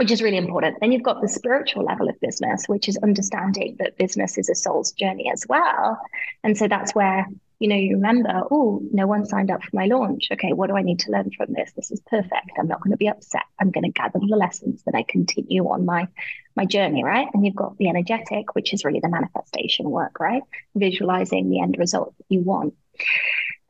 which 0.00 0.10
is 0.10 0.22
really 0.22 0.38
important. 0.38 0.78
Then 0.80 0.92
you've 0.92 1.02
got 1.02 1.20
the 1.20 1.28
spiritual 1.28 1.84
level 1.84 2.08
of 2.08 2.18
business, 2.20 2.66
which 2.68 2.88
is 2.88 2.96
understanding 3.02 3.76
that 3.80 3.98
business 3.98 4.38
is 4.38 4.48
a 4.48 4.54
soul's 4.54 4.92
journey 4.92 5.30
as 5.30 5.44
well. 5.46 6.00
And 6.42 6.56
so 6.56 6.66
that's 6.68 6.94
where, 6.94 7.26
you 7.60 7.68
know, 7.68 7.76
you 7.76 7.96
remember, 7.96 8.42
oh, 8.50 8.80
no 8.90 9.06
one 9.06 9.26
signed 9.26 9.50
up 9.50 9.62
for 9.62 9.76
my 9.76 9.84
launch. 9.84 10.28
Okay, 10.32 10.54
what 10.54 10.68
do 10.68 10.76
I 10.76 10.82
need 10.82 10.98
to 11.00 11.12
learn 11.12 11.30
from 11.36 11.52
this? 11.52 11.70
This 11.76 11.90
is 11.90 12.00
perfect. 12.00 12.52
I'm 12.58 12.66
not 12.66 12.80
going 12.80 12.92
to 12.92 12.96
be 12.96 13.08
upset. 13.08 13.42
I'm 13.60 13.70
going 13.70 13.84
to 13.84 13.90
gather 13.90 14.18
the 14.18 14.34
lessons 14.34 14.82
that 14.86 14.94
I 14.94 15.04
continue 15.06 15.64
on 15.68 15.84
my 15.84 16.08
my 16.56 16.64
journey, 16.64 17.04
right? 17.04 17.28
And 17.32 17.44
you've 17.44 17.54
got 17.54 17.76
the 17.76 17.88
energetic, 17.88 18.54
which 18.54 18.72
is 18.72 18.84
really 18.84 19.00
the 19.00 19.10
manifestation 19.10 19.90
work, 19.90 20.18
right? 20.18 20.42
Visualizing 20.74 21.50
the 21.50 21.60
end 21.60 21.76
result 21.78 22.14
that 22.16 22.24
you 22.28 22.40
want. 22.40 22.74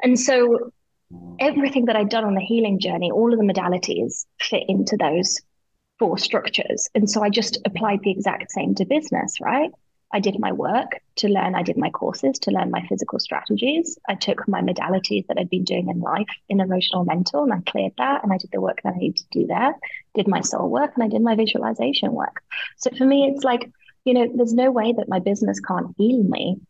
And 0.01 0.19
so 0.19 0.71
everything 1.41 1.87
that 1.87 1.97
I've 1.97 2.09
done 2.09 2.25
on 2.25 2.35
the 2.35 2.41
healing 2.41 2.79
journey, 2.79 3.11
all 3.11 3.33
of 3.33 3.41
the 3.41 3.45
modalities 3.45 4.25
fit 4.41 4.63
into 4.69 4.97
those 4.97 5.41
four 5.99 6.17
structures. 6.17 6.89
And 6.95 7.11
so 7.11 7.23
I 7.23 7.29
just 7.29 7.59
applied 7.67 8.01
the 8.03 8.13
exact 8.13 8.53
same 8.53 8.77
to 8.77 8.85
business, 8.85 9.41
right? 9.41 9.73
I 10.13 10.21
did 10.21 10.39
my 10.39 10.53
work 10.53 11.01
to 11.17 11.29
learn, 11.29 11.55
I 11.55 11.63
did 11.63 11.77
my 11.77 11.91
courses 11.91 12.39
to 12.41 12.51
learn 12.51 12.71
my 12.71 12.85
physical 12.89 13.19
strategies. 13.19 13.99
I 14.09 14.15
took 14.15 14.49
my 14.49 14.61
modalities 14.61 15.27
that 15.27 15.39
I'd 15.39 15.51
been 15.51 15.65
doing 15.65 15.89
in 15.89 16.01
life 16.01 16.27
in 16.49 16.61
emotional 16.61 17.05
mental 17.05 17.45
and 17.45 17.53
I 17.53 17.71
cleared 17.71 17.93
that 17.99 18.23
and 18.23 18.33
I 18.33 18.39
did 18.39 18.51
the 18.53 18.61
work 18.61 18.81
that 18.83 18.95
I 18.95 18.99
needed 18.99 19.19
to 19.19 19.41
do 19.41 19.47
there, 19.47 19.75
did 20.15 20.27
my 20.27 20.41
soul 20.41 20.69
work 20.69 20.93
and 20.95 21.05
I 21.05 21.09
did 21.09 21.23
my 21.23 21.37
visualization 21.37 22.13
work. 22.13 22.43
So 22.77 22.91
for 22.97 23.05
me, 23.05 23.27
it's 23.27 23.45
like, 23.45 23.71
you 24.05 24.15
know, 24.15 24.29
there's 24.35 24.55
no 24.55 24.71
way 24.71 24.93
that 24.93 25.09
my 25.09 25.19
business 25.19 25.61
can't 25.61 25.95
heal 25.97 26.23
me 26.23 26.61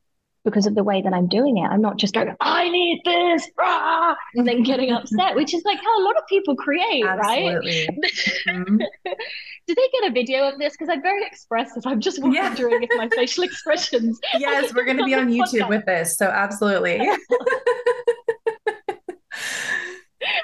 because 0.44 0.66
of 0.66 0.74
the 0.74 0.82
way 0.82 1.02
that 1.02 1.12
I'm 1.12 1.28
doing 1.28 1.58
it. 1.58 1.66
I'm 1.66 1.82
not 1.82 1.98
just 1.98 2.14
going, 2.14 2.34
I 2.40 2.68
need 2.70 3.02
this, 3.04 3.48
rah, 3.58 4.14
and 4.34 4.46
then 4.46 4.62
getting 4.62 4.90
upset, 4.96 5.36
which 5.36 5.52
is 5.54 5.62
like 5.64 5.78
how 5.78 6.02
a 6.02 6.04
lot 6.04 6.16
of 6.16 6.26
people 6.28 6.56
create, 6.56 7.04
Absolutely. 7.04 7.88
right? 7.88 8.14
mm-hmm. 8.48 8.76
Did 9.66 9.76
they 9.76 9.88
get 10.00 10.10
a 10.10 10.12
video 10.12 10.48
of 10.48 10.58
this? 10.58 10.72
Because 10.72 10.88
I'm 10.88 11.02
very 11.02 11.24
expressive. 11.24 11.82
I'm 11.86 12.00
just 12.00 12.20
wondering 12.20 12.82
yeah. 12.82 12.88
if 12.90 12.96
my 12.96 13.08
facial 13.08 13.44
expressions. 13.44 14.18
Yes, 14.38 14.72
we're 14.74 14.84
going 14.84 14.96
to 14.96 15.04
be 15.04 15.14
on 15.14 15.28
YouTube 15.28 15.62
podcast. 15.62 15.68
with 15.68 15.86
this. 15.86 16.16
So, 16.16 16.26
absolutely. 16.26 17.00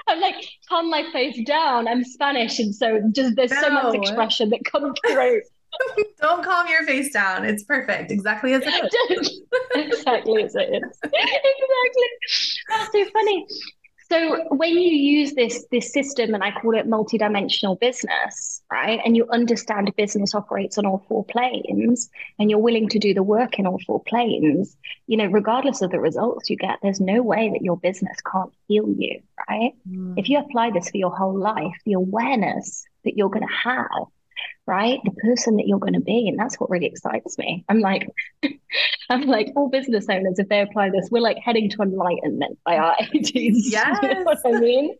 I'm 0.08 0.20
like, 0.20 0.34
calm 0.68 0.90
my 0.90 1.04
face 1.12 1.38
down. 1.46 1.88
I'm 1.88 2.04
Spanish. 2.04 2.58
And 2.58 2.74
so 2.74 3.00
just 3.12 3.36
there's 3.36 3.50
no. 3.50 3.62
so 3.62 3.70
much 3.70 3.94
expression 3.94 4.50
that 4.50 4.64
comes 4.64 4.98
through. 5.06 5.40
Don't 6.20 6.44
calm 6.44 6.68
your 6.68 6.84
face 6.84 7.12
down. 7.12 7.44
It's 7.44 7.64
perfect, 7.64 8.10
exactly 8.10 8.54
as 8.54 8.62
it 8.64 9.10
is. 9.10 9.40
exactly 9.74 10.42
as 10.42 10.54
it 10.54 10.82
is. 10.82 10.98
exactly. 11.02 12.08
That's 12.68 12.92
so 12.92 13.04
funny. 13.12 13.46
So 14.08 14.44
when 14.50 14.70
you 14.70 14.90
use 14.90 15.34
this 15.34 15.66
this 15.72 15.92
system, 15.92 16.32
and 16.32 16.42
I 16.42 16.52
call 16.52 16.76
it 16.76 16.86
multidimensional 16.86 17.78
business, 17.80 18.62
right? 18.70 19.00
And 19.04 19.16
you 19.16 19.26
understand 19.30 19.92
business 19.96 20.34
operates 20.34 20.78
on 20.78 20.86
all 20.86 21.04
four 21.08 21.24
planes, 21.24 22.08
and 22.38 22.48
you're 22.48 22.60
willing 22.60 22.88
to 22.90 23.00
do 23.00 23.14
the 23.14 23.24
work 23.24 23.58
in 23.58 23.66
all 23.66 23.80
four 23.84 24.02
planes, 24.04 24.76
you 25.08 25.16
know, 25.16 25.26
regardless 25.26 25.82
of 25.82 25.90
the 25.90 25.98
results 25.98 26.48
you 26.48 26.56
get, 26.56 26.78
there's 26.82 27.00
no 27.00 27.20
way 27.20 27.50
that 27.52 27.62
your 27.62 27.76
business 27.76 28.16
can't 28.30 28.52
heal 28.68 28.88
you, 28.96 29.20
right? 29.48 29.72
Mm. 29.88 30.14
If 30.16 30.28
you 30.28 30.38
apply 30.38 30.70
this 30.70 30.88
for 30.88 30.98
your 30.98 31.14
whole 31.14 31.38
life, 31.38 31.76
the 31.84 31.94
awareness 31.94 32.84
that 33.04 33.16
you're 33.16 33.30
going 33.30 33.46
to 33.46 33.54
have 33.54 34.06
right? 34.66 34.98
The 35.04 35.12
person 35.12 35.56
that 35.56 35.66
you're 35.66 35.78
going 35.78 35.94
to 35.94 36.00
be. 36.00 36.28
And 36.28 36.38
that's 36.38 36.56
what 36.56 36.70
really 36.70 36.86
excites 36.86 37.38
me. 37.38 37.64
I'm 37.68 37.80
like, 37.80 38.08
I'm 39.10 39.22
like, 39.22 39.52
all 39.56 39.68
business 39.68 40.06
owners, 40.08 40.38
if 40.38 40.48
they 40.48 40.60
apply 40.60 40.90
this, 40.90 41.08
we're 41.10 41.20
like 41.20 41.38
heading 41.38 41.70
to 41.70 41.82
enlightenment 41.82 42.58
by 42.64 42.76
our 42.76 42.96
80s. 43.14 43.54
Yes. 43.64 43.98
You 44.02 44.14
know 44.14 44.22
what 44.22 44.38
I 44.44 44.52
mean? 44.60 44.96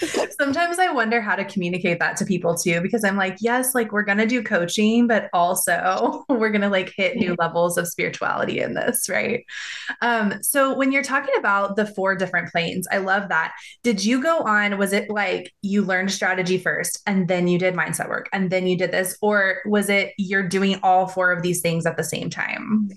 Sometimes 0.38 0.78
I 0.78 0.90
wonder 0.92 1.20
how 1.20 1.36
to 1.36 1.44
communicate 1.44 1.98
that 2.00 2.16
to 2.16 2.24
people 2.24 2.56
too, 2.56 2.80
because 2.80 3.04
I'm 3.04 3.16
like, 3.16 3.36
yes, 3.40 3.74
like 3.74 3.92
we're 3.92 4.02
going 4.02 4.18
to 4.18 4.26
do 4.26 4.42
coaching, 4.42 5.06
but 5.06 5.28
also 5.32 6.24
we're 6.28 6.50
going 6.50 6.62
to 6.62 6.68
like 6.68 6.92
hit 6.96 7.16
new 7.16 7.36
levels 7.38 7.78
of 7.78 7.88
spirituality 7.88 8.60
in 8.60 8.74
this, 8.74 9.08
right? 9.08 9.44
Um, 10.02 10.42
so 10.42 10.74
when 10.76 10.92
you're 10.92 11.02
talking 11.02 11.34
about 11.38 11.76
the 11.76 11.86
four 11.86 12.16
different 12.16 12.50
planes, 12.50 12.86
I 12.90 12.98
love 12.98 13.28
that. 13.28 13.54
Did 13.82 14.04
you 14.04 14.22
go 14.22 14.40
on, 14.40 14.78
was 14.78 14.92
it 14.92 15.10
like 15.10 15.52
you 15.62 15.82
learned 15.82 16.10
strategy 16.10 16.58
first 16.58 17.00
and 17.06 17.28
then 17.28 17.46
you 17.48 17.58
did 17.58 17.74
mindset 17.74 18.08
work 18.08 18.28
and 18.32 18.50
then 18.50 18.66
you 18.66 18.76
did 18.76 18.90
this? 18.90 19.16
Or 19.22 19.60
was 19.64 19.88
it 19.88 20.12
you're 20.18 20.48
doing 20.48 20.80
all 20.82 21.06
four 21.06 21.32
of 21.32 21.42
these 21.42 21.60
things 21.60 21.86
at 21.86 21.96
the 21.96 22.04
same 22.04 22.30
time? 22.30 22.88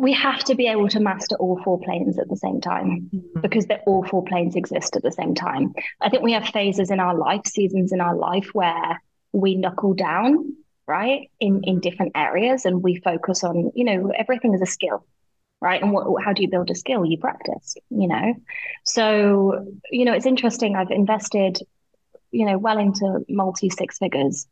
We 0.00 0.14
have 0.14 0.42
to 0.42 0.54
be 0.54 0.66
able 0.66 0.88
to 0.88 0.98
master 0.98 1.36
all 1.36 1.60
four 1.62 1.78
planes 1.78 2.18
at 2.18 2.26
the 2.30 2.36
same 2.36 2.58
time 2.58 3.10
mm-hmm. 3.14 3.40
because 3.42 3.66
the 3.66 3.78
all 3.80 4.02
four 4.02 4.24
planes 4.24 4.56
exist 4.56 4.96
at 4.96 5.02
the 5.02 5.12
same 5.12 5.34
time. 5.34 5.74
I 6.00 6.08
think 6.08 6.22
we 6.22 6.32
have 6.32 6.46
phases 6.46 6.90
in 6.90 6.98
our 6.98 7.14
life, 7.14 7.42
seasons 7.44 7.92
in 7.92 8.00
our 8.00 8.16
life 8.16 8.48
where 8.54 9.02
we 9.32 9.56
knuckle 9.56 9.92
down, 9.92 10.56
right, 10.86 11.30
in 11.38 11.60
in 11.64 11.80
different 11.80 12.12
areas, 12.14 12.64
and 12.64 12.82
we 12.82 12.96
focus 12.96 13.44
on, 13.44 13.72
you 13.74 13.84
know, 13.84 14.10
everything 14.16 14.54
is 14.54 14.62
a 14.62 14.66
skill, 14.66 15.04
right? 15.60 15.82
And 15.82 15.92
what, 15.92 16.24
how 16.24 16.32
do 16.32 16.40
you 16.40 16.48
build 16.48 16.70
a 16.70 16.74
skill? 16.74 17.04
You 17.04 17.18
practice, 17.18 17.76
you 17.90 18.08
know. 18.08 18.34
So, 18.86 19.66
you 19.90 20.06
know, 20.06 20.14
it's 20.14 20.24
interesting. 20.24 20.76
I've 20.76 20.90
invested, 20.90 21.58
you 22.30 22.46
know, 22.46 22.56
well 22.56 22.78
into 22.78 23.22
multi 23.28 23.68
six 23.68 23.98
figures 23.98 24.46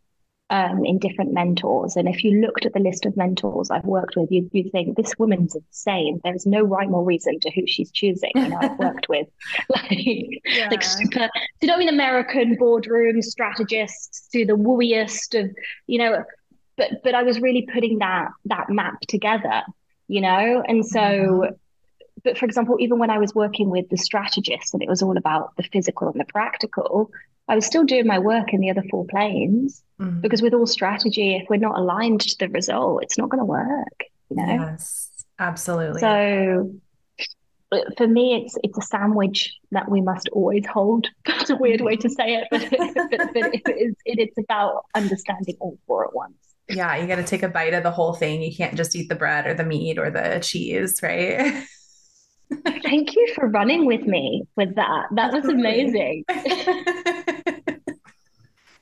um, 0.51 0.85
in 0.85 0.99
different 0.99 1.33
mentors. 1.33 1.97
And 1.97 2.09
if 2.09 2.25
you 2.25 2.41
looked 2.41 2.65
at 2.65 2.73
the 2.73 2.81
list 2.81 3.05
of 3.05 3.17
mentors 3.17 3.71
I've 3.71 3.85
worked 3.85 4.17
with, 4.17 4.31
you'd, 4.31 4.49
you'd 4.53 4.73
think 4.73 4.97
this 4.97 5.19
woman's 5.19 5.55
insane. 5.55 6.21
There's 6.25 6.47
no 6.47 6.63
rhyme 6.63 6.95
or 6.95 7.05
reason 7.05 7.39
to 7.41 7.51
who 7.51 7.67
she's 7.67 7.91
choosing. 7.91 8.31
You 8.35 8.49
know, 8.49 8.59
I've 8.61 8.79
worked 8.79 9.09
with 9.09 9.29
like, 9.69 9.91
yeah. 10.45 10.69
like 10.71 10.83
super, 10.83 11.29
you 11.61 11.69
know, 11.69 11.79
in 11.79 11.89
American 11.89 12.57
boardroom 12.57 13.21
strategists 13.21 14.29
to 14.29 14.47
the 14.47 14.57
wooiest 14.57 15.39
of, 15.39 15.55
you 15.87 15.99
know, 15.99 16.25
but 16.77 17.03
but 17.03 17.15
I 17.15 17.25
was 17.25 17.41
really 17.41 17.69
putting 17.73 17.99
that 17.99 18.29
that 18.47 18.71
map 18.71 19.01
together, 19.03 19.63
you 20.07 20.21
know, 20.21 20.63
and 20.67 20.85
so. 20.87 21.01
Mm-hmm. 21.01 21.55
But 22.29 22.37
for 22.37 22.45
example, 22.45 22.77
even 22.79 22.99
when 22.99 23.09
I 23.09 23.17
was 23.17 23.35
working 23.35 23.71
with 23.71 23.89
the 23.89 23.97
strategists 23.97 24.75
and 24.75 24.83
it 24.83 24.89
was 24.89 25.01
all 25.01 25.17
about 25.17 25.57
the 25.57 25.63
physical 25.63 26.11
and 26.11 26.21
the 26.21 26.27
practical, 26.27 27.11
I 27.49 27.55
was 27.55 27.65
still 27.65 27.85
doing 27.85 28.07
my 28.07 28.19
work 28.19 28.53
in 28.53 28.61
the 28.61 28.69
other 28.69 28.85
four 28.91 29.07
planes 29.07 29.83
mm-hmm. 29.99 30.21
because 30.21 30.43
with 30.43 30.53
all 30.53 30.67
strategy, 30.67 31.37
if 31.37 31.49
we're 31.49 31.57
not 31.57 31.79
aligned 31.79 32.21
to 32.21 32.37
the 32.39 32.51
result, 32.51 33.03
it's 33.03 33.17
not 33.17 33.31
going 33.31 33.39
to 33.39 33.47
work. 33.47 34.05
You 34.29 34.37
know. 34.37 34.45
Yes, 34.45 35.09
absolutely. 35.39 36.01
So 36.01 36.75
for 37.97 38.07
me, 38.07 38.43
it's 38.45 38.59
it's 38.63 38.77
a 38.77 38.83
sandwich 38.83 39.55
that 39.71 39.91
we 39.91 40.03
must 40.03 40.29
always 40.29 40.67
hold. 40.67 41.07
That's 41.25 41.49
a 41.49 41.57
weird 41.57 41.81
way 41.81 41.97
to 41.97 42.11
say 42.11 42.35
it, 42.35 42.49
but, 42.51 42.61
but, 42.71 43.33
but 43.33 43.55
it 43.55 43.63
is, 43.75 43.95
it, 44.05 44.19
it's 44.19 44.37
about 44.37 44.85
understanding 44.95 45.57
all 45.61 45.79
four 45.87 46.05
at 46.05 46.15
once. 46.15 46.37
Yeah, 46.69 46.95
you 46.97 47.07
got 47.07 47.17
to 47.17 47.25
take 47.25 47.43
a 47.43 47.49
bite 47.49 47.73
of 47.73 47.85
the 47.85 47.91
whole 47.91 48.13
thing. 48.13 48.43
You 48.43 48.55
can't 48.55 48.77
just 48.77 48.95
eat 48.95 49.09
the 49.09 49.15
bread 49.15 49.47
or 49.47 49.55
the 49.55 49.65
meat 49.65 49.99
or 49.99 50.11
the 50.11 50.41
cheese, 50.43 51.01
right? 51.03 51.65
Thank 52.83 53.15
you 53.15 53.29
for 53.35 53.49
running 53.49 53.87
with 53.87 54.03
me 54.03 54.45
with 54.57 54.75
that. 54.77 55.07
That 55.13 55.33
was 55.33 55.45
amazing. 55.45 56.25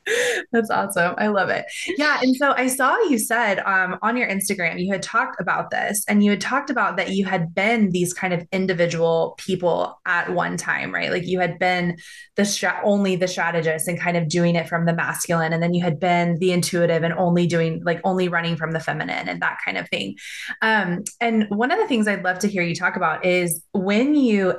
That's 0.52 0.70
awesome. 0.70 1.14
I 1.18 1.28
love 1.28 1.48
it. 1.48 1.66
Yeah. 1.98 2.18
And 2.22 2.36
so 2.36 2.52
I 2.52 2.68
saw 2.68 2.96
you 3.04 3.18
said 3.18 3.60
um, 3.60 3.98
on 4.02 4.16
your 4.16 4.28
Instagram, 4.28 4.80
you 4.80 4.92
had 4.92 5.02
talked 5.02 5.40
about 5.40 5.70
this 5.70 6.04
and 6.08 6.24
you 6.24 6.30
had 6.30 6.40
talked 6.40 6.70
about 6.70 6.96
that 6.96 7.10
you 7.10 7.24
had 7.24 7.54
been 7.54 7.90
these 7.90 8.12
kind 8.12 8.32
of 8.32 8.46
individual 8.52 9.34
people 9.38 9.98
at 10.06 10.32
one 10.32 10.56
time, 10.56 10.94
right? 10.94 11.10
Like 11.10 11.26
you 11.26 11.40
had 11.40 11.58
been 11.58 11.96
the 12.36 12.42
strat- 12.42 12.80
only 12.84 13.16
the 13.16 13.28
strategist 13.28 13.88
and 13.88 13.98
kind 14.00 14.16
of 14.16 14.28
doing 14.28 14.54
it 14.54 14.68
from 14.68 14.86
the 14.86 14.92
masculine. 14.92 15.52
And 15.52 15.62
then 15.62 15.74
you 15.74 15.82
had 15.82 15.98
been 15.98 16.38
the 16.38 16.52
intuitive 16.52 17.02
and 17.02 17.14
only 17.14 17.46
doing 17.46 17.82
like 17.84 18.00
only 18.04 18.28
running 18.28 18.56
from 18.56 18.72
the 18.72 18.80
feminine 18.80 19.28
and 19.28 19.42
that 19.42 19.58
kind 19.64 19.78
of 19.78 19.88
thing. 19.88 20.16
Um, 20.62 21.02
and 21.20 21.46
one 21.50 21.72
of 21.72 21.78
the 21.78 21.88
things 21.88 22.06
I'd 22.06 22.24
love 22.24 22.38
to 22.40 22.48
hear 22.48 22.62
you 22.62 22.74
talk 22.74 22.96
about 22.96 23.24
is 23.24 23.62
when 23.72 24.14
you, 24.14 24.54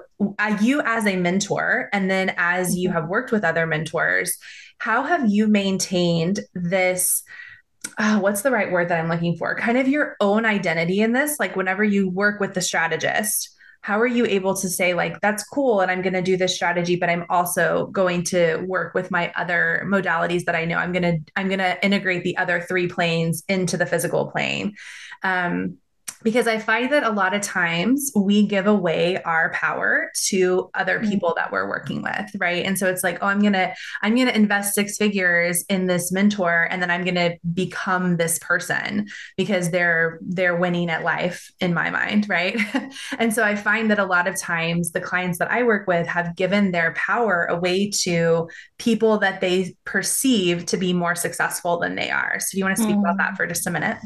you 0.62 0.82
as 0.82 1.06
a 1.06 1.16
mentor, 1.16 1.90
and 1.94 2.10
then 2.10 2.34
as 2.38 2.76
you 2.76 2.90
mm-hmm. 2.90 2.98
have 2.98 3.08
worked 3.08 3.32
with 3.32 3.44
other 3.44 3.66
mentors, 3.66 4.38
how 4.78 5.04
have 5.04 5.30
you 5.30 5.48
maintained 5.48 6.40
this? 6.54 7.24
Uh, 7.98 8.20
what's 8.20 8.42
the 8.42 8.52
right 8.52 8.72
word 8.72 8.90
that 8.90 9.00
I'm 9.00 9.10
looking 9.10 9.38
for? 9.38 9.56
Kind 9.56 9.78
of 9.78 9.88
your 9.88 10.16
own 10.20 10.46
identity 10.46 11.02
in 11.02 11.14
this. 11.14 11.40
Like, 11.40 11.56
whenever 11.56 11.84
you 11.84 12.10
work 12.10 12.40
with 12.40 12.54
the 12.54 12.62
strategist, 12.62 13.56
how 13.82 14.00
are 14.00 14.08
you 14.08 14.26
able 14.26 14.56
to 14.56 14.70
say, 14.70 14.94
like, 14.94 15.22
that's 15.22 15.44
cool 15.44 15.80
and 15.80 15.90
I'm 15.90 16.02
going 16.02 16.14
to 16.14 16.22
do 16.22 16.36
this 16.36 16.56
strategy, 16.56 16.98
but 16.98 17.10
I'm 17.10 17.26
also 17.30 17.88
going 17.88 18.24
to 18.26 18.58
work 18.68 18.94
with 18.94 19.12
my 19.12 19.32
other 19.38 19.84
modalities 19.86 20.44
that 20.46 20.56
I 20.56 20.66
know 20.66 20.78
I'm 20.78 20.92
going 20.92 21.04
to, 21.04 21.20
I'm 21.36 21.48
going 21.48 21.60
to 21.60 21.84
integrate 21.86 22.24
the 22.24 22.38
other 22.38 22.60
three 22.60 22.88
planes 22.88 23.44
into 23.48 23.78
the 23.78 23.86
physical 23.86 24.30
plane. 24.30 24.76
Um, 25.24 25.78
because 26.24 26.48
I 26.48 26.58
find 26.58 26.92
that 26.92 27.04
a 27.04 27.12
lot 27.12 27.34
of 27.34 27.42
times 27.42 28.12
we 28.16 28.46
give 28.46 28.68
away 28.68 29.22
our 29.24 29.52
power 29.52 30.12
to 30.28 30.70
other 30.74 31.00
mm. 31.00 31.10
people 31.10 31.34
that 31.38 31.52
we're 31.52 31.68
working 31.68 32.02
with, 32.02 32.32
right? 32.40 32.66
And 32.66 32.78
so 32.78 32.88
it's 32.88 33.04
like, 33.04 33.20
oh, 33.22 33.28
I'm 33.28 33.42
gonna 33.42 33.74
I'm 34.02 34.16
gonna 34.16 34.32
invest 34.32 34.74
six 34.74 34.98
figures 34.98 35.64
in 35.70 35.86
this 35.86 36.12
mentor, 36.12 36.68
and 36.70 36.82
then 36.82 36.90
I'm 36.90 37.06
gonna 37.06 37.36
become 37.54 38.18
this 38.18 38.40
person 38.40 39.08
because 39.38 39.70
they're 39.70 40.20
they're 40.22 40.56
winning 40.56 40.90
at 40.90 41.04
life 41.04 41.52
in 41.60 41.74
my 41.74 41.90
mind, 41.90 42.28
right? 42.30 42.60
and 43.20 43.34
so 43.34 43.44
I 43.44 43.56
find 43.56 43.92
that 43.92 44.00
a 44.00 44.06
lot 44.06 44.28
of 44.28 44.40
times 44.40 44.92
the 44.92 45.02
clients 45.02 45.40
that 45.40 45.52
I 45.52 45.64
work 45.64 45.88
with 45.88 46.08
have 46.08 46.36
given 46.36 46.72
their 46.72 46.94
power 46.94 47.46
away 47.46 47.90
to 48.02 48.50
people 48.80 49.20
that 49.20 49.42
they 49.42 49.76
perceive 49.86 50.66
to 50.68 50.78
be 50.78 50.94
more 50.94 51.16
successful 51.16 51.80
than 51.80 51.96
they 51.96 52.10
are. 52.10 52.40
So 52.40 52.48
do 52.54 52.58
you 52.58 52.66
want 52.66 52.78
to 52.78 52.84
speak 52.84 52.96
mm. 52.96 53.02
about 53.02 53.18
that 53.18 53.38
for 53.38 53.46
just 53.46 53.68
a 53.68 53.72
minute? 53.72 53.98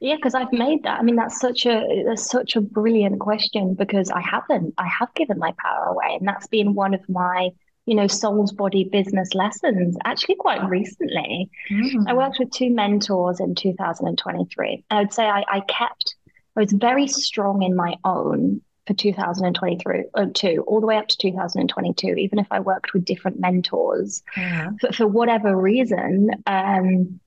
Yeah, 0.00 0.16
because 0.16 0.34
I've 0.34 0.52
made 0.52 0.82
that. 0.84 0.98
I 0.98 1.02
mean, 1.02 1.16
that's 1.16 1.38
such 1.38 1.66
a 1.66 2.04
that's 2.06 2.28
such 2.28 2.56
a 2.56 2.62
brilliant 2.62 3.20
question 3.20 3.74
because 3.74 4.10
I 4.10 4.22
haven't. 4.22 4.74
I 4.78 4.88
have 4.88 5.12
given 5.14 5.38
my 5.38 5.54
power 5.62 5.84
away, 5.84 6.16
and 6.18 6.26
that's 6.26 6.46
been 6.46 6.74
one 6.74 6.94
of 6.94 7.06
my 7.08 7.50
you 7.84 7.94
know 7.94 8.06
soul's 8.06 8.50
body 8.50 8.84
business 8.84 9.34
lessons. 9.34 9.96
Actually, 10.06 10.36
quite 10.36 10.66
recently, 10.68 11.50
mm. 11.70 12.04
I 12.08 12.14
worked 12.14 12.38
with 12.38 12.50
two 12.50 12.70
mentors 12.70 13.40
in 13.40 13.54
2023. 13.54 14.84
I 14.90 14.98
would 15.00 15.12
say 15.12 15.24
I, 15.24 15.44
I 15.46 15.60
kept. 15.60 16.16
I 16.56 16.60
was 16.60 16.72
very 16.72 17.06
strong 17.06 17.62
in 17.62 17.76
my 17.76 17.94
own 18.04 18.62
for 18.86 18.94
2023 18.94 20.04
or 20.14 20.22
uh, 20.22 20.26
two, 20.32 20.64
all 20.66 20.80
the 20.80 20.86
way 20.86 20.96
up 20.96 21.08
to 21.08 21.18
2022. 21.18 22.14
Even 22.14 22.38
if 22.38 22.46
I 22.50 22.60
worked 22.60 22.94
with 22.94 23.04
different 23.04 23.38
mentors, 23.38 24.22
yeah. 24.34 24.70
for, 24.80 24.92
for 24.92 25.06
whatever 25.06 25.54
reason. 25.54 26.30
Um, 26.46 27.20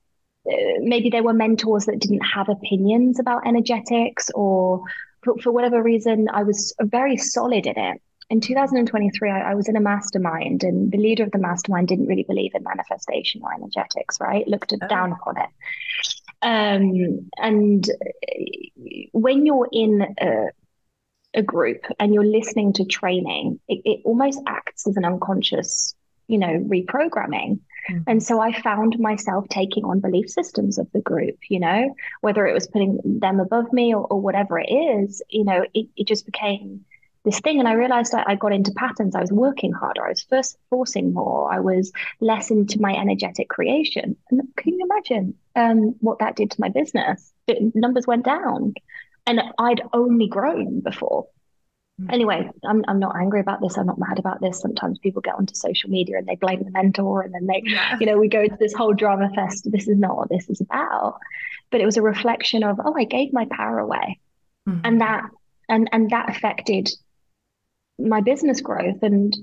maybe 0.80 1.10
there 1.10 1.22
were 1.22 1.32
mentors 1.32 1.86
that 1.86 1.98
didn't 1.98 2.20
have 2.20 2.48
opinions 2.48 3.18
about 3.18 3.46
energetics 3.46 4.30
or 4.34 4.82
for, 5.22 5.36
for 5.38 5.52
whatever 5.52 5.82
reason 5.82 6.28
i 6.32 6.42
was 6.42 6.74
very 6.82 7.16
solid 7.16 7.66
in 7.66 7.78
it. 7.78 8.00
In 8.30 8.40
2023 8.40 9.30
I, 9.30 9.50
I, 9.50 9.54
was 9.54 9.68
in 9.68 9.76
a 9.76 9.80
mastermind 9.80 10.64
and 10.64 10.90
the 10.90 10.98
leader 10.98 11.24
of 11.24 11.30
the 11.30 11.38
mastermind 11.38 11.88
didn't 11.88 12.06
really 12.06 12.24
believe 12.24 12.52
in 12.54 12.62
manifestation 12.62 13.42
or 13.42 13.54
energetics 13.54 14.18
right? 14.20 14.46
Looked 14.48 14.72
oh. 14.72 14.88
down 14.88 15.12
upon 15.12 15.36
it. 15.38 15.50
Um, 16.42 17.30
and 17.38 17.88
when 19.12 19.46
you're 19.46 19.68
in 19.72 20.06
a, 20.20 20.46
a, 21.32 21.42
group 21.42 21.84
and 21.98 22.12
you're 22.12 22.24
listening 22.24 22.74
to 22.74 22.84
training 22.84 23.60
it, 23.66 23.80
it 23.84 24.00
almost 24.04 24.40
acts 24.46 24.86
as 24.86 24.96
an 24.96 25.06
unconscious 25.06 25.94
you 26.26 26.38
know 26.38 26.58
reprogramming 26.68 27.60
Mm-hmm. 27.90 28.02
And 28.06 28.22
so 28.22 28.40
I 28.40 28.52
found 28.60 28.98
myself 28.98 29.46
taking 29.48 29.84
on 29.84 30.00
belief 30.00 30.30
systems 30.30 30.78
of 30.78 30.90
the 30.92 31.00
group, 31.00 31.38
you 31.48 31.60
know, 31.60 31.94
whether 32.20 32.46
it 32.46 32.54
was 32.54 32.66
putting 32.66 32.98
them 33.04 33.40
above 33.40 33.72
me 33.72 33.94
or, 33.94 34.06
or 34.06 34.20
whatever 34.20 34.58
it 34.58 34.70
is, 34.70 35.22
you 35.28 35.44
know, 35.44 35.64
it, 35.74 35.86
it 35.96 36.06
just 36.06 36.26
became 36.26 36.84
this 37.24 37.40
thing. 37.40 37.58
And 37.58 37.68
I 37.68 37.72
realized 37.72 38.14
I, 38.14 38.24
I 38.26 38.34
got 38.34 38.52
into 38.52 38.72
patterns. 38.72 39.14
I 39.14 39.20
was 39.20 39.32
working 39.32 39.72
harder. 39.72 40.04
I 40.04 40.10
was 40.10 40.22
first 40.22 40.58
forcing 40.70 41.12
more. 41.12 41.52
I 41.52 41.60
was 41.60 41.92
less 42.20 42.50
into 42.50 42.80
my 42.80 42.94
energetic 42.94 43.48
creation. 43.48 44.16
And 44.30 44.42
can 44.56 44.74
you 44.74 44.86
imagine 44.90 45.34
um, 45.56 45.94
what 46.00 46.18
that 46.18 46.36
did 46.36 46.50
to 46.52 46.60
my 46.60 46.68
business? 46.68 47.32
It, 47.46 47.74
numbers 47.74 48.06
went 48.06 48.24
down. 48.24 48.74
And 49.26 49.40
I'd 49.58 49.80
only 49.94 50.28
grown 50.28 50.80
before. 50.80 51.26
Anyway, 52.10 52.50
I'm 52.64 52.84
I'm 52.88 52.98
not 52.98 53.14
angry 53.16 53.40
about 53.40 53.60
this. 53.60 53.78
I'm 53.78 53.86
not 53.86 53.98
mad 53.98 54.18
about 54.18 54.40
this. 54.40 54.60
Sometimes 54.60 54.98
people 54.98 55.22
get 55.22 55.36
onto 55.36 55.54
social 55.54 55.90
media 55.90 56.18
and 56.18 56.26
they 56.26 56.34
blame 56.34 56.64
the 56.64 56.70
mentor, 56.70 57.22
and 57.22 57.32
then 57.32 57.46
they, 57.46 57.62
yeah. 57.64 57.96
you 58.00 58.06
know, 58.06 58.18
we 58.18 58.28
go 58.28 58.46
to 58.46 58.56
this 58.58 58.74
whole 58.74 58.92
drama 58.92 59.30
fest. 59.32 59.70
This 59.70 59.86
is 59.86 59.96
not 59.96 60.16
what 60.16 60.28
this 60.28 60.50
is 60.50 60.60
about. 60.60 61.20
But 61.70 61.80
it 61.80 61.86
was 61.86 61.96
a 61.96 62.02
reflection 62.02 62.64
of, 62.64 62.80
oh, 62.84 62.94
I 62.96 63.04
gave 63.04 63.32
my 63.32 63.46
power 63.46 63.78
away, 63.78 64.18
mm-hmm. 64.68 64.80
and 64.82 65.00
that 65.00 65.24
and 65.68 65.88
and 65.92 66.10
that 66.10 66.30
affected 66.30 66.90
my 67.98 68.20
business 68.20 68.60
growth. 68.60 69.02
And 69.02 69.36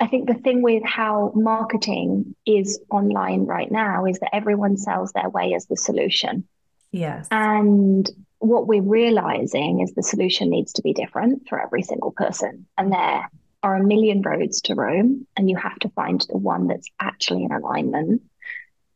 I 0.00 0.06
think 0.06 0.28
the 0.28 0.34
thing 0.34 0.62
with 0.62 0.82
how 0.84 1.32
marketing 1.34 2.34
is 2.46 2.80
online 2.90 3.44
right 3.44 3.70
now 3.70 4.06
is 4.06 4.18
that 4.20 4.34
everyone 4.34 4.78
sells 4.78 5.12
their 5.12 5.28
way 5.28 5.52
as 5.54 5.66
the 5.66 5.76
solution. 5.76 6.48
Yes. 6.90 7.28
And 7.30 8.08
what 8.42 8.66
we're 8.66 8.82
realizing 8.82 9.80
is 9.80 9.92
the 9.92 10.02
solution 10.02 10.50
needs 10.50 10.72
to 10.74 10.82
be 10.82 10.92
different 10.92 11.48
for 11.48 11.62
every 11.62 11.82
single 11.82 12.10
person. 12.10 12.66
And 12.76 12.92
there 12.92 13.30
are 13.62 13.76
a 13.76 13.84
million 13.84 14.20
roads 14.20 14.62
to 14.62 14.74
Rome, 14.74 15.26
and 15.36 15.48
you 15.48 15.56
have 15.56 15.78
to 15.80 15.88
find 15.90 16.20
the 16.28 16.36
one 16.36 16.66
that's 16.66 16.88
actually 16.98 17.44
in 17.44 17.52
alignment 17.52 18.22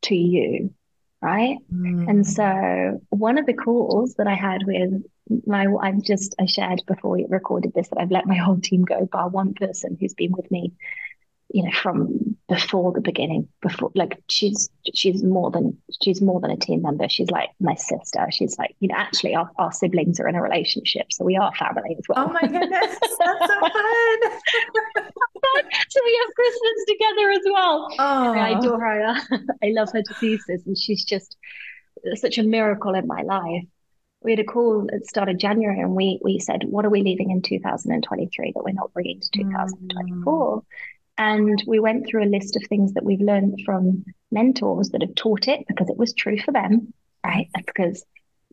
to 0.03 0.17
you. 0.17 0.75
Right. 1.23 1.59
Mm. 1.73 2.11
And 2.11 2.27
so, 2.27 3.01
one 3.09 3.39
of 3.39 3.47
the 3.47 3.55
calls 3.55 4.15
that 4.15 4.27
I 4.27 4.35
had 4.35 4.65
with 4.67 5.03
my, 5.47 5.67
I've 5.81 6.03
just, 6.03 6.35
I 6.39 6.47
shared 6.47 6.83
before 6.87 7.13
we 7.13 7.25
recorded 7.29 7.73
this 7.73 7.89
that 7.89 7.99
I've 7.99 8.11
let 8.11 8.27
my 8.27 8.37
whole 8.37 8.61
team 8.61 8.85
go, 8.85 9.07
bar 9.07 9.29
one 9.29 9.55
person 9.55 9.97
who's 9.99 10.15
been 10.15 10.33
with 10.33 10.51
me 10.51 10.73
you 11.49 11.63
know 11.63 11.71
from 11.71 12.37
before 12.49 12.93
the 12.93 13.01
beginning 13.01 13.49
before 13.61 13.91
like 13.95 14.21
she's 14.29 14.69
she's 14.95 15.23
more 15.23 15.51
than 15.51 15.77
she's 16.03 16.21
more 16.21 16.41
than 16.41 16.51
a 16.51 16.57
team 16.57 16.83
member. 16.83 17.09
She's 17.09 17.31
like 17.31 17.51
my 17.61 17.75
sister. 17.75 18.27
She's 18.31 18.57
like 18.59 18.75
you 18.81 18.89
know 18.89 18.97
actually 18.97 19.35
our, 19.35 19.51
our 19.59 19.73
siblings 19.73 20.21
are 20.21 20.29
in 20.29 20.35
a 20.35 20.43
relationship 20.43 21.13
so 21.13 21.25
we 21.25 21.37
are 21.37 21.53
family 21.55 21.97
as 21.99 22.05
well. 22.09 22.27
Oh 22.29 22.33
my 22.33 22.41
goodness 22.41 22.99
that's 23.01 23.47
so 23.47 23.61
fun. 23.61 25.03
So 25.89 26.01
we 26.05 26.21
have 26.25 26.35
christmas 26.35 26.85
together 26.89 27.31
as 27.31 27.43
well. 27.53 27.89
Oh. 27.99 28.33
i 28.33 28.59
adore 28.59 28.81
her. 28.81 29.15
I 29.63 29.69
love 29.69 29.91
her 29.93 30.03
to 30.03 30.15
pieces 30.15 30.63
and 30.67 30.77
she's 30.77 31.05
just 31.05 31.37
such 32.15 32.39
a 32.39 32.43
miracle 32.43 32.95
in 32.95 33.07
my 33.07 33.23
life. 33.23 33.65
We 34.23 34.33
had 34.33 34.41
a 34.41 34.45
call 34.45 34.89
at 34.93 35.07
start 35.07 35.29
of 35.29 35.39
January 35.39 35.81
and 35.81 35.95
we 35.95 36.19
we 36.23 36.39
said, 36.39 36.65
what 36.65 36.85
are 36.85 36.91
we 36.91 37.03
leaving 37.03 37.31
in 37.31 37.43
2023 37.43 38.53
that 38.55 38.65
we're 38.65 38.73
not 38.73 38.93
bringing 38.93 39.21
to 39.21 39.31
2024? 39.31 40.57
Mm. 40.57 40.65
And 41.19 41.63
we 41.67 41.81
went 41.81 42.07
through 42.07 42.25
a 42.25 42.35
list 42.35 42.57
of 42.57 42.63
things 42.65 42.95
that 42.95 43.05
we've 43.05 43.21
learned 43.21 43.63
from 43.65 44.05
mentors 44.31 44.91
that 44.91 45.03
have 45.03 45.15
taught 45.15 45.49
it 45.49 45.65
because 45.67 45.89
it 45.89 45.97
was 45.97 46.13
true 46.13 46.39
for 46.39 46.53
them, 46.53 46.93
right? 47.25 47.49
Because 47.55 48.05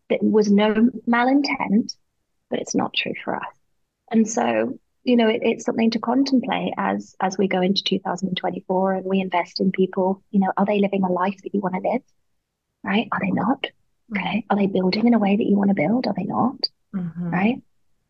there 0.10 0.20
was 0.22 0.50
no 0.50 0.90
malintent, 1.08 1.96
but 2.50 2.60
it's 2.60 2.76
not 2.76 2.94
true 2.94 3.14
for 3.24 3.36
us. 3.36 3.54
And 4.12 4.30
so, 4.30 4.80
you 5.04 5.18
know, 5.18 5.28
it, 5.28 5.42
it's 5.44 5.66
something 5.66 5.92
to 5.92 6.00
contemplate 6.00 6.74
as 6.78 7.16
as 7.20 7.38
we 7.38 7.48
go 7.48 7.62
into 7.62 7.84
2024 7.84 8.94
and 8.94 9.06
we 9.06 9.20
invest 9.20 9.60
in 9.60 9.72
people. 9.72 10.24
You 10.32 10.42
know, 10.42 10.54
are 10.56 10.66
they 10.66 10.80
living 10.80 11.04
a 11.04 11.12
life 11.12 11.42
that 11.44 11.54
you 11.54 11.60
want 11.60 11.76
to 11.76 11.90
live? 11.90 12.02
Right? 12.84 13.08
Are 13.12 13.20
they 13.20 13.32
not? 13.32 13.68
Okay. 14.16 14.46
Are 14.50 14.58
they 14.58 14.68
building 14.68 15.08
in 15.08 15.14
a 15.14 15.20
way 15.20 15.36
that 15.36 15.46
you 15.46 15.58
want 15.58 15.70
to 15.70 15.76
build? 15.76 16.08
Are 16.08 16.14
they 16.16 16.26
not? 16.26 16.70
Mm-hmm. 16.96 17.30
Right? 17.30 17.62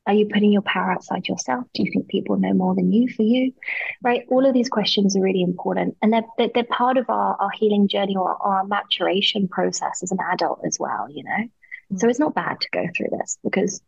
Are 0.06 0.14
you 0.14 0.28
putting 0.28 0.52
your 0.52 0.62
power 0.62 0.92
outside 0.92 1.28
yourself? 1.28 1.66
Do 1.74 1.84
you 1.84 1.92
think 1.92 2.10
people 2.10 2.38
know 2.38 2.54
more 2.54 2.76
than 2.76 2.92
you 2.92 3.08
for 3.08 3.24
you? 3.24 3.54
Right? 4.02 4.26
All 4.30 4.46
of 4.46 4.54
these 4.54 4.68
questions 4.68 5.16
are 5.16 5.22
really 5.22 5.42
important. 5.42 5.96
And 6.02 6.12
they're, 6.12 6.50
they're, 6.54 6.64
part 6.66 6.98
of 6.98 7.10
our, 7.10 7.38
our 7.40 7.52
healing 7.52 7.88
journey 7.88 8.16
or 8.18 8.36
our 8.42 8.66
maturation 8.66 9.48
process 9.48 10.04
as 10.04 10.12
an 10.12 10.18
adult 10.32 10.60
as 10.66 10.78
well, 10.78 11.08
you 11.10 11.24
know? 11.24 11.32
Mm-hmm. 11.32 11.98
So 11.98 12.10
it's 12.10 12.20
not 12.20 12.36
bad 12.36 12.60
to 12.60 12.68
go 12.74 12.86
through 12.96 13.18
this 13.18 13.38
because 13.44 13.82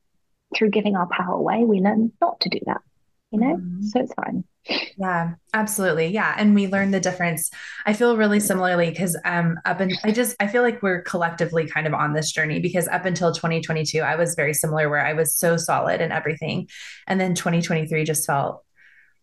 through 0.55 0.69
giving 0.69 0.95
our 0.95 1.07
power 1.07 1.33
away, 1.33 1.65
we 1.65 1.79
learn 1.81 2.13
not 2.21 2.39
to 2.41 2.49
do 2.49 2.59
that, 2.65 2.81
you 3.31 3.39
know? 3.39 3.57
Mm-hmm. 3.57 3.81
So 3.83 3.99
it's 3.99 4.13
fine. 4.13 4.45
Yeah, 4.97 5.33
absolutely. 5.53 6.07
Yeah. 6.07 6.33
And 6.37 6.55
we 6.55 6.67
learn 6.67 6.91
the 6.91 6.99
difference. 6.99 7.51
I 7.85 7.93
feel 7.93 8.17
really 8.17 8.39
similarly 8.39 8.89
because 8.89 9.15
um 9.23 9.59
up 9.65 9.79
and 9.79 9.95
I 10.03 10.11
just 10.11 10.35
I 10.39 10.47
feel 10.47 10.63
like 10.63 10.81
we're 10.81 11.01
collectively 11.03 11.67
kind 11.67 11.85
of 11.85 11.93
on 11.93 12.13
this 12.13 12.31
journey 12.31 12.59
because 12.59 12.87
up 12.87 13.05
until 13.05 13.31
2022, 13.33 13.99
I 14.01 14.15
was 14.15 14.35
very 14.35 14.53
similar 14.53 14.89
where 14.89 15.05
I 15.05 15.13
was 15.13 15.35
so 15.35 15.57
solid 15.57 16.01
in 16.01 16.11
everything. 16.11 16.67
And 17.07 17.19
then 17.19 17.35
2023 17.35 18.03
just 18.05 18.25
felt 18.25 18.61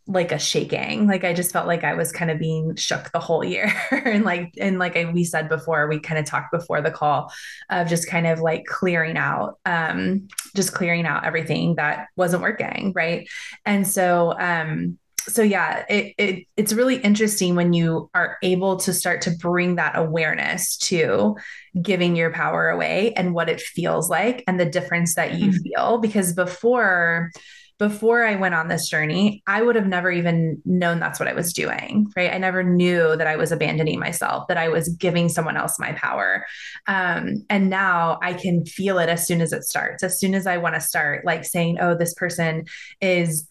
like 0.09 0.33
a 0.33 0.39
shaking 0.39 1.07
like 1.07 1.23
i 1.23 1.33
just 1.33 1.53
felt 1.53 1.69
like 1.69 1.85
i 1.85 1.95
was 1.95 2.11
kind 2.11 2.29
of 2.29 2.37
being 2.37 2.75
shook 2.75 3.13
the 3.13 3.21
whole 3.21 3.45
year 3.45 3.73
and 3.93 4.25
like 4.25 4.53
and 4.59 4.81
like 4.81 4.97
I, 4.97 5.05
we 5.05 5.23
said 5.23 5.49
before 5.49 5.87
we 5.87 6.01
kind 6.01 6.19
of 6.19 6.25
talked 6.25 6.51
before 6.51 6.81
the 6.83 6.91
call 6.91 7.33
of 7.71 7.87
just 7.87 8.09
kind 8.09 8.27
of 8.27 8.41
like 8.41 8.65
clearing 8.65 9.17
out 9.17 9.61
um 9.65 10.27
just 10.57 10.75
clearing 10.75 11.07
out 11.07 11.25
everything 11.25 11.77
that 11.77 12.09
wasn't 12.17 12.43
working 12.43 12.93
right 12.97 13.29
and 13.65 13.87
so 13.87 14.35
um 14.37 14.99
so 15.29 15.43
yeah, 15.43 15.85
it, 15.89 16.15
it 16.19 16.47
it's 16.57 16.73
really 16.73 16.97
interesting 16.97 17.55
when 17.55 17.73
you 17.73 18.11
are 18.15 18.39
able 18.43 18.77
to 18.79 18.93
start 18.93 19.23
to 19.23 19.31
bring 19.31 19.77
that 19.77 19.97
awareness 19.97 20.77
to 20.79 21.37
giving 21.81 22.17
your 22.17 22.33
power 22.33 22.69
away 22.69 23.13
and 23.15 23.35
what 23.35 23.49
it 23.49 23.61
feels 23.61 24.11
like 24.11 24.45
and 24.47 24.59
the 24.59 24.67
difference 24.67 25.15
that 25.15 25.35
you 25.35 25.51
mm-hmm. 25.51 25.63
feel 25.63 25.99
because 25.99 26.33
before 26.33 27.31
before 27.79 28.25
I 28.25 28.37
went 28.37 28.55
on 28.55 28.69
this 28.69 28.89
journey, 28.89 29.43
I 29.45 29.61
would 29.61 29.75
have 29.75 29.89
never 29.89 30.09
even 30.09 30.63
known 30.65 31.01
that's 31.01 31.19
what 31.19 31.29
I 31.29 31.33
was 31.33 31.53
doing, 31.53 32.07
right? 32.15 32.33
I 32.33 32.39
never 32.39 32.63
knew 32.63 33.17
that 33.17 33.27
I 33.27 33.35
was 33.35 33.51
abandoning 33.51 33.99
myself, 33.99 34.47
that 34.47 34.57
I 34.57 34.69
was 34.69 34.91
giving 34.91 35.29
someone 35.29 35.57
else 35.57 35.81
my 35.81 35.91
power. 35.95 36.47
Um, 36.87 37.45
and 37.51 37.71
now 37.71 38.21
I 38.23 38.35
can 38.35 38.65
feel 38.67 39.01
it 39.01 39.09
as 39.09 39.27
soon 39.27 39.41
as 39.41 39.53
it 39.53 39.65
starts, 39.65 40.05
as 40.05 40.21
soon 40.21 40.37
as 40.37 40.47
I 40.47 40.59
want 40.59 40.77
to 40.77 40.81
start, 40.81 41.25
like 41.25 41.45
saying, 41.45 41.79
oh, 41.81 41.97
this 41.97 42.15
person 42.15 42.67
is 43.01 43.49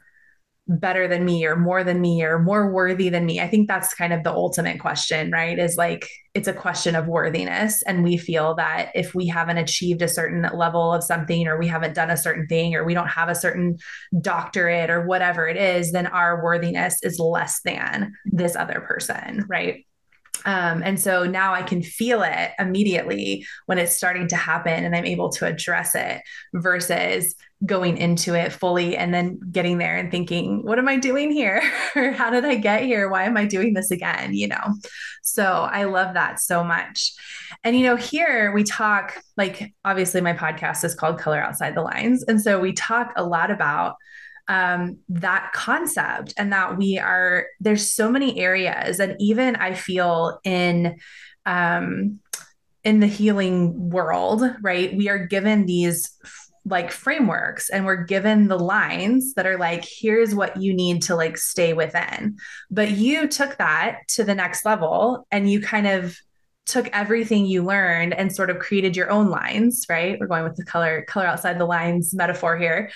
better 0.67 1.07
than 1.07 1.25
me 1.25 1.45
or 1.45 1.55
more 1.55 1.83
than 1.83 1.99
me 1.99 2.23
or 2.23 2.39
more 2.39 2.71
worthy 2.71 3.09
than 3.09 3.25
me? 3.25 3.39
I 3.39 3.47
think 3.47 3.67
that's 3.67 3.93
kind 3.93 4.13
of 4.13 4.23
the 4.23 4.31
ultimate 4.31 4.79
question, 4.79 5.31
right? 5.31 5.57
Is 5.57 5.77
like 5.77 6.07
it's 6.33 6.47
a 6.47 6.53
question 6.53 6.95
of 6.95 7.07
worthiness. 7.07 7.81
And 7.83 8.03
we 8.03 8.17
feel 8.17 8.55
that 8.55 8.91
if 8.95 9.13
we 9.13 9.27
haven't 9.27 9.57
achieved 9.57 10.01
a 10.01 10.07
certain 10.07 10.47
level 10.53 10.93
of 10.93 11.03
something 11.03 11.47
or 11.47 11.57
we 11.57 11.67
haven't 11.67 11.95
done 11.95 12.09
a 12.09 12.17
certain 12.17 12.47
thing 12.47 12.73
or 12.73 12.85
we 12.85 12.93
don't 12.93 13.07
have 13.07 13.27
a 13.27 13.35
certain 13.35 13.77
doctorate 14.21 14.89
or 14.89 15.05
whatever 15.05 15.47
it 15.47 15.57
is, 15.57 15.91
then 15.91 16.07
our 16.07 16.41
worthiness 16.43 16.99
is 17.03 17.19
less 17.19 17.61
than 17.63 18.13
this 18.25 18.55
other 18.55 18.81
person, 18.87 19.45
right? 19.49 19.85
Um, 20.45 20.81
and 20.83 20.99
so 20.99 21.25
now 21.25 21.53
I 21.53 21.61
can 21.61 21.81
feel 21.81 22.23
it 22.23 22.51
immediately 22.59 23.45
when 23.65 23.77
it's 23.77 23.95
starting 23.95 24.27
to 24.29 24.35
happen 24.35 24.85
and 24.85 24.95
I'm 24.95 25.05
able 25.05 25.29
to 25.33 25.45
address 25.45 25.95
it 25.95 26.21
versus 26.53 27.35
going 27.63 27.97
into 27.97 28.33
it 28.33 28.51
fully 28.51 28.97
and 28.97 29.13
then 29.13 29.39
getting 29.51 29.77
there 29.77 29.95
and 29.95 30.09
thinking, 30.09 30.63
what 30.63 30.79
am 30.79 30.87
I 30.87 30.97
doing 30.97 31.31
here? 31.31 31.61
How 31.93 32.31
did 32.31 32.43
I 32.43 32.55
get 32.55 32.83
here? 32.83 33.09
Why 33.09 33.25
am 33.25 33.37
I 33.37 33.45
doing 33.45 33.73
this 33.73 33.91
again? 33.91 34.33
You 34.33 34.47
know? 34.47 34.75
So 35.21 35.43
I 35.43 35.83
love 35.83 36.15
that 36.15 36.39
so 36.39 36.63
much. 36.63 37.13
And, 37.63 37.75
you 37.75 37.83
know, 37.83 37.95
here 37.95 38.51
we 38.51 38.63
talk, 38.63 39.21
like, 39.37 39.73
obviously, 39.85 40.21
my 40.21 40.33
podcast 40.33 40.83
is 40.83 40.95
called 40.95 41.19
Color 41.19 41.41
Outside 41.41 41.75
the 41.75 41.83
Lines. 41.83 42.23
And 42.23 42.41
so 42.41 42.59
we 42.59 42.73
talk 42.73 43.13
a 43.15 43.23
lot 43.23 43.51
about 43.51 43.95
um, 44.47 44.97
that 45.09 45.51
concept 45.53 46.33
and 46.37 46.51
that 46.53 46.77
we 46.77 46.97
are 46.97 47.47
there's 47.59 47.91
so 47.91 48.09
many 48.09 48.39
areas. 48.39 48.99
And 48.99 49.15
even 49.19 49.55
i 49.55 49.73
feel 49.73 50.39
in 50.43 50.97
um, 51.45 52.19
in 52.83 52.99
the 52.99 53.07
healing 53.07 53.89
world 53.89 54.43
right 54.61 54.95
we 54.95 55.09
are 55.09 55.25
given 55.25 55.65
these 55.65 56.17
like 56.65 56.91
frameworks 56.91 57.69
and 57.69 57.85
we're 57.85 58.03
given 58.03 58.47
the 58.47 58.59
lines 58.59 59.33
that 59.33 59.47
are 59.47 59.57
like 59.57 59.83
here's 59.83 60.35
what 60.35 60.57
you 60.57 60.73
need 60.73 61.01
to 61.03 61.15
like 61.15 61.37
stay 61.37 61.73
within. 61.73 62.37
But 62.69 62.91
you 62.91 63.27
took 63.27 63.57
that 63.57 64.07
to 64.09 64.23
the 64.23 64.35
next 64.35 64.63
level 64.63 65.25
and 65.31 65.49
you 65.49 65.59
kind 65.61 65.87
of 65.87 66.15
took 66.71 66.87
everything 66.93 67.45
you 67.45 67.63
learned 67.65 68.13
and 68.13 68.33
sort 68.33 68.49
of 68.49 68.57
created 68.57 68.95
your 68.95 69.11
own 69.11 69.29
lines 69.29 69.85
right? 69.89 70.17
We're 70.17 70.27
going 70.27 70.45
with 70.45 70.55
the 70.55 70.63
color 70.63 71.03
color 71.03 71.25
outside 71.25 71.59
the 71.59 71.65
lines 71.65 72.13
metaphor 72.13 72.57
here. 72.57 72.89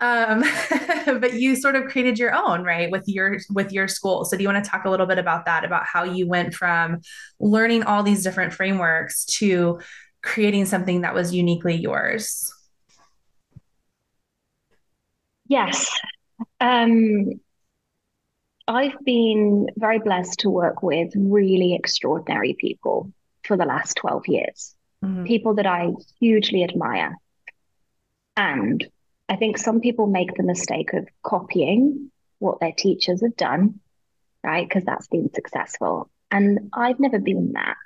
Um, 0.00 0.44
but 1.06 1.34
you 1.34 1.56
sort 1.56 1.74
of 1.74 1.84
created 1.84 2.18
your 2.18 2.34
own 2.34 2.62
right 2.62 2.90
with 2.90 3.04
your 3.06 3.38
with 3.50 3.72
your 3.72 3.88
school. 3.88 4.26
So 4.26 4.36
do 4.36 4.42
you 4.42 4.48
want 4.50 4.62
to 4.62 4.70
talk 4.70 4.84
a 4.84 4.90
little 4.90 5.06
bit 5.06 5.18
about 5.18 5.46
that 5.46 5.64
about 5.64 5.86
how 5.86 6.04
you 6.04 6.28
went 6.28 6.54
from 6.54 7.00
learning 7.40 7.84
all 7.84 8.02
these 8.02 8.22
different 8.22 8.52
frameworks 8.52 9.24
to 9.38 9.80
creating 10.22 10.66
something 10.66 11.00
that 11.00 11.14
was 11.14 11.34
uniquely 11.34 11.74
yours? 11.74 12.52
Yes. 15.48 15.90
Um 16.60 17.40
I've 18.68 19.02
been 19.04 19.68
very 19.76 19.98
blessed 19.98 20.40
to 20.40 20.50
work 20.50 20.82
with 20.82 21.12
really 21.16 21.74
extraordinary 21.74 22.54
people 22.54 23.10
for 23.44 23.56
the 23.56 23.64
last 23.64 23.96
12 23.96 24.28
years. 24.28 24.74
Mm-hmm. 25.04 25.24
People 25.24 25.54
that 25.54 25.66
I 25.66 25.92
hugely 26.20 26.64
admire. 26.64 27.16
And 28.36 28.84
I 29.28 29.36
think 29.36 29.58
some 29.58 29.80
people 29.80 30.06
make 30.06 30.34
the 30.34 30.42
mistake 30.42 30.92
of 30.92 31.08
copying 31.22 32.10
what 32.38 32.60
their 32.60 32.72
teachers 32.72 33.22
have 33.22 33.36
done, 33.36 33.80
right? 34.42 34.68
Because 34.68 34.84
that's 34.84 35.08
been 35.08 35.32
successful. 35.32 36.10
And 36.30 36.70
I've 36.72 37.00
never 37.00 37.18
been 37.18 37.52
that. 37.52 37.76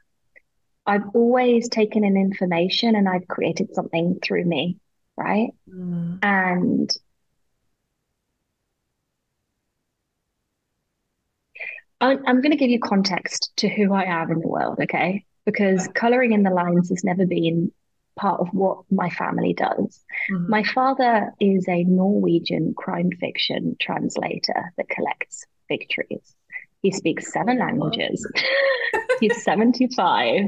I've 0.87 1.09
always 1.15 1.69
taken 1.69 2.05
in 2.05 2.17
information 2.17 2.95
and 2.95 3.09
I've 3.09 3.27
created 3.27 3.75
something 3.75 4.19
through 4.23 4.45
me, 4.45 4.79
right? 5.17 5.51
Mm. 5.69 6.19
And 6.23 6.97
I'm, 12.01 12.23
I'm 12.27 12.41
going 12.41 12.53
to 12.53 12.57
give 12.57 12.71
you 12.71 12.79
context 12.79 13.53
to 13.57 13.69
who 13.69 13.93
I 13.93 14.05
am 14.05 14.31
in 14.31 14.41
the 14.41 14.49
world, 14.49 14.79
okay? 14.83 15.25
Because 15.47 15.89
coloring 15.95 16.33
in 16.33 16.43
the 16.43 16.51
lines 16.51 16.91
has 16.91 17.05
never 17.05 17.25
been 17.25 17.73
part 18.17 18.41
of 18.41 18.49
what 18.53 18.79
my 18.91 19.09
family 19.11 19.55
does. 19.55 20.05
Mm-hmm. 20.33 20.51
My 20.51 20.65
father 20.65 21.33
is 21.41 21.67
a 21.69 21.85
Norwegian 21.85 22.75
crime 22.77 23.11
fiction 23.21 23.77
translator 23.81 24.73
that 24.77 24.89
collects 24.89 25.47
victories. 25.69 26.35
He 26.83 26.93
speaks 26.93 27.33
seven 27.33 27.59
languages. 27.59 28.27
He's 29.21 29.43
75. 29.43 30.45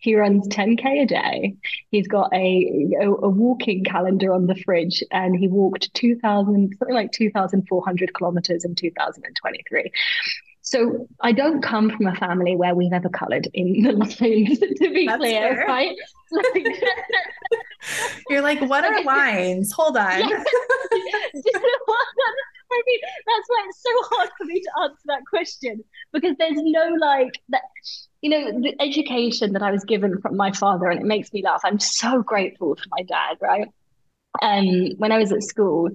He 0.00 0.14
runs 0.14 0.46
10K 0.48 1.02
a 1.02 1.06
day. 1.06 1.56
He's 1.90 2.06
got 2.06 2.32
a, 2.34 2.92
a, 3.00 3.10
a, 3.10 3.28
walking 3.28 3.82
calendar 3.82 4.32
on 4.32 4.46
the 4.46 4.54
fridge 4.54 5.02
and 5.10 5.34
he 5.34 5.48
walked 5.48 5.92
2,000, 5.94 6.76
something 6.78 6.94
like 6.94 7.12
2,400 7.12 8.14
kilometers 8.14 8.64
in 8.64 8.74
2023. 8.74 9.90
So 10.70 11.08
I 11.20 11.32
don't 11.32 11.62
come 11.62 11.90
from 11.90 12.06
a 12.06 12.14
family 12.14 12.54
where 12.54 12.76
we've 12.76 12.92
ever 12.92 13.08
coloured 13.08 13.48
in 13.54 13.82
the 13.82 13.90
lines, 13.92 14.60
to 14.60 14.90
be 14.94 15.04
That's 15.04 15.18
clear, 15.18 15.56
fair. 15.56 15.66
right? 15.66 15.96
You're 18.28 18.42
like, 18.42 18.60
what 18.60 18.84
are 18.84 19.02
lines? 19.04 19.72
Hold 19.72 19.96
on. 19.96 20.04
I 20.04 20.22
mean, 22.86 23.00
that's 23.02 23.48
why 23.48 23.66
it's 23.68 23.82
so 23.82 23.90
hard 24.14 24.30
for 24.38 24.44
me 24.44 24.60
to 24.60 24.70
answer 24.82 25.02
that 25.06 25.22
question 25.28 25.82
because 26.12 26.36
there's 26.38 26.62
no 26.62 26.94
like 27.00 27.32
that. 27.48 27.62
You 28.22 28.30
know, 28.30 28.60
the 28.60 28.80
education 28.80 29.54
that 29.54 29.62
I 29.62 29.72
was 29.72 29.82
given 29.82 30.20
from 30.20 30.36
my 30.36 30.52
father, 30.52 30.86
and 30.86 31.00
it 31.00 31.06
makes 31.06 31.32
me 31.32 31.42
laugh. 31.42 31.62
I'm 31.64 31.80
so 31.80 32.22
grateful 32.22 32.76
for 32.76 32.84
my 32.96 33.02
dad, 33.02 33.38
right? 33.40 33.66
Um, 34.40 34.92
when 34.98 35.10
I 35.10 35.18
was 35.18 35.32
at 35.32 35.42
school, 35.42 35.90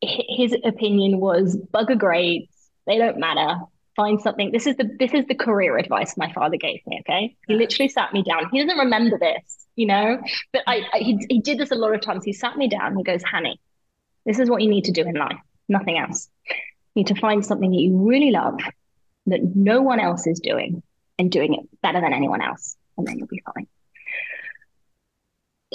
his 0.00 0.56
opinion 0.64 1.20
was 1.20 1.58
bugger 1.74 1.98
grades, 1.98 2.48
they 2.86 2.96
don't 2.96 3.18
matter 3.18 3.58
find 3.98 4.20
something. 4.20 4.52
This 4.52 4.66
is 4.66 4.76
the 4.76 4.88
this 4.98 5.12
is 5.12 5.26
the 5.26 5.34
career 5.34 5.76
advice 5.76 6.16
my 6.16 6.32
father 6.32 6.56
gave 6.56 6.80
me. 6.86 7.00
Okay, 7.00 7.36
he 7.48 7.54
literally 7.54 7.88
sat 7.88 8.12
me 8.14 8.22
down. 8.22 8.48
He 8.50 8.62
doesn't 8.62 8.78
remember 8.78 9.18
this, 9.18 9.66
you 9.74 9.86
know, 9.86 10.22
but 10.52 10.62
I, 10.66 10.82
I 10.94 10.98
he 10.98 11.18
he 11.28 11.40
did 11.40 11.58
this 11.58 11.72
a 11.72 11.74
lot 11.74 11.94
of 11.94 12.00
times. 12.00 12.24
He 12.24 12.32
sat 12.32 12.56
me 12.56 12.68
down. 12.68 12.96
He 12.96 13.02
goes, 13.02 13.22
"Honey, 13.24 13.60
this 14.24 14.38
is 14.38 14.48
what 14.48 14.62
you 14.62 14.70
need 14.70 14.84
to 14.84 14.92
do 14.92 15.02
in 15.02 15.14
life. 15.14 15.40
Nothing 15.68 15.98
else. 15.98 16.30
You 16.48 17.00
need 17.00 17.08
to 17.08 17.16
find 17.16 17.44
something 17.44 17.70
that 17.70 17.80
you 17.86 17.98
really 17.98 18.30
love 18.30 18.60
that 19.26 19.40
no 19.54 19.82
one 19.82 20.00
else 20.00 20.26
is 20.26 20.38
doing 20.40 20.82
and 21.18 21.30
doing 21.30 21.54
it 21.54 21.68
better 21.82 22.00
than 22.00 22.12
anyone 22.12 22.40
else, 22.40 22.76
and 22.96 23.06
then 23.06 23.18
you'll 23.18 23.26
be 23.26 23.42
fine." 23.52 23.66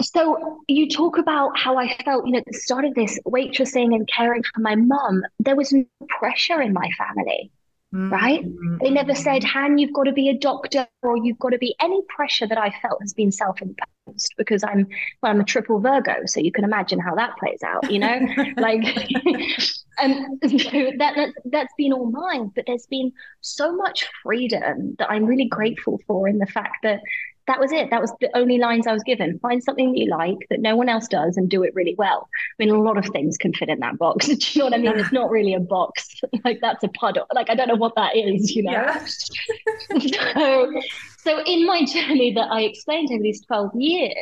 So 0.01 0.61
you 0.67 0.89
talk 0.89 1.19
about 1.19 1.59
how 1.59 1.77
I 1.77 1.95
felt, 2.03 2.25
you 2.25 2.31
know, 2.31 2.39
at 2.39 2.45
the 2.45 2.53
start 2.53 2.83
of 2.83 2.95
this 2.95 3.19
waitressing 3.27 3.93
and 3.93 4.07
caring 4.07 4.41
for 4.41 4.61
my 4.61 4.75
mum. 4.75 5.23
There 5.39 5.55
was 5.55 5.71
no 5.71 5.85
pressure 6.09 6.61
in 6.61 6.73
my 6.73 6.89
family 6.97 7.51
right? 7.93 8.43
Mm-hmm. 8.43 8.77
They 8.81 8.89
never 8.89 9.13
said, 9.13 9.43
Han, 9.43 9.77
you've 9.77 9.93
got 9.93 10.03
to 10.03 10.11
be 10.11 10.29
a 10.29 10.37
doctor 10.37 10.87
or 11.03 11.17
you've 11.17 11.37
got 11.37 11.49
to 11.49 11.59
be 11.59 11.75
any 11.79 12.01
pressure 12.09 12.47
that 12.47 12.57
I 12.57 12.73
felt 12.81 12.99
has 13.01 13.13
been 13.13 13.31
self 13.31 13.61
imposed 13.61 14.33
because 14.37 14.63
I'm, 14.63 14.87
well, 15.21 15.31
I'm 15.31 15.39
a 15.39 15.43
triple 15.43 15.79
Virgo. 15.79 16.25
So 16.25 16.39
you 16.39 16.51
can 16.51 16.63
imagine 16.63 16.99
how 16.99 17.13
that 17.15 17.37
plays 17.37 17.61
out, 17.63 17.91
you 17.91 17.99
know? 17.99 18.19
like, 18.57 18.83
and 19.99 20.39
so 20.41 20.91
that, 20.97 21.13
that, 21.15 21.33
that's 21.45 21.73
been 21.77 21.93
all 21.93 22.09
mine. 22.09 22.51
But 22.55 22.65
there's 22.65 22.87
been 22.87 23.11
so 23.41 23.75
much 23.75 24.09
freedom 24.23 24.95
that 24.97 25.11
I'm 25.11 25.25
really 25.25 25.47
grateful 25.47 26.01
for 26.07 26.27
in 26.27 26.39
the 26.39 26.47
fact 26.47 26.77
that 26.81 26.99
that 27.47 27.59
was 27.59 27.71
it. 27.71 27.89
That 27.89 28.01
was 28.01 28.13
the 28.21 28.29
only 28.35 28.57
lines 28.57 28.87
I 28.87 28.93
was 28.93 29.03
given. 29.03 29.39
Find 29.39 29.61
something 29.61 29.91
that 29.91 29.97
you 29.97 30.09
like 30.09 30.47
that 30.49 30.61
no 30.61 30.75
one 30.75 30.87
else 30.87 31.07
does 31.07 31.35
and 31.35 31.49
do 31.49 31.63
it 31.63 31.75
really 31.75 31.95
well. 31.97 32.29
I 32.59 32.63
mean, 32.63 32.73
a 32.73 32.81
lot 32.81 32.97
of 32.97 33.05
things 33.07 33.37
can 33.37 33.53
fit 33.53 33.69
in 33.69 33.79
that 33.79 33.97
box. 33.97 34.27
do 34.27 34.33
you 34.33 34.59
know 34.59 34.65
what 34.65 34.73
I 34.73 34.77
mean? 34.77 34.97
It's 34.97 35.11
not 35.11 35.29
really 35.29 35.53
a 35.53 35.59
box. 35.59 36.21
like 36.45 36.59
that's 36.61 36.83
a 36.83 36.87
puddle. 36.89 37.25
Like 37.33 37.49
I 37.49 37.55
don't 37.55 37.67
know 37.67 37.75
what 37.75 37.95
that 37.95 38.15
is, 38.15 38.55
you 38.55 38.63
know? 38.63 38.71
Yeah. 38.71 39.05
so, 40.33 40.81
so 41.19 41.43
in 41.45 41.65
my 41.65 41.83
journey 41.85 42.33
that 42.33 42.49
I 42.49 42.61
explained 42.61 43.09
over 43.11 43.21
these 43.21 43.41
12 43.41 43.71
years, 43.75 44.13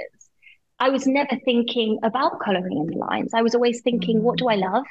I 0.79 0.89
was 0.89 1.05
never 1.05 1.37
thinking 1.45 1.99
about 2.01 2.39
coloring 2.39 2.77
in 2.77 2.87
the 2.87 2.97
lines. 2.97 3.35
I 3.35 3.43
was 3.43 3.53
always 3.53 3.81
thinking, 3.81 4.23
what 4.23 4.39
do 4.39 4.47
I 4.47 4.55
love? 4.55 4.85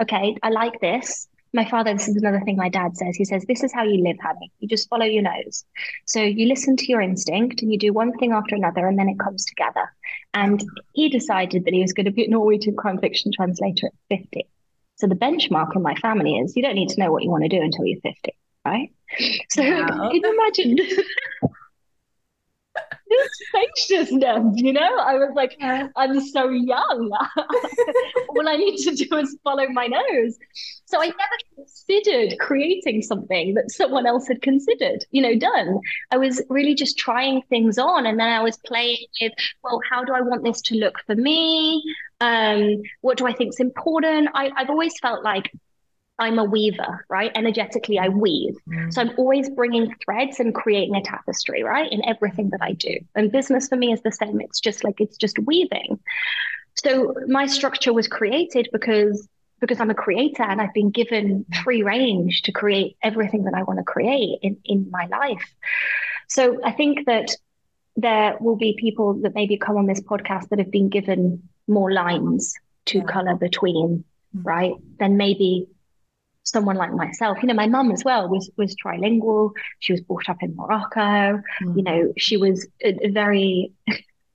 Okay, 0.00 0.36
I 0.42 0.48
like 0.50 0.80
this 0.80 1.28
my 1.52 1.68
father, 1.68 1.92
this 1.92 2.08
is 2.08 2.16
another 2.16 2.40
thing 2.40 2.56
my 2.56 2.68
dad 2.68 2.96
says. 2.96 3.16
He 3.16 3.24
says, 3.24 3.44
This 3.46 3.62
is 3.62 3.72
how 3.72 3.82
you 3.82 4.02
live, 4.02 4.16
honey. 4.22 4.52
You 4.58 4.68
just 4.68 4.88
follow 4.88 5.04
your 5.04 5.22
nose. 5.22 5.64
So 6.06 6.20
you 6.20 6.46
listen 6.46 6.76
to 6.76 6.86
your 6.86 7.00
instinct 7.00 7.62
and 7.62 7.72
you 7.72 7.78
do 7.78 7.92
one 7.92 8.12
thing 8.18 8.32
after 8.32 8.54
another, 8.54 8.86
and 8.86 8.98
then 8.98 9.08
it 9.08 9.18
comes 9.18 9.44
together. 9.44 9.92
And 10.34 10.62
he 10.92 11.08
decided 11.08 11.64
that 11.64 11.74
he 11.74 11.80
was 11.80 11.92
going 11.92 12.06
to 12.06 12.12
be 12.12 12.24
a 12.24 12.28
Norwegian 12.28 12.76
crime 12.76 12.98
fiction 12.98 13.32
translator 13.34 13.86
at 13.86 14.18
50. 14.18 14.46
So 14.96 15.06
the 15.06 15.14
benchmark 15.14 15.76
in 15.76 15.82
my 15.82 15.94
family 15.94 16.38
is 16.38 16.56
you 16.56 16.62
don't 16.62 16.74
need 16.74 16.90
to 16.90 17.00
know 17.00 17.12
what 17.12 17.22
you 17.22 17.30
want 17.30 17.44
to 17.44 17.48
do 17.48 17.62
until 17.62 17.86
you're 17.86 18.00
50, 18.00 18.32
right? 18.64 18.92
So 19.50 19.62
wow. 19.62 19.86
can 20.10 20.14
you 20.14 20.22
imagine? 20.22 20.76
this 23.08 23.28
spaciousness, 23.48 24.52
you 24.56 24.72
know? 24.72 24.98
I 24.98 25.14
was 25.14 25.32
like, 25.34 25.56
I'm 25.60 26.20
so 26.20 26.48
young. 26.50 27.10
All 28.28 28.48
I 28.48 28.56
need 28.56 28.76
to 28.78 28.94
do 28.94 29.16
is 29.16 29.36
follow 29.42 29.66
my 29.68 29.86
nose. 29.86 30.38
So 30.86 31.00
I 31.00 31.06
never 31.06 31.16
considered 31.54 32.38
creating 32.38 33.02
something 33.02 33.54
that 33.54 33.70
someone 33.70 34.06
else 34.06 34.26
had 34.26 34.42
considered, 34.42 35.04
you 35.10 35.22
know, 35.22 35.38
done. 35.38 35.80
I 36.10 36.16
was 36.16 36.42
really 36.48 36.74
just 36.74 36.98
trying 36.98 37.42
things 37.42 37.78
on. 37.78 38.06
And 38.06 38.18
then 38.18 38.28
I 38.28 38.42
was 38.42 38.56
playing 38.58 39.06
with, 39.20 39.32
well, 39.62 39.80
how 39.90 40.04
do 40.04 40.14
I 40.14 40.20
want 40.20 40.44
this 40.44 40.62
to 40.62 40.76
look 40.76 40.98
for 41.06 41.14
me? 41.14 41.82
Um, 42.20 42.82
what 43.00 43.18
do 43.18 43.26
I 43.26 43.32
think 43.32 43.50
is 43.50 43.60
important? 43.60 44.30
I, 44.34 44.50
I've 44.56 44.70
always 44.70 44.98
felt 45.00 45.22
like 45.22 45.52
I'm 46.18 46.38
a 46.38 46.44
weaver, 46.44 47.04
right? 47.08 47.30
Energetically, 47.34 47.98
I 47.98 48.08
weave. 48.08 48.56
Mm-hmm. 48.68 48.90
So 48.90 49.00
I'm 49.02 49.12
always 49.18 49.48
bringing 49.50 49.94
threads 50.04 50.40
and 50.40 50.54
creating 50.54 50.96
a 50.96 51.02
tapestry, 51.02 51.62
right? 51.62 51.90
In 51.90 52.04
everything 52.04 52.50
that 52.50 52.60
I 52.62 52.72
do. 52.72 52.98
And 53.14 53.30
business 53.30 53.68
for 53.68 53.76
me 53.76 53.92
is 53.92 54.02
the 54.02 54.12
same. 54.12 54.40
It's 54.40 54.60
just 54.60 54.82
like, 54.82 55.00
it's 55.00 55.16
just 55.16 55.38
weaving. 55.38 56.00
So 56.74 57.14
my 57.26 57.46
structure 57.46 57.92
was 57.92 58.08
created 58.08 58.68
because 58.72 59.28
because 59.60 59.80
I'm 59.80 59.90
a 59.90 59.94
creator 59.94 60.44
and 60.44 60.60
I've 60.60 60.72
been 60.72 60.90
given 60.90 61.44
free 61.64 61.82
range 61.82 62.42
to 62.42 62.52
create 62.52 62.96
everything 63.02 63.42
that 63.44 63.54
I 63.54 63.64
want 63.64 63.80
to 63.80 63.84
create 63.84 64.38
in, 64.40 64.56
in 64.64 64.88
my 64.88 65.06
life. 65.06 65.52
So 66.28 66.60
I 66.64 66.70
think 66.70 67.06
that 67.06 67.34
there 67.96 68.36
will 68.40 68.54
be 68.54 68.76
people 68.78 69.14
that 69.22 69.34
maybe 69.34 69.56
come 69.56 69.76
on 69.76 69.86
this 69.86 70.00
podcast 70.00 70.50
that 70.50 70.60
have 70.60 70.70
been 70.70 70.88
given 70.88 71.48
more 71.66 71.92
lines 71.92 72.54
to 72.86 72.98
yeah. 72.98 73.04
color 73.04 73.34
between, 73.34 74.04
mm-hmm. 74.36 74.46
right? 74.46 74.74
Then 75.00 75.16
maybe 75.16 75.66
someone 76.48 76.76
like 76.76 76.92
myself. 76.92 77.38
You 77.42 77.48
know, 77.48 77.54
my 77.54 77.66
mum 77.66 77.90
as 77.92 78.04
well 78.04 78.28
was 78.28 78.50
was 78.56 78.74
trilingual. 78.76 79.52
She 79.80 79.92
was 79.92 80.00
brought 80.00 80.28
up 80.28 80.38
in 80.42 80.56
Morocco. 80.56 81.00
Mm-hmm. 81.00 81.78
You 81.78 81.82
know, 81.82 82.12
she 82.16 82.36
was 82.36 82.66
a, 82.82 83.10
very 83.10 83.72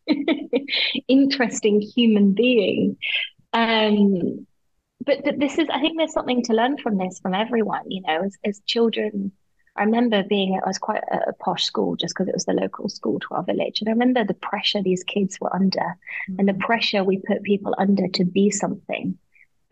interesting 1.08 1.82
human 1.82 2.34
being. 2.34 2.98
Um, 3.54 4.48
but, 5.06 5.24
but 5.24 5.40
this 5.40 5.58
is, 5.58 5.68
I 5.72 5.80
think 5.82 5.98
there's 5.98 6.14
something 6.14 6.44
to 6.44 6.54
learn 6.54 6.78
from 6.78 6.98
this 6.98 7.20
from 7.20 7.34
everyone. 7.34 7.90
You 7.90 8.02
know, 8.02 8.24
as, 8.24 8.38
as 8.44 8.62
children, 8.66 9.32
I 9.76 9.84
remember 9.84 10.24
being, 10.24 10.60
I 10.64 10.68
was 10.68 10.78
quite 10.78 11.04
a, 11.12 11.30
a 11.30 11.34
posh 11.34 11.66
school 11.66 11.96
just 11.96 12.14
because 12.14 12.28
it 12.28 12.34
was 12.34 12.46
the 12.46 12.54
local 12.54 12.90
school 12.90 13.20
to 13.20 13.28
our 13.32 13.44
village. 13.44 13.82
And 13.82 13.90
I 13.90 13.92
remember 13.92 14.24
the 14.24 14.34
pressure 14.34 14.82
these 14.82 15.04
kids 15.04 15.40
were 15.42 15.54
under 15.54 15.80
mm-hmm. 15.80 16.40
and 16.40 16.48
the 16.48 16.54
pressure 16.54 17.04
we 17.04 17.18
put 17.20 17.44
people 17.44 17.76
under 17.78 18.08
to 18.08 18.26
be 18.26 18.50
something. 18.50 19.18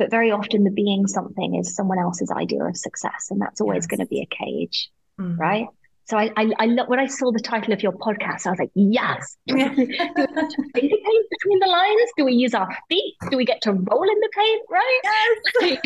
But 0.01 0.09
very 0.09 0.31
often 0.31 0.63
the 0.63 0.71
being 0.71 1.05
something 1.05 1.53
is 1.53 1.75
someone 1.75 1.99
else's 1.99 2.31
idea 2.31 2.63
of 2.63 2.75
success. 2.75 3.27
And 3.29 3.39
that's 3.39 3.61
always 3.61 3.83
yes. 3.83 3.85
going 3.85 3.99
to 3.99 4.07
be 4.07 4.21
a 4.21 4.25
cage, 4.25 4.89
mm-hmm. 5.19 5.39
right? 5.39 5.67
So 6.05 6.17
I, 6.17 6.31
I, 6.35 6.51
I 6.59 6.67
when 6.87 6.99
I 6.99 7.07
saw 7.07 7.31
the 7.31 7.39
title 7.39 7.73
of 7.73 7.81
your 7.81 7.93
podcast, 7.93 8.45
I 8.45 8.51
was 8.51 8.59
like, 8.59 8.71
yes. 8.75 9.37
Do 9.47 9.55
we, 9.55 9.63
do 9.63 9.69
we 9.75 9.85
finger 9.85 10.95
paint 11.05 11.25
between 11.29 11.59
the 11.59 11.67
lines? 11.67 12.11
Do 12.17 12.25
we 12.25 12.33
use 12.33 12.53
our 12.53 12.69
feet? 12.89 13.15
Do 13.29 13.37
we 13.37 13.45
get 13.45 13.61
to 13.61 13.71
roll 13.71 14.03
in 14.03 14.19
the 14.19 14.29
paint? 14.35 14.61
Right? 14.69 15.01
Yes. 15.03 15.81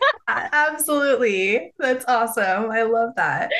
Absolutely. 0.28 1.72
That's 1.78 2.04
awesome. 2.08 2.70
I 2.70 2.82
love 2.82 3.10
that. 3.16 3.50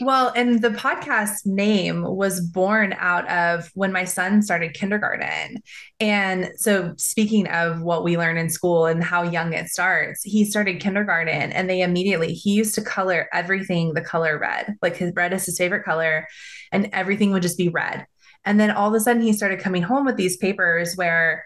Well, 0.00 0.32
and 0.34 0.60
the 0.62 0.70
podcast 0.70 1.46
name 1.46 2.02
was 2.02 2.40
born 2.40 2.94
out 2.98 3.28
of 3.30 3.70
when 3.74 3.92
my 3.92 4.04
son 4.04 4.42
started 4.42 4.74
kindergarten. 4.74 5.62
And 6.00 6.50
so, 6.56 6.94
speaking 6.98 7.48
of 7.48 7.80
what 7.80 8.04
we 8.04 8.18
learn 8.18 8.36
in 8.36 8.50
school 8.50 8.86
and 8.86 9.02
how 9.02 9.22
young 9.22 9.52
it 9.52 9.68
starts, 9.68 10.22
he 10.22 10.44
started 10.44 10.80
kindergarten 10.80 11.52
and 11.52 11.70
they 11.70 11.80
immediately, 11.80 12.34
he 12.34 12.52
used 12.52 12.74
to 12.74 12.82
color 12.82 13.28
everything 13.32 13.94
the 13.94 14.02
color 14.02 14.38
red. 14.38 14.76
Like 14.82 14.96
his 14.96 15.05
red 15.14 15.32
is 15.32 15.46
his 15.46 15.58
favorite 15.58 15.84
color, 15.84 16.26
and 16.72 16.88
everything 16.92 17.32
would 17.32 17.42
just 17.42 17.58
be 17.58 17.68
red. 17.68 18.06
And 18.44 18.60
then 18.60 18.70
all 18.70 18.88
of 18.88 18.94
a 18.94 19.00
sudden, 19.00 19.22
he 19.22 19.32
started 19.32 19.60
coming 19.60 19.82
home 19.82 20.04
with 20.04 20.16
these 20.16 20.36
papers 20.36 20.94
where 20.96 21.44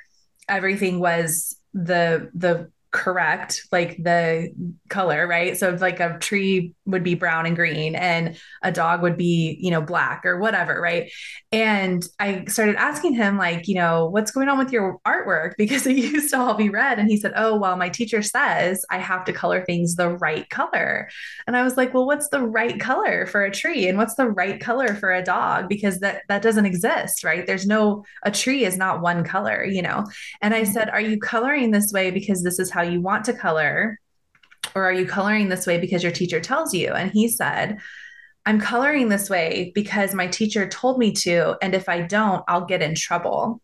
everything 0.48 1.00
was 1.00 1.56
the 1.72 2.30
the 2.34 2.70
correct 2.92 3.68
like 3.70 3.96
the 4.02 4.52
color 4.88 5.26
right? 5.26 5.56
So 5.56 5.76
like 5.80 6.00
a 6.00 6.18
tree 6.18 6.74
would 6.86 7.04
be 7.04 7.14
brown 7.14 7.46
and 7.46 7.54
green 7.54 7.94
and 7.94 8.36
a 8.62 8.72
dog 8.72 9.02
would 9.02 9.16
be 9.16 9.56
you 9.60 9.70
know 9.70 9.80
black 9.80 10.26
or 10.26 10.38
whatever 10.38 10.80
right? 10.80 11.10
And 11.52 12.04
i 12.18 12.44
started 12.46 12.76
asking 12.76 13.14
him 13.14 13.38
like 13.38 13.68
you 13.68 13.76
know 13.76 14.06
what's 14.06 14.32
going 14.32 14.48
on 14.48 14.58
with 14.58 14.72
your 14.72 14.98
artwork? 15.06 15.52
Because 15.70 15.86
it 15.86 15.96
used 15.96 16.30
to 16.30 16.40
all 16.40 16.54
be 16.54 16.68
red. 16.70 16.98
And 16.98 17.08
he 17.08 17.16
said 17.16 17.32
oh 17.36 17.56
well 17.56 17.76
my 17.76 17.88
teacher 17.88 18.22
says 18.22 18.84
i 18.90 18.98
have 18.98 19.24
to 19.26 19.32
color 19.32 19.64
things 19.64 19.94
the 19.94 20.08
right 20.08 20.48
color. 20.50 21.08
And 21.46 21.56
i 21.56 21.62
was 21.62 21.76
like 21.76 21.94
well 21.94 22.06
what's 22.06 22.28
the 22.28 22.42
right 22.42 22.80
color 22.80 23.26
for 23.26 23.44
a 23.44 23.52
tree? 23.52 23.88
And 23.88 23.98
what's 23.98 24.16
the 24.16 24.28
right 24.28 24.60
color 24.60 24.94
for 24.94 25.12
a 25.12 25.22
dog? 25.22 25.68
Because 25.68 26.00
that 26.00 26.22
that 26.28 26.42
doesn't 26.42 26.66
exist 26.66 27.22
right? 27.22 27.46
There's 27.46 27.66
no 27.66 28.04
a 28.24 28.32
tree 28.32 28.64
is 28.64 28.76
not 28.76 29.00
one 29.00 29.22
color 29.22 29.64
you 29.64 29.82
know? 29.82 30.06
And 30.42 30.54
i 30.54 30.64
said 30.64 30.90
are 30.90 31.00
you 31.00 31.18
coloring 31.20 31.70
this 31.70 31.92
way 31.92 32.10
because 32.10 32.42
this 32.42 32.58
is 32.58 32.70
how 32.70 32.79
you 32.84 33.00
want 33.00 33.24
to 33.26 33.32
color 33.32 33.98
or 34.74 34.84
are 34.84 34.92
you 34.92 35.06
coloring 35.06 35.48
this 35.48 35.66
way 35.66 35.78
because 35.78 36.02
your 36.02 36.12
teacher 36.12 36.40
tells 36.40 36.74
you? 36.74 36.92
And 36.92 37.10
he 37.10 37.28
said, 37.28 37.78
I'm 38.46 38.60
coloring 38.60 39.08
this 39.08 39.28
way 39.28 39.72
because 39.74 40.14
my 40.14 40.26
teacher 40.26 40.68
told 40.68 40.98
me 40.98 41.12
to. 41.12 41.56
And 41.62 41.74
if 41.74 41.88
I 41.88 42.02
don't, 42.02 42.44
I'll 42.48 42.64
get 42.64 42.82
in 42.82 42.94
trouble. 42.94 43.60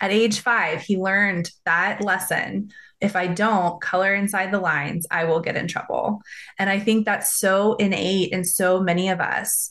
At 0.00 0.10
age 0.10 0.40
five, 0.40 0.82
he 0.82 0.96
learned 0.96 1.50
that 1.64 2.02
lesson. 2.02 2.70
If 3.00 3.16
I 3.16 3.26
don't 3.26 3.80
color 3.80 4.14
inside 4.14 4.50
the 4.50 4.60
lines, 4.60 5.06
I 5.10 5.24
will 5.24 5.40
get 5.40 5.56
in 5.56 5.68
trouble. 5.68 6.22
And 6.58 6.68
I 6.68 6.80
think 6.80 7.04
that's 7.04 7.38
so 7.38 7.74
innate 7.74 8.32
in 8.32 8.44
so 8.44 8.80
many 8.80 9.10
of 9.10 9.20
us. 9.20 9.70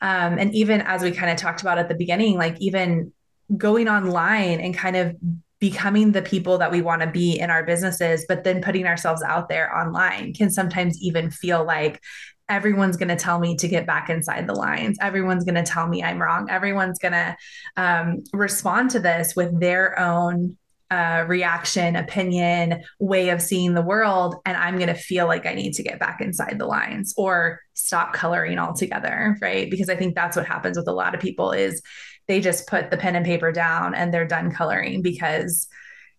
Um, 0.00 0.38
and 0.38 0.54
even 0.54 0.80
as 0.82 1.02
we 1.02 1.12
kind 1.12 1.30
of 1.30 1.38
talked 1.38 1.62
about 1.62 1.78
at 1.78 1.88
the 1.88 1.94
beginning, 1.94 2.36
like 2.36 2.60
even 2.60 3.12
going 3.56 3.88
online 3.88 4.60
and 4.60 4.74
kind 4.74 4.96
of 4.96 5.16
becoming 5.62 6.10
the 6.10 6.20
people 6.20 6.58
that 6.58 6.72
we 6.72 6.82
want 6.82 7.02
to 7.02 7.06
be 7.06 7.38
in 7.38 7.48
our 7.48 7.62
businesses, 7.62 8.24
but 8.28 8.42
then 8.42 8.60
putting 8.60 8.84
ourselves 8.84 9.22
out 9.22 9.48
there 9.48 9.72
online 9.72 10.34
can 10.34 10.50
sometimes 10.50 11.00
even 11.00 11.30
feel 11.30 11.64
like 11.64 12.02
everyone's 12.48 12.96
going 12.96 13.06
to 13.06 13.14
tell 13.14 13.38
me 13.38 13.54
to 13.54 13.68
get 13.68 13.86
back 13.86 14.10
inside 14.10 14.48
the 14.48 14.56
lines. 14.56 14.98
Everyone's 15.00 15.44
going 15.44 15.54
to 15.54 15.62
tell 15.62 15.86
me 15.86 16.02
I'm 16.02 16.20
wrong. 16.20 16.50
Everyone's 16.50 16.98
going 16.98 17.12
to 17.12 17.36
um, 17.76 18.24
respond 18.32 18.90
to 18.90 18.98
this 18.98 19.36
with 19.36 19.60
their 19.60 19.96
own 20.00 20.58
uh, 20.90 21.26
reaction, 21.28 21.94
opinion, 21.94 22.82
way 22.98 23.28
of 23.28 23.40
seeing 23.40 23.74
the 23.74 23.82
world. 23.82 24.34
And 24.44 24.56
I'm 24.56 24.78
going 24.78 24.88
to 24.88 24.94
feel 24.94 25.28
like 25.28 25.46
I 25.46 25.54
need 25.54 25.74
to 25.74 25.84
get 25.84 26.00
back 26.00 26.20
inside 26.20 26.58
the 26.58 26.66
lines 26.66 27.14
or 27.16 27.60
stop 27.74 28.14
coloring 28.14 28.58
altogether. 28.58 29.38
Right. 29.40 29.70
Because 29.70 29.88
I 29.88 29.94
think 29.94 30.16
that's 30.16 30.36
what 30.36 30.44
happens 30.44 30.76
with 30.76 30.88
a 30.88 30.92
lot 30.92 31.14
of 31.14 31.20
people 31.20 31.52
is 31.52 31.80
they 32.28 32.40
just 32.40 32.66
put 32.66 32.90
the 32.90 32.96
pen 32.96 33.16
and 33.16 33.24
paper 33.26 33.52
down 33.52 33.94
and 33.94 34.12
they're 34.12 34.26
done 34.26 34.52
coloring 34.52 35.02
because 35.02 35.68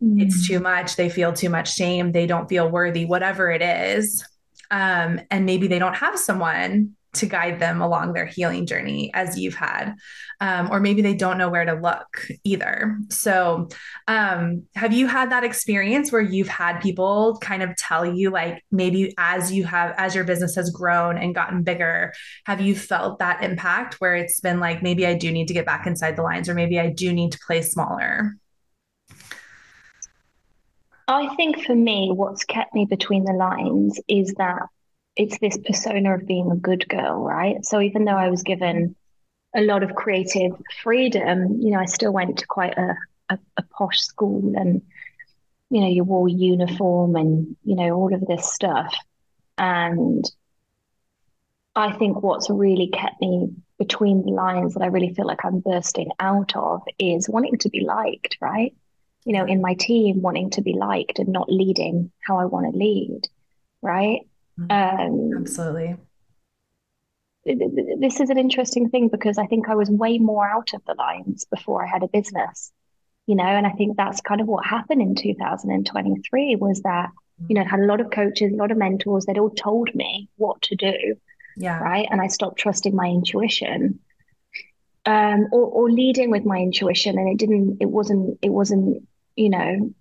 mm. 0.02 0.22
it's 0.22 0.48
too 0.48 0.60
much. 0.60 0.96
They 0.96 1.10
feel 1.10 1.34
too 1.34 1.50
much 1.50 1.74
shame. 1.74 2.12
They 2.12 2.28
don't 2.28 2.50
feel 2.50 2.70
worthy, 2.70 3.06
whatever 3.06 3.50
it 3.50 3.62
is. 3.62 4.26
Um, 4.72 5.22
and 5.32 5.46
maybe 5.46 5.68
they 5.68 5.80
don't 5.80 5.96
have 5.96 6.18
someone 6.18 6.96
to 7.14 7.26
guide 7.26 7.60
them 7.60 7.82
along 7.82 8.14
their 8.14 8.26
healing 8.26 8.66
journey 8.66 9.12
as 9.14 9.38
you've 9.38 9.56
had 9.56 9.96
um, 10.44 10.70
or 10.72 10.82
maybe 10.82 11.02
they 11.02 11.14
don't 11.14 11.38
know 11.38 11.48
where 11.48 11.64
to 11.64 11.74
look 11.74 12.28
either. 12.44 12.98
So 13.10 13.70
um, 14.10 14.64
have 14.76 14.92
you 14.92 15.08
had 15.08 15.32
that 15.32 15.46
experience 15.46 16.12
where 16.12 16.22
you've 16.22 16.50
had 16.50 16.82
people 16.82 17.38
kind 17.42 17.64
of 17.64 17.76
tell 17.78 18.06
you 18.06 18.30
like 18.30 18.62
maybe 18.70 19.14
as 19.18 19.54
you 19.54 19.64
have 19.64 19.96
as 19.98 20.14
your 20.14 20.26
business 20.26 20.56
has 20.56 20.70
grown 20.70 21.18
and 21.18 21.34
gotten 21.34 21.64
bigger 21.64 22.14
have 22.46 22.60
you 22.60 22.76
felt 22.76 23.20
that 23.20 23.42
impact 23.42 23.96
where 23.96 24.16
it's 24.16 24.40
been 24.40 24.60
like 24.60 24.84
maybe 24.84 25.08
i 25.08 25.14
do 25.14 25.32
need 25.32 25.48
to 25.48 25.54
get 25.54 25.66
back 25.66 25.88
inside 25.88 26.16
the 26.16 26.22
lines 26.22 26.50
or 26.50 26.54
maybe 26.54 26.80
i 26.80 26.90
do 26.90 27.14
need 27.14 27.32
to 27.32 27.40
play 27.46 27.62
smaller? 27.62 28.34
I 31.08 31.36
think 31.36 31.66
for 31.66 31.76
me, 31.76 32.12
what's 32.14 32.46
kept 32.46 32.74
me 32.74 32.86
between 32.86 33.26
the 33.26 33.34
lines 33.34 34.00
is 34.08 34.34
that 34.38 34.64
it's 35.16 35.38
this 35.40 35.58
persona 35.58 36.16
of 36.16 36.28
being 36.28 36.52
a 36.52 36.56
good 36.56 36.88
girl, 36.88 37.24
right? 37.24 37.64
So 37.66 37.82
even 37.82 38.06
though 38.06 38.18
I 38.18 38.30
was 38.30 38.44
given 38.44 38.96
a 39.56 39.62
lot 39.62 39.84
of 39.84 39.96
creative 39.96 40.54
freedom, 40.82 41.62
you 41.62 41.72
know, 41.72 41.80
I 41.80 41.86
still 41.86 42.12
went 42.12 42.40
to 42.40 42.48
quite 42.48 42.78
a, 42.78 42.96
a, 43.30 43.38
a 43.58 43.64
posh 43.64 44.02
school 44.02 44.54
and, 44.56 44.82
you 45.70 45.82
know, 45.82 45.88
you 45.88 46.04
wore 46.04 46.28
uniform 46.28 47.16
and, 47.16 47.56
you 47.64 47.76
know, 47.76 47.94
all 47.96 48.14
of 48.14 48.26
this 48.26 48.52
stuff. 48.52 48.96
And 49.58 50.26
I 51.76 51.92
think 51.94 52.22
what's 52.24 52.50
really 52.50 52.88
kept 52.88 53.22
me 53.22 53.50
between 53.78 54.24
the 54.24 54.32
lines 54.32 54.74
that 54.74 54.84
I 54.84 54.88
really 54.88 55.14
feel 55.14 55.28
like 55.28 55.44
I'm 55.44 55.60
bursting 55.60 56.10
out 56.20 56.56
of 56.56 56.82
is 56.98 57.30
wanting 57.30 57.58
to 57.60 57.70
be 57.70 57.82
liked, 57.82 58.38
right? 58.42 58.74
You 59.26 59.34
know, 59.34 59.46
in 59.46 59.62
my 59.62 59.74
team, 59.76 60.22
wanting 60.22 60.52
to 60.52 60.62
be 60.62 60.74
liked 60.74 61.20
and 61.20 61.30
not 61.30 61.52
leading 61.52 62.12
how 62.26 62.40
I 62.40 62.46
want 62.46 62.72
to 62.72 62.78
lead, 62.78 63.28
right? 63.82 64.22
Um, 64.58 65.32
Absolutely. 65.38 65.96
This 67.46 68.20
is 68.20 68.30
an 68.30 68.38
interesting 68.38 68.90
thing 68.90 69.10
because 69.10 69.38
I 69.38 69.48
think 69.48 69.68
I 69.68 69.76
was 69.76 69.90
way 69.90 70.18
more 70.18 70.48
out 70.48 70.74
of 70.74 70.82
the 70.86 70.94
lines 70.94 71.46
before 71.46 71.86
I 71.86 71.90
had 71.90 72.04
a 72.04 72.08
business, 72.08 72.72
you 73.28 73.36
know, 73.36 73.44
and 73.44 73.68
I 73.68 73.72
think 73.72 73.98
that's 73.98 74.22
kind 74.22 74.40
of 74.40 74.48
what 74.48 74.66
happened 74.66 75.02
in 75.02 75.16
2023 75.16 76.56
was 76.56 76.82
that, 76.82 77.10
you 77.50 77.56
know, 77.56 77.62
I 77.62 77.68
had 77.68 77.82
a 77.82 77.86
lot 77.86 78.00
of 78.00 78.12
coaches, 78.12 78.54
a 78.54 78.56
lot 78.56 78.72
of 78.72 78.78
mentors, 78.78 79.26
they'd 79.26 79.38
all 79.38 79.50
told 79.50 79.94
me 79.94 80.30
what 80.38 80.62
to 80.64 80.76
do. 80.76 81.16
Yeah. 81.58 81.80
Right. 81.80 82.08
And 82.10 82.22
I 82.22 82.28
stopped 82.28 82.60
trusting 82.60 82.96
my 82.96 83.08
intuition. 83.08 84.00
Um, 85.06 85.48
or, 85.52 85.66
or 85.66 85.92
leading 85.92 86.32
with 86.32 86.46
my 86.46 86.60
intuition 86.60 87.18
and 87.20 87.28
it 87.28 87.38
didn't 87.38 87.80
it 87.82 87.90
wasn't 87.90 88.40
it 88.42 88.48
wasn't 88.48 89.06
you 89.36 89.50
know 89.50 89.94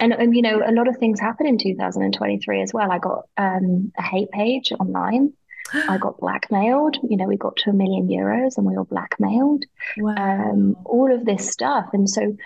and, 0.00 0.12
and 0.12 0.34
you 0.34 0.42
know 0.42 0.62
a 0.64 0.72
lot 0.72 0.88
of 0.88 0.96
things 0.96 1.20
happened 1.20 1.48
in 1.48 1.58
2023 1.58 2.62
as 2.62 2.72
well. 2.72 2.90
I 2.90 2.98
got 2.98 3.26
um, 3.36 3.92
a 3.96 4.02
hate 4.02 4.30
page 4.30 4.72
online. 4.72 5.32
I 5.72 5.98
got 6.00 6.18
blackmailed. 6.18 6.96
You 7.08 7.16
know 7.16 7.26
we 7.26 7.36
got 7.36 7.56
to 7.58 7.70
a 7.70 7.74
million 7.74 8.08
euros 8.08 8.56
and 8.56 8.66
we 8.66 8.76
were 8.76 8.84
blackmailed. 8.84 9.64
Wow. 9.98 10.14
um, 10.16 10.76
all 10.84 11.14
of 11.14 11.24
this 11.24 11.50
stuff. 11.50 11.90
And 11.92 12.08
so 12.08 12.36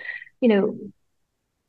you 0.41 0.49
know 0.49 0.79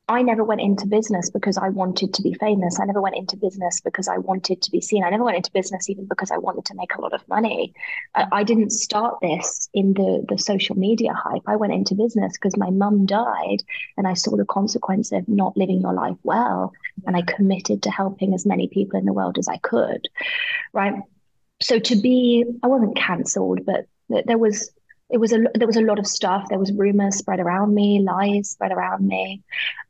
I 0.07 0.21
never 0.21 0.43
went 0.43 0.61
into 0.61 0.85
business 0.85 1.31
because 1.31 1.57
I 1.57 1.69
wanted 1.69 2.13
to 2.13 2.21
be 2.21 2.35
famous. 2.35 2.79
I 2.79 2.85
never 2.85 3.01
went 3.01 3.15
into 3.15 3.37
business 3.37 3.81
because 3.81 4.07
I 4.07 4.19
wanted 4.19 4.61
to 4.61 4.71
be 4.71 4.79
seen. 4.79 5.03
I 5.03 5.09
never 5.09 5.23
went 5.23 5.37
into 5.37 5.51
business 5.51 5.89
even 5.89 6.05
because 6.05 6.29
I 6.29 6.37
wanted 6.37 6.65
to 6.65 6.75
make 6.75 6.93
a 6.93 7.01
lot 7.01 7.13
of 7.13 7.27
money. 7.27 7.73
I, 8.13 8.27
I 8.31 8.43
didn't 8.43 8.69
start 8.69 9.17
this 9.21 9.67
in 9.73 9.93
the, 9.93 10.23
the 10.29 10.37
social 10.37 10.77
media 10.77 11.11
hype. 11.11 11.41
I 11.47 11.55
went 11.55 11.73
into 11.73 11.95
business 11.95 12.33
because 12.33 12.55
my 12.55 12.69
mum 12.69 13.07
died 13.07 13.63
and 13.97 14.07
I 14.07 14.13
saw 14.13 14.35
the 14.35 14.45
consequence 14.45 15.11
of 15.11 15.27
not 15.27 15.57
living 15.57 15.81
your 15.81 15.93
life 15.93 16.17
well. 16.21 16.71
And 17.07 17.17
I 17.17 17.23
committed 17.23 17.81
to 17.83 17.89
helping 17.89 18.35
as 18.35 18.45
many 18.45 18.67
people 18.67 18.99
in 18.99 19.05
the 19.05 19.13
world 19.13 19.39
as 19.39 19.47
I 19.47 19.57
could. 19.57 20.07
Right. 20.71 21.01
So 21.61 21.79
to 21.79 21.95
be, 21.95 22.45
I 22.61 22.67
wasn't 22.67 22.95
cancelled, 22.95 23.65
but 23.65 23.87
there 24.27 24.37
was 24.37 24.69
it 25.09 25.19
was 25.19 25.31
a 25.33 25.39
there 25.53 25.67
was 25.67 25.77
a 25.77 25.81
lot 25.81 25.99
of 25.99 26.07
stuff. 26.07 26.47
There 26.49 26.57
was 26.57 26.71
rumors 26.71 27.15
spread 27.17 27.39
around 27.39 27.75
me, 27.75 27.99
lies 27.99 28.49
spread 28.49 28.71
around 28.71 29.07
me, 29.07 29.43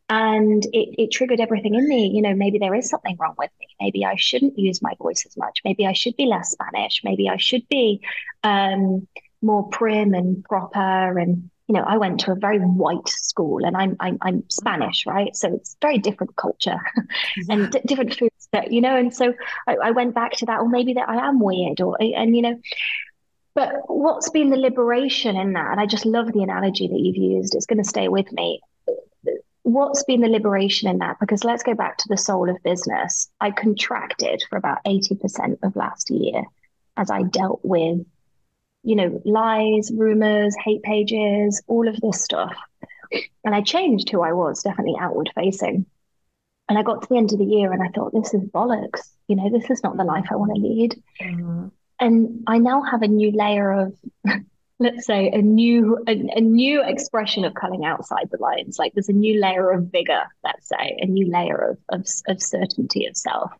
and 0.08 0.64
it, 0.66 1.04
it 1.04 1.12
triggered 1.12 1.40
everything 1.40 1.76
in 1.76 1.88
me. 1.88 2.08
You 2.08 2.22
know, 2.22 2.36
maybe 2.36 2.60
there 2.60 2.76
is 2.76 2.90
something 2.90 3.18
wrong 3.20 3.36
with 3.38 3.50
me. 3.60 3.68
Maybe 3.82 4.06
I 4.06 4.16
shouldn't 4.16 4.58
use 4.58 4.82
my 4.82 4.94
voice 5.00 5.26
as 5.26 5.36
much. 5.36 5.62
Maybe 5.66 5.86
I 5.86 5.94
should 5.94 6.16
be 6.16 6.26
less 6.26 6.52
Spanish. 6.52 7.02
Maybe 7.04 7.28
I 7.28 7.38
should 7.38 7.68
be 7.70 8.02
um, 8.44 9.08
more 9.42 9.68
prim 9.70 10.14
and 10.14 10.44
proper. 10.44 11.18
And 11.18 11.50
you 11.68 11.74
know, 11.74 11.84
I 11.88 11.98
went 11.98 12.20
to 12.22 12.32
a 12.32 12.36
very 12.36 12.60
white 12.60 13.10
school, 13.10 13.66
and 13.66 13.76
I'm 13.76 13.96
I'm, 14.00 14.20
I'm 14.22 14.44
Spanish, 14.50 15.08
right? 15.08 15.36
So 15.36 15.56
it's 15.56 15.76
very 15.82 15.98
different 15.98 16.36
culture 16.36 16.78
and 17.50 17.72
d- 17.72 17.82
different 17.88 18.16
foods 18.16 18.48
that 18.52 18.72
you 18.72 18.82
know. 18.82 18.96
And 18.96 19.14
so 19.14 19.34
I, 19.66 19.76
I 19.76 19.92
went 19.92 20.14
back 20.14 20.34
to 20.34 20.46
that. 20.46 20.60
Or 20.60 20.70
maybe 20.70 20.94
that 20.94 21.10
I 21.10 21.28
am 21.28 21.40
weird, 21.40 21.82
or 21.82 21.98
and 22.00 22.36
you 22.36 22.44
know. 22.44 22.62
But 23.56 23.74
what's 23.88 24.30
been 24.30 24.50
the 24.50 24.58
liberation 24.58 25.38
in 25.38 25.54
that? 25.54 25.72
And 25.72 25.80
I 25.80 25.86
just 25.86 26.06
love 26.06 26.32
the 26.32 26.44
analogy 26.44 26.90
that 26.90 27.00
you've 27.00 27.16
used. 27.16 27.56
It's 27.56 27.66
going 27.66 27.82
to 27.82 27.88
stay 27.88 28.10
with 28.10 28.30
me 28.34 28.60
what's 29.66 30.04
been 30.04 30.22
the 30.22 30.28
liberation 30.28 30.88
in 30.88 31.00
that? 31.00 31.20
Because 31.20 31.44
let's 31.44 31.64
go 31.64 31.74
back 31.74 31.98
to 31.98 32.08
the 32.08 32.18
soul 32.18 32.50
of 32.50 32.62
business. 32.62 33.30
I 33.42 33.50
contracted 33.50 34.44
for 34.48 34.58
about 34.58 34.78
80% 34.86 35.58
of 35.64 35.76
last 35.76 36.12
year 36.12 36.44
as 36.98 37.10
I 37.10 37.24
dealt 37.24 37.62
with, 37.64 38.06
you 38.84 38.96
know, 38.96 39.20
lies, 39.26 39.92
rumors, 39.92 40.56
hate 40.64 40.84
pages, 40.84 41.64
all 41.66 41.88
of 41.88 42.00
this 42.00 42.24
stuff. 42.24 42.56
And 43.44 43.56
I 43.56 43.62
changed 43.62 44.12
who 44.12 44.22
I 44.22 44.34
was, 44.34 44.62
definitely 44.62 44.98
outward 45.00 45.32
facing. 45.34 45.88
And 46.70 46.78
I 46.78 46.84
got 46.84 47.02
to 47.02 47.10
the 47.10 47.18
end 47.18 47.34
of 47.34 47.40
the 47.40 47.46
year 47.46 47.74
and 47.74 47.82
I 47.82 47.88
thought, 47.88 48.14
this 48.14 48.36
is 48.36 48.42
bollocks. 48.42 49.14
You 49.28 49.36
know, 49.36 49.50
this 49.50 49.70
is 49.72 49.82
not 49.84 49.98
the 49.98 50.04
life 50.04 50.28
I 50.30 50.36
want 50.36 50.54
to 50.54 50.62
lead. 50.62 51.02
Mm-hmm. 51.20 51.68
And 52.00 52.44
I 52.46 52.60
now 52.60 52.84
have 52.84 53.02
a 53.02 53.08
new 53.08 53.32
layer 53.32 53.72
of 53.72 53.98
let's 54.80 55.06
say 55.06 55.30
a 55.30 55.42
new 55.42 55.98
a, 56.08 56.12
a, 56.36 56.42
new 56.42 56.84
expression 56.84 57.46
of 57.46 57.54
culling 57.54 57.86
outside 57.86 58.30
the 58.32 58.38
lines. 58.38 58.78
Like 58.78 58.94
there's 58.94 59.10
a 59.10 59.14
new 59.14 59.40
layer 59.40 59.72
of 59.72 59.86
vigor 59.86 60.24
let's 60.44 60.68
say 60.68 60.98
a 61.00 61.06
new 61.06 61.32
layer 61.32 61.72
of, 61.72 61.78
of, 61.90 62.08
of 62.28 62.42
certainty 62.42 63.06
of 63.06 63.16
self. 63.16 63.52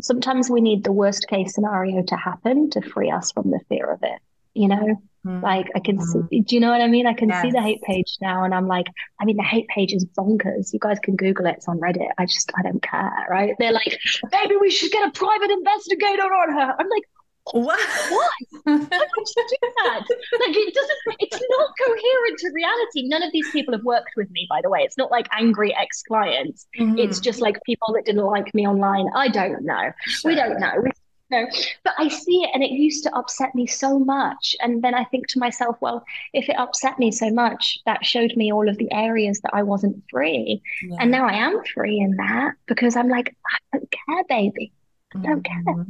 Sometimes 0.00 0.50
we 0.50 0.60
need 0.60 0.84
the 0.84 0.92
worst 0.92 1.28
case 1.28 1.54
scenario 1.54 2.02
to 2.02 2.16
happen 2.16 2.68
to 2.70 2.82
free 2.82 3.10
us 3.10 3.32
from 3.32 3.50
the 3.50 3.60
fear 3.68 3.90
of 3.90 4.00
it 4.02 4.20
you 4.54 4.68
know? 4.68 5.00
Mm. 5.26 5.42
like 5.42 5.70
i 5.74 5.80
can 5.80 5.96
mm. 5.96 6.28
see 6.30 6.40
do 6.42 6.54
you 6.54 6.60
know 6.60 6.70
what 6.70 6.82
i 6.82 6.86
mean? 6.86 7.06
I 7.06 7.14
can 7.14 7.30
yes. 7.30 7.40
see 7.40 7.50
the 7.50 7.62
hate 7.62 7.80
page 7.80 8.18
now 8.20 8.44
and 8.44 8.54
i'm 8.54 8.66
like 8.66 8.88
i 9.18 9.24
mean 9.24 9.38
the 9.38 9.42
hate 9.42 9.66
page 9.68 9.94
is 9.94 10.04
bonkers. 10.04 10.70
You 10.74 10.78
guys 10.78 10.98
can 10.98 11.16
google 11.16 11.46
it 11.46 11.54
it's 11.56 11.66
on 11.66 11.80
reddit. 11.80 12.10
I 12.18 12.26
just 12.26 12.52
i 12.58 12.62
don't 12.62 12.82
care 12.82 13.26
right? 13.30 13.54
They're 13.58 13.72
like 13.72 13.98
maybe 14.32 14.56
we 14.60 14.70
should 14.70 14.92
get 14.92 15.08
a 15.08 15.10
private 15.12 15.50
investigator 15.50 16.24
on 16.24 16.52
her. 16.52 16.74
I'm 16.78 16.88
like 16.90 17.04
what? 17.52 17.78
What? 18.10 18.30
Why 18.64 18.74
would 18.74 19.28
you 19.36 19.46
do 19.48 19.68
that? 19.84 20.00
Like 20.40 20.56
it 20.56 20.74
doesn't. 20.74 21.16
It's 21.20 21.40
not 21.50 21.70
coherent 21.84 22.38
to 22.38 22.50
reality. 22.54 23.08
None 23.08 23.22
of 23.22 23.32
these 23.32 23.50
people 23.50 23.74
have 23.74 23.84
worked 23.84 24.12
with 24.16 24.30
me, 24.30 24.46
by 24.48 24.60
the 24.62 24.70
way. 24.70 24.80
It's 24.80 24.96
not 24.96 25.10
like 25.10 25.28
angry 25.32 25.74
ex-clients. 25.76 26.66
Mm-hmm. 26.78 26.98
It's 26.98 27.20
just 27.20 27.40
like 27.40 27.58
people 27.64 27.92
that 27.94 28.06
didn't 28.06 28.24
like 28.24 28.54
me 28.54 28.66
online. 28.66 29.08
I 29.14 29.28
don't 29.28 29.64
know. 29.64 29.92
Sure. 30.06 30.30
We 30.30 30.34
don't 30.36 30.58
know. 30.58 30.72
We 30.82 30.90
know. 31.30 31.46
But 31.82 31.94
I 31.98 32.08
see 32.08 32.44
it, 32.44 32.50
and 32.54 32.62
it 32.62 32.70
used 32.70 33.04
to 33.04 33.14
upset 33.14 33.54
me 33.54 33.66
so 33.66 33.98
much. 33.98 34.56
And 34.60 34.82
then 34.82 34.94
I 34.94 35.04
think 35.04 35.26
to 35.28 35.38
myself, 35.38 35.76
well, 35.80 36.04
if 36.32 36.48
it 36.48 36.58
upset 36.58 36.98
me 36.98 37.12
so 37.12 37.30
much, 37.30 37.78
that 37.84 38.04
showed 38.04 38.34
me 38.36 38.52
all 38.52 38.68
of 38.68 38.78
the 38.78 38.90
areas 38.92 39.40
that 39.40 39.54
I 39.54 39.62
wasn't 39.62 40.02
free. 40.10 40.62
Yeah. 40.82 40.96
And 41.00 41.10
now 41.10 41.26
I 41.26 41.34
am 41.34 41.62
free 41.74 41.98
in 41.98 42.16
that 42.16 42.54
because 42.66 42.96
I'm 42.96 43.08
like, 43.08 43.36
I 43.46 43.78
don't 43.78 43.90
care, 43.90 44.24
baby. 44.28 44.72
I 45.14 45.18
don't 45.18 45.42
mm-hmm. 45.42 45.64
care 45.64 45.84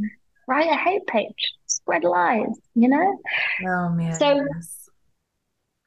write 0.47 0.71
a 0.71 0.77
hate 0.77 1.07
page, 1.07 1.55
spread 1.67 2.05
lies, 2.05 2.59
you 2.75 2.89
know? 2.89 3.19
Oh 3.67 3.89
man. 3.91 4.15
So 4.19 4.47
yes. 4.55 4.91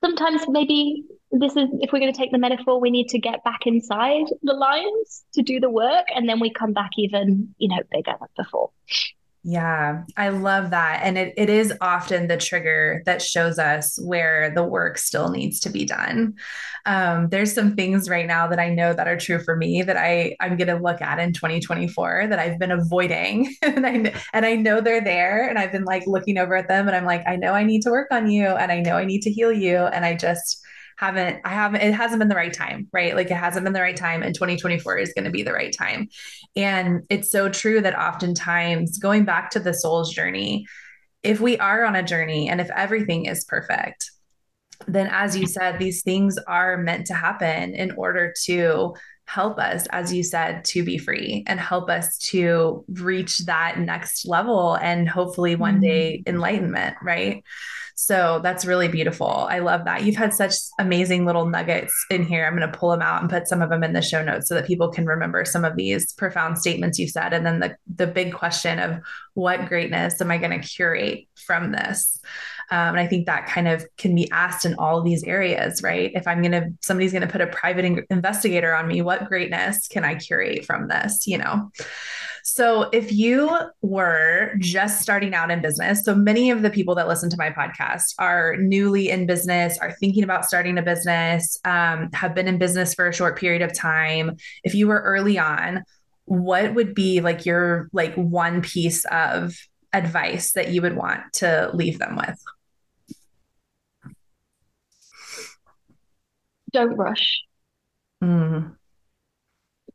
sometimes 0.04 0.44
maybe 0.48 1.06
this 1.32 1.56
is 1.56 1.70
if 1.82 1.92
we're 1.92 2.00
going 2.00 2.14
to 2.14 2.18
take 2.18 2.32
the 2.32 2.38
metaphor, 2.38 2.80
we 2.80 2.90
need 2.90 3.10
to 3.10 3.20
get 3.20 3.44
back 3.44 3.66
inside 3.66 4.26
the 4.44 4.54
lines 4.54 5.26
to 5.34 5.42
do 5.42 5.60
the 5.60 5.70
work 5.70 6.06
and 6.16 6.28
then 6.28 6.40
we 6.40 6.52
come 6.52 6.74
back 6.74 6.92
even, 6.98 7.54
you 7.58 7.68
know, 7.70 7.82
bigger 7.92 8.14
than 8.20 8.30
before. 8.38 8.72
Yeah, 9.50 10.04
I 10.18 10.28
love 10.28 10.72
that. 10.72 11.00
And 11.04 11.18
it, 11.18 11.34
it 11.38 11.50
is 11.50 11.74
often 11.80 12.28
the 12.28 12.36
trigger 12.36 13.02
that 13.06 13.22
shows 13.22 13.58
us 13.58 13.98
where 13.98 14.50
the 14.50 14.64
work 14.66 14.98
still 14.98 15.30
needs 15.30 15.62
to 15.62 15.70
be 15.70 15.86
done. 15.86 16.34
Um, 16.86 17.30
there's 17.30 17.54
some 17.54 17.74
things 17.74 18.10
right 18.10 18.28
now 18.28 18.48
that 18.48 18.60
I 18.60 18.70
know 18.70 18.92
that 18.92 19.08
are 19.08 19.16
true 19.16 19.40
for 19.40 19.56
me 19.56 19.84
that 19.84 19.96
I, 19.96 20.36
I'm 20.42 20.58
going 20.58 20.68
to 20.68 20.84
look 20.84 21.02
at 21.02 21.18
in 21.18 21.32
2024 21.32 22.28
that 22.28 22.40
I've 22.40 22.60
been 22.60 22.72
avoiding. 22.72 23.56
and, 23.62 23.88
I, 23.88 24.14
and 24.34 24.46
I 24.46 24.56
know 24.56 24.82
they're 24.82 25.00
there. 25.00 25.48
And 25.48 25.58
I've 25.58 25.72
been 25.72 25.86
like 25.86 26.06
looking 26.08 26.38
over 26.38 26.58
at 26.58 26.68
them 26.68 26.86
and 26.88 26.98
I'm 26.98 27.06
like, 27.06 27.24
I 27.26 27.38
know 27.38 27.54
I 27.54 27.64
need 27.64 27.84
to 27.84 27.90
work 27.90 28.10
on 28.12 28.30
you 28.30 28.48
and 28.48 28.70
I 28.70 28.82
know 28.82 28.98
I 28.98 29.06
need 29.06 29.22
to 29.22 29.32
heal 29.32 29.54
you. 29.54 29.78
And 29.78 30.04
I 30.04 30.14
just, 30.16 30.62
haven't 30.98 31.42
I 31.46 31.50
haven't 31.50 31.82
it 31.82 31.94
hasn't 31.94 32.20
been 32.20 32.28
the 32.28 32.36
right 32.36 32.54
time, 32.54 32.88
right? 32.92 33.16
Like 33.16 33.32
it 33.32 33.36
hasn't 33.36 33.64
been 33.64 33.74
the 33.74 33.82
right 33.82 33.96
time 33.96 34.24
and 34.24 34.34
2024 34.34 34.98
is 34.98 35.14
going 35.14 35.26
to 35.26 35.32
be 35.32 35.44
the 35.44 35.54
right 35.54 35.74
time. 35.76 36.10
And 36.56 37.04
it's 37.10 37.32
so 37.32 37.50
true 37.50 37.82
that 37.82 37.98
oftentimes 37.98 38.98
going 38.98 39.24
back 39.24 39.52
to 39.52 39.60
the 39.60 39.74
soul's 39.74 40.12
journey, 40.12 40.66
if 41.24 41.40
we 41.40 41.58
are 41.60 41.86
on 41.86 41.96
a 41.96 42.04
journey 42.04 42.50
and 42.50 42.60
if 42.60 42.70
everything 42.72 43.26
is 43.26 43.46
perfect, 43.46 44.12
then 44.88 45.08
as 45.12 45.38
you 45.38 45.48
said, 45.48 45.80
these 45.80 46.02
things 46.02 46.38
are 46.48 46.78
meant 46.78 47.08
to 47.08 47.14
happen 47.14 47.76
in 47.76 47.92
order 47.92 48.34
to 48.46 48.96
help 49.26 49.60
us, 49.60 49.86
as 49.92 50.14
you 50.14 50.24
said, 50.24 50.64
to 50.64 50.84
be 50.84 50.98
free 50.98 51.44
and 51.48 51.60
help 51.60 51.90
us 51.90 52.18
to 52.18 52.86
reach 52.88 53.40
that 53.40 53.78
next 53.78 54.26
level 54.26 54.76
and 54.76 55.08
hopefully 55.08 55.56
one 55.56 55.80
day 55.80 56.18
mm-hmm. 56.20 56.36
enlightenment, 56.36 56.96
right? 57.04 57.44
So 58.00 58.40
that's 58.44 58.64
really 58.64 58.88
beautiful. 58.88 59.28
I 59.28 59.58
love 59.58 59.86
that. 59.86 60.04
You've 60.04 60.16
had 60.16 60.32
such 60.32 60.54
amazing 60.78 61.26
little 61.26 61.48
nuggets 61.48 61.92
in 62.12 62.24
here. 62.24 62.46
I'm 62.46 62.56
going 62.56 62.72
to 62.72 62.78
pull 62.78 62.92
them 62.92 63.02
out 63.02 63.22
and 63.22 63.30
put 63.30 63.48
some 63.48 63.64
of 63.64 63.72
them 63.72 63.84
in 63.84 63.94
the 63.94 64.04
show 64.04 64.24
notes 64.24 64.48
so 64.48 64.54
that 64.54 64.68
people 64.68 64.90
can 64.90 65.08
remember 65.08 65.44
some 65.46 65.66
of 65.66 65.76
these 65.76 66.14
profound 66.14 66.60
statements 66.60 67.00
you 67.00 67.08
said. 67.08 67.34
And 67.34 67.44
then 67.44 67.60
the, 67.60 67.76
the 67.96 68.06
big 68.06 68.36
question 68.36 68.78
of 68.78 69.00
what 69.34 69.66
greatness 69.66 70.22
am 70.22 70.30
I 70.30 70.38
going 70.38 70.62
to 70.62 70.68
curate 70.68 71.28
from 71.48 71.72
this? 71.72 72.22
Um, 72.70 72.90
and 72.90 73.00
I 73.00 73.08
think 73.08 73.26
that 73.26 73.48
kind 73.48 73.68
of 73.68 73.84
can 73.98 74.14
be 74.14 74.30
asked 74.30 74.64
in 74.64 74.76
all 74.76 75.00
of 75.00 75.04
these 75.04 75.24
areas, 75.24 75.82
right? 75.82 76.12
If 76.14 76.28
I'm 76.28 76.44
going 76.44 76.52
to, 76.52 76.70
somebody's 76.82 77.14
going 77.14 77.26
to 77.26 77.32
put 77.32 77.42
a 77.42 77.48
private 77.48 77.84
in- 77.84 78.06
investigator 78.12 78.76
on 78.76 78.88
me, 78.88 79.02
what 79.02 79.26
greatness 79.26 79.88
can 79.88 80.06
I 80.06 80.16
curate 80.16 80.66
from 80.66 80.88
this, 80.88 81.26
you 81.26 81.40
know? 81.40 81.72
So, 82.50 82.84
if 82.94 83.12
you 83.12 83.52
were 83.82 84.54
just 84.60 85.02
starting 85.02 85.34
out 85.34 85.52
in 85.52 85.62
business, 85.62 86.06
so 86.06 86.16
many 86.16 86.50
of 86.50 86.62
the 86.62 86.70
people 86.70 86.96
that 86.96 87.06
listen 87.06 87.30
to 87.30 87.36
my 87.38 87.50
podcast 87.50 88.16
are 88.20 88.56
newly 88.56 89.10
in 89.10 89.28
business, 89.28 89.78
are 89.80 89.92
thinking 89.92 90.24
about 90.24 90.46
starting 90.46 90.78
a 90.78 90.82
business, 90.82 91.60
um, 91.66 92.10
have 92.14 92.34
been 92.34 92.48
in 92.48 92.58
business 92.58 92.94
for 92.94 93.06
a 93.06 93.14
short 93.14 93.38
period 93.38 93.62
of 93.62 93.74
time. 93.74 94.38
If 94.64 94.74
you 94.74 94.88
were 94.88 95.02
early 95.02 95.38
on, 95.38 95.84
what 96.24 96.74
would 96.74 96.96
be 96.96 97.20
like 97.20 97.46
your 97.46 97.90
like 97.92 98.16
one 98.16 98.62
piece 98.62 99.04
of 99.12 99.54
advice 99.92 100.54
that 100.54 100.70
you 100.70 100.82
would 100.82 100.96
want 100.96 101.34
to 101.34 101.70
leave 101.74 102.00
them 102.00 102.16
with? 102.16 102.42
Don't 106.72 106.96
rush. 106.96 107.44
Mm. 108.24 108.78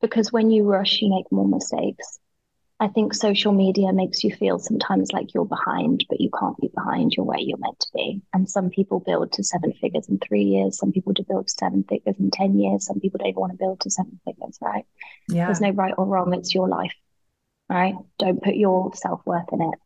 Because 0.03 0.31
when 0.31 0.51
you 0.51 0.65
rush, 0.65 1.01
you 1.01 1.09
make 1.09 1.33
more 1.33 1.49
mistakes. 1.49 2.19
I 2.83 2.89
think 2.89 3.15
social 3.15 3.53
media 3.53 3.93
makes 3.93 4.25
you 4.25 4.35
feel 4.35 4.59
sometimes 4.59 5.13
like 5.13 5.33
you're 5.33 5.45
behind, 5.45 6.05
but 6.09 6.21
you 6.21 6.31
can't 6.37 6.57
be 6.57 6.69
behind. 6.75 7.13
You're 7.17 7.25
where 7.25 7.39
you're 7.39 7.57
meant 7.57 7.79
to 7.79 7.87
be. 7.95 8.23
And 8.35 8.51
some 8.51 8.71
people 8.71 8.99
build 8.99 9.31
to 9.35 9.45
seven 9.45 9.73
figures 9.75 10.09
in 10.09 10.19
three 10.19 10.43
years. 10.43 10.79
Some 10.79 10.91
people 10.91 11.15
to 11.15 11.23
build 11.23 11.47
to 11.47 11.55
seven 11.57 11.85
figures 11.85 12.17
in 12.19 12.33
10 12.33 12.59
years. 12.59 12.85
Some 12.85 12.99
people 12.99 13.19
don't 13.19 13.29
even 13.29 13.41
want 13.41 13.53
to 13.53 13.57
build 13.57 13.79
to 13.83 13.91
seven 13.91 14.19
figures, 14.25 14.59
right? 14.61 14.85
Yeah. 15.29 15.47
There's 15.47 15.61
no 15.61 15.71
right 15.71 15.95
or 15.97 16.07
wrong. 16.07 16.35
It's 16.35 16.57
your 16.57 16.69
life, 16.69 16.93
right? 17.69 17.95
Don't 18.19 18.43
put 18.43 18.57
your 18.57 18.93
self 18.97 19.21
worth 19.25 19.53
in 19.53 19.63
it. 19.63 19.79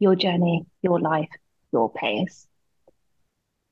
Your 0.00 0.16
journey, 0.16 0.66
your 0.82 0.98
life, 0.98 1.30
your 1.72 1.92
pace. 1.92 2.48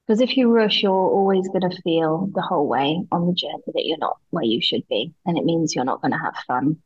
Because 0.06 0.20
if 0.20 0.36
you 0.36 0.52
rush, 0.52 0.84
you're 0.84 0.92
always 0.92 1.48
going 1.48 1.68
to 1.68 1.82
feel 1.82 2.30
the 2.32 2.42
whole 2.42 2.68
way 2.68 3.02
on 3.10 3.26
the 3.26 3.32
journey 3.32 3.72
that 3.74 3.84
you're 3.84 3.98
not 3.98 4.18
where 4.30 4.44
you 4.44 4.62
should 4.62 4.86
be. 4.86 5.14
And 5.26 5.36
it 5.36 5.44
means 5.44 5.74
you're 5.74 5.84
not 5.84 6.00
going 6.00 6.12
to 6.12 6.18
have 6.18 6.36
fun 6.46 6.76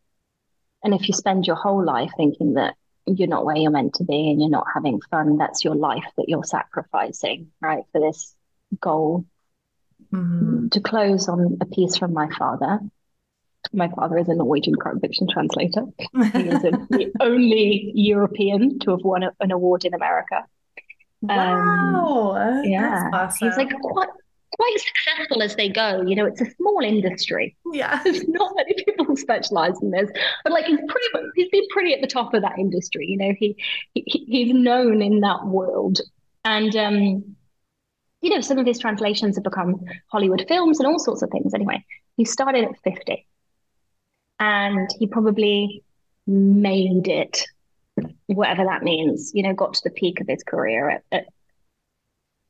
and 0.83 0.95
if 0.95 1.09
you 1.09 1.15
spend 1.15 1.47
your 1.47 1.57
whole 1.57 1.85
life 1.85 2.11
thinking 2.17 2.55
that 2.55 2.75
you're 3.07 3.29
not 3.29 3.45
where 3.45 3.57
you're 3.57 3.71
meant 3.71 3.95
to 3.95 4.05
be 4.05 4.31
and 4.31 4.41
you're 4.41 4.51
not 4.51 4.67
having 4.73 5.01
fun, 5.11 5.37
that's 5.39 5.65
your 5.65 5.75
life 5.75 6.05
that 6.17 6.29
you're 6.29 6.45
sacrificing, 6.45 7.51
right, 7.61 7.85
for 7.93 8.01
this 8.01 8.35
goal. 8.81 9.25
Mm-hmm. 10.13 10.69
To 10.69 10.81
close 10.81 11.29
on 11.29 11.59
a 11.61 11.67
piece 11.67 11.97
from 11.97 12.13
my 12.13 12.29
father, 12.39 12.81
My 13.73 13.89
father 13.89 14.19
is 14.19 14.29
a 14.29 14.35
Norwegian 14.35 14.75
crime 14.75 15.01
fiction 15.01 15.29
translator. 15.29 15.85
He 16.35 16.49
is 16.49 16.65
a, 16.65 16.73
the 16.91 17.13
only 17.21 17.93
European 17.95 18.79
to 18.81 18.91
have 18.91 19.05
won 19.05 19.23
a, 19.23 19.31
an 19.41 19.51
award 19.53 19.85
in 19.85 19.95
America. 19.95 20.45
Wow. 21.23 22.35
Um, 22.37 22.65
yeah. 22.65 23.09
Awesome. 23.13 23.49
He's 23.49 23.57
like 23.57 23.73
quite 23.81 24.09
quite 24.57 24.77
successful 24.79 25.43
as 25.43 25.57
they 25.57 25.69
go. 25.69 26.03
You 26.03 26.17
know, 26.17 26.27
it's 26.27 26.41
a 26.41 26.51
small 26.57 26.81
industry. 26.83 27.57
Yeah. 27.73 28.01
There's 28.05 28.27
not 28.29 28.53
many 28.57 28.75
people 28.75 29.05
who 29.05 29.17
specialize 29.17 29.81
in 29.83 29.91
this. 29.91 30.11
But 30.45 30.53
like 30.53 30.67
he's 30.67 30.79
pretty 30.79 31.31
he's 31.37 31.51
been 31.51 31.67
pretty 31.71 31.95
at 31.95 32.01
the 32.01 32.07
top 32.07 32.35
of 32.35 32.43
that 32.43 32.59
industry. 32.59 33.07
You 33.07 33.19
know, 33.19 33.35
he, 33.39 33.57
he 33.95 34.05
he's 34.07 34.55
known 34.55 35.03
in 35.03 35.21
that 35.21 35.47
world. 35.47 36.01
And 36.45 36.75
um, 36.77 37.37
you 38.21 38.31
know, 38.31 38.41
some 38.41 38.59
of 38.59 38.67
his 38.67 38.79
translations 38.79 39.37
have 39.37 39.45
become 39.45 39.85
Hollywood 40.09 40.45
films 40.49 40.79
and 40.79 40.87
all 40.87 40.99
sorts 40.99 41.23
of 41.23 41.31
things. 41.31 41.55
Anyway, 41.55 41.85
he 42.17 42.25
started 42.25 42.65
at 42.65 42.79
50. 42.85 43.27
And 44.39 44.89
he 44.99 45.07
probably 45.07 45.83
made 46.27 47.09
it 47.09 47.45
whatever 48.27 48.65
that 48.65 48.83
means, 48.83 49.33
you 49.35 49.43
know, 49.43 49.53
got 49.53 49.75
to 49.75 49.81
the 49.85 49.91
peak 49.91 50.21
of 50.21 50.27
his 50.29 50.43
career 50.43 50.89
at, 50.89 51.05
at, 51.13 51.27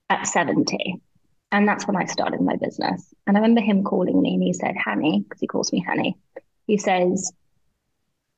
at 0.09 0.26
70. 0.26 1.00
And 1.53 1.68
that's 1.68 1.86
when 1.86 1.96
I 1.96 2.07
started 2.07 2.40
my 2.40 2.57
business. 2.57 3.14
And 3.26 3.36
I 3.36 3.40
remember 3.40 3.61
him 3.61 3.84
calling 3.84 4.20
me 4.20 4.34
and 4.34 4.42
he 4.42 4.55
said, 4.55 4.74
Hanny, 4.76 5.20
because 5.20 5.40
he 5.40 5.46
calls 5.46 5.72
me 5.72 5.84
Hanny, 5.86 6.16
he 6.66 6.78
says, 6.78 7.32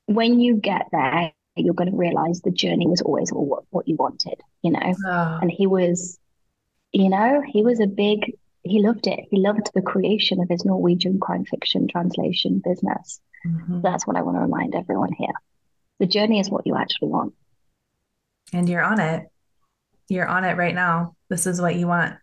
when 0.06 0.40
you 0.40 0.56
get 0.56 0.88
there, 0.92 1.32
you're 1.56 1.74
going 1.74 1.90
to 1.90 1.96
realize 1.96 2.40
the 2.40 2.50
journey 2.50 2.88
was 2.88 3.00
always 3.00 3.30
what, 3.30 3.62
what 3.70 3.86
you 3.86 3.94
wanted, 3.94 4.40
you 4.62 4.72
know? 4.72 4.94
Oh. 5.06 5.38
And 5.40 5.50
he 5.50 5.68
was, 5.68 6.18
you 6.92 7.08
know, 7.08 7.40
he 7.46 7.62
was 7.62 7.78
a 7.80 7.86
big, 7.86 8.36
he 8.64 8.82
loved 8.82 9.06
it. 9.06 9.20
He 9.30 9.38
loved 9.38 9.70
the 9.72 9.82
creation 9.82 10.40
of 10.42 10.48
his 10.48 10.64
Norwegian 10.64 11.20
crime 11.20 11.44
fiction 11.44 11.86
translation 11.86 12.60
business. 12.64 13.20
Mm-hmm. 13.46 13.82
That's 13.82 14.06
what 14.06 14.16
I 14.16 14.22
want 14.22 14.36
to 14.38 14.42
remind 14.42 14.74
everyone 14.74 15.12
here 15.12 15.34
the 16.00 16.06
journey 16.06 16.40
is 16.40 16.50
what 16.50 16.66
you 16.66 16.76
actually 16.76 17.08
want. 17.08 17.34
And 18.52 18.68
you're 18.68 18.82
on 18.82 19.00
it. 19.00 19.28
You're 20.08 20.26
on 20.26 20.44
it 20.44 20.56
right 20.56 20.74
now. 20.74 21.14
This 21.28 21.46
is 21.46 21.60
what 21.60 21.76
you 21.76 21.86
want. 21.86 22.16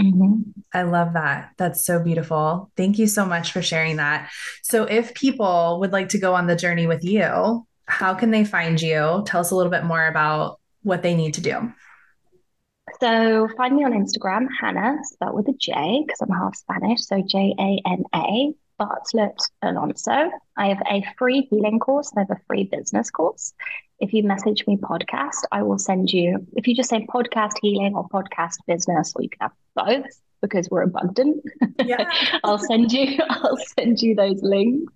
Mm-hmm. 0.00 0.50
I 0.72 0.82
love 0.82 1.12
that. 1.12 1.52
That's 1.58 1.84
so 1.84 2.02
beautiful. 2.02 2.70
Thank 2.76 2.98
you 2.98 3.06
so 3.06 3.26
much 3.26 3.52
for 3.52 3.60
sharing 3.60 3.96
that. 3.96 4.30
So, 4.62 4.84
if 4.84 5.14
people 5.14 5.78
would 5.80 5.92
like 5.92 6.10
to 6.10 6.18
go 6.18 6.34
on 6.34 6.46
the 6.46 6.56
journey 6.56 6.86
with 6.86 7.04
you, 7.04 7.66
how 7.86 8.14
can 8.14 8.30
they 8.30 8.44
find 8.44 8.80
you? 8.80 9.22
Tell 9.26 9.40
us 9.40 9.50
a 9.50 9.56
little 9.56 9.70
bit 9.70 9.84
more 9.84 10.06
about 10.06 10.60
what 10.82 11.02
they 11.02 11.14
need 11.14 11.34
to 11.34 11.40
do. 11.40 11.72
So, 13.00 13.48
find 13.56 13.76
me 13.76 13.84
on 13.84 13.92
Instagram, 13.92 14.46
Jana, 14.60 14.96
spelled 15.02 15.34
with 15.34 15.48
a 15.48 15.54
J 15.54 16.02
because 16.06 16.20
I'm 16.22 16.30
half 16.30 16.56
Spanish. 16.56 17.02
So, 17.02 17.22
J 17.22 17.54
A 17.58 17.82
N 17.86 18.04
A 18.14 18.54
Bartlett 18.78 19.40
Alonso. 19.62 20.30
I 20.56 20.68
have 20.68 20.82
a 20.90 21.04
free 21.18 21.46
healing 21.50 21.78
course. 21.78 22.10
I 22.16 22.20
have 22.20 22.30
a 22.30 22.40
free 22.46 22.64
business 22.64 23.10
course. 23.10 23.52
If 24.00 24.14
you 24.14 24.22
message 24.22 24.66
me 24.66 24.78
podcast, 24.78 25.44
I 25.52 25.62
will 25.62 25.78
send 25.78 26.10
you, 26.10 26.46
if 26.56 26.66
you 26.66 26.74
just 26.74 26.88
say 26.88 27.06
podcast 27.06 27.52
healing 27.60 27.94
or 27.94 28.08
podcast 28.08 28.56
business, 28.66 29.12
or 29.14 29.22
you 29.22 29.28
can 29.28 29.50
have 29.50 29.52
both 29.74 30.20
because 30.40 30.68
we're 30.70 30.82
abundant. 30.82 31.44
Yeah. 31.84 32.10
I'll 32.44 32.58
send 32.58 32.92
you, 32.92 33.18
I'll 33.28 33.58
send 33.78 34.00
you 34.00 34.14
those 34.14 34.42
links. 34.42 34.92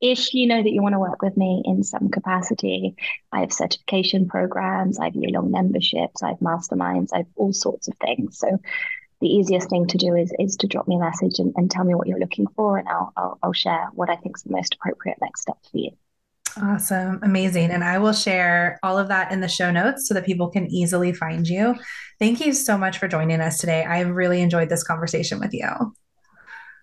If 0.00 0.34
you 0.34 0.46
know 0.46 0.62
that 0.62 0.72
you 0.72 0.82
want 0.82 0.94
to 0.94 0.98
work 0.98 1.22
with 1.22 1.36
me 1.36 1.62
in 1.64 1.84
some 1.84 2.08
capacity, 2.08 2.96
I 3.30 3.40
have 3.40 3.52
certification 3.52 4.26
programs, 4.26 4.98
I 4.98 5.04
have 5.04 5.14
year 5.14 5.30
long 5.30 5.50
memberships, 5.50 6.22
I 6.22 6.30
have 6.30 6.38
masterminds, 6.38 7.10
I 7.12 7.18
have 7.18 7.26
all 7.36 7.52
sorts 7.52 7.86
of 7.86 7.94
things. 7.98 8.38
So 8.38 8.58
the 9.20 9.28
easiest 9.28 9.70
thing 9.70 9.86
to 9.86 9.98
do 9.98 10.16
is 10.16 10.32
is 10.38 10.56
to 10.56 10.66
drop 10.66 10.88
me 10.88 10.96
a 10.96 10.98
message 10.98 11.38
and, 11.38 11.52
and 11.56 11.70
tell 11.70 11.84
me 11.84 11.94
what 11.94 12.08
you're 12.08 12.18
looking 12.18 12.48
for, 12.56 12.78
and 12.78 12.88
I'll, 12.88 13.12
I'll, 13.16 13.38
I'll 13.42 13.52
share 13.52 13.88
what 13.92 14.10
I 14.10 14.16
think 14.16 14.36
is 14.36 14.42
the 14.42 14.52
most 14.52 14.74
appropriate 14.74 15.18
next 15.20 15.42
step 15.42 15.58
for 15.70 15.78
you. 15.78 15.90
Awesome. 16.60 17.20
Amazing. 17.22 17.70
And 17.70 17.82
I 17.82 17.98
will 17.98 18.12
share 18.12 18.78
all 18.82 18.98
of 18.98 19.08
that 19.08 19.32
in 19.32 19.40
the 19.40 19.48
show 19.48 19.70
notes 19.70 20.06
so 20.06 20.14
that 20.14 20.26
people 20.26 20.50
can 20.50 20.66
easily 20.70 21.12
find 21.12 21.46
you. 21.46 21.76
Thank 22.18 22.44
you 22.44 22.52
so 22.52 22.76
much 22.76 22.98
for 22.98 23.08
joining 23.08 23.40
us 23.40 23.58
today. 23.58 23.84
I 23.84 24.00
really 24.00 24.42
enjoyed 24.42 24.68
this 24.68 24.84
conversation 24.84 25.40
with 25.40 25.52
you. 25.52 25.68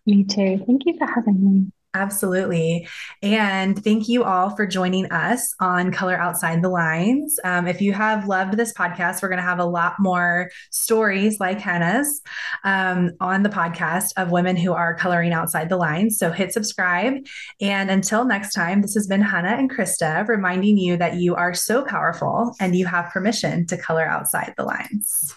Me 0.05 0.23
too. 0.23 0.63
Thank 0.65 0.85
you 0.85 0.97
for 0.97 1.05
having 1.05 1.43
me. 1.43 1.71
Absolutely. 1.95 2.87
And 3.23 3.83
thank 3.83 4.07
you 4.07 4.23
all 4.23 4.55
for 4.55 4.67
joining 4.67 5.11
us 5.11 5.55
on 5.59 5.91
Color 5.91 6.17
Outside 6.17 6.61
the 6.61 6.69
Lines. 6.69 7.39
Um, 7.43 7.67
if 7.67 7.81
you 7.81 7.93
have 7.93 8.27
loved 8.27 8.57
this 8.57 8.71
podcast, 8.73 9.23
we're 9.23 9.29
going 9.29 9.39
to 9.39 9.43
have 9.43 9.57
a 9.57 9.65
lot 9.65 9.95
more 9.97 10.51
stories 10.69 11.39
like 11.39 11.57
Jana's 11.57 12.21
um, 12.63 13.11
on 13.19 13.41
the 13.41 13.49
podcast 13.49 14.09
of 14.17 14.29
women 14.29 14.55
who 14.55 14.71
are 14.71 14.93
coloring 14.93 15.33
outside 15.33 15.67
the 15.67 15.77
lines. 15.77 16.19
So 16.19 16.31
hit 16.31 16.53
subscribe. 16.53 17.25
And 17.59 17.89
until 17.89 18.23
next 18.23 18.53
time, 18.53 18.83
this 18.83 18.93
has 18.93 19.07
been 19.07 19.21
Hannah 19.21 19.57
and 19.57 19.71
Krista 19.71 20.27
reminding 20.27 20.77
you 20.77 20.95
that 20.97 21.15
you 21.15 21.33
are 21.33 21.55
so 21.55 21.83
powerful 21.83 22.55
and 22.59 22.75
you 22.75 22.85
have 22.85 23.09
permission 23.09 23.65
to 23.65 23.77
color 23.77 24.05
outside 24.05 24.53
the 24.57 24.63
lines. 24.63 25.33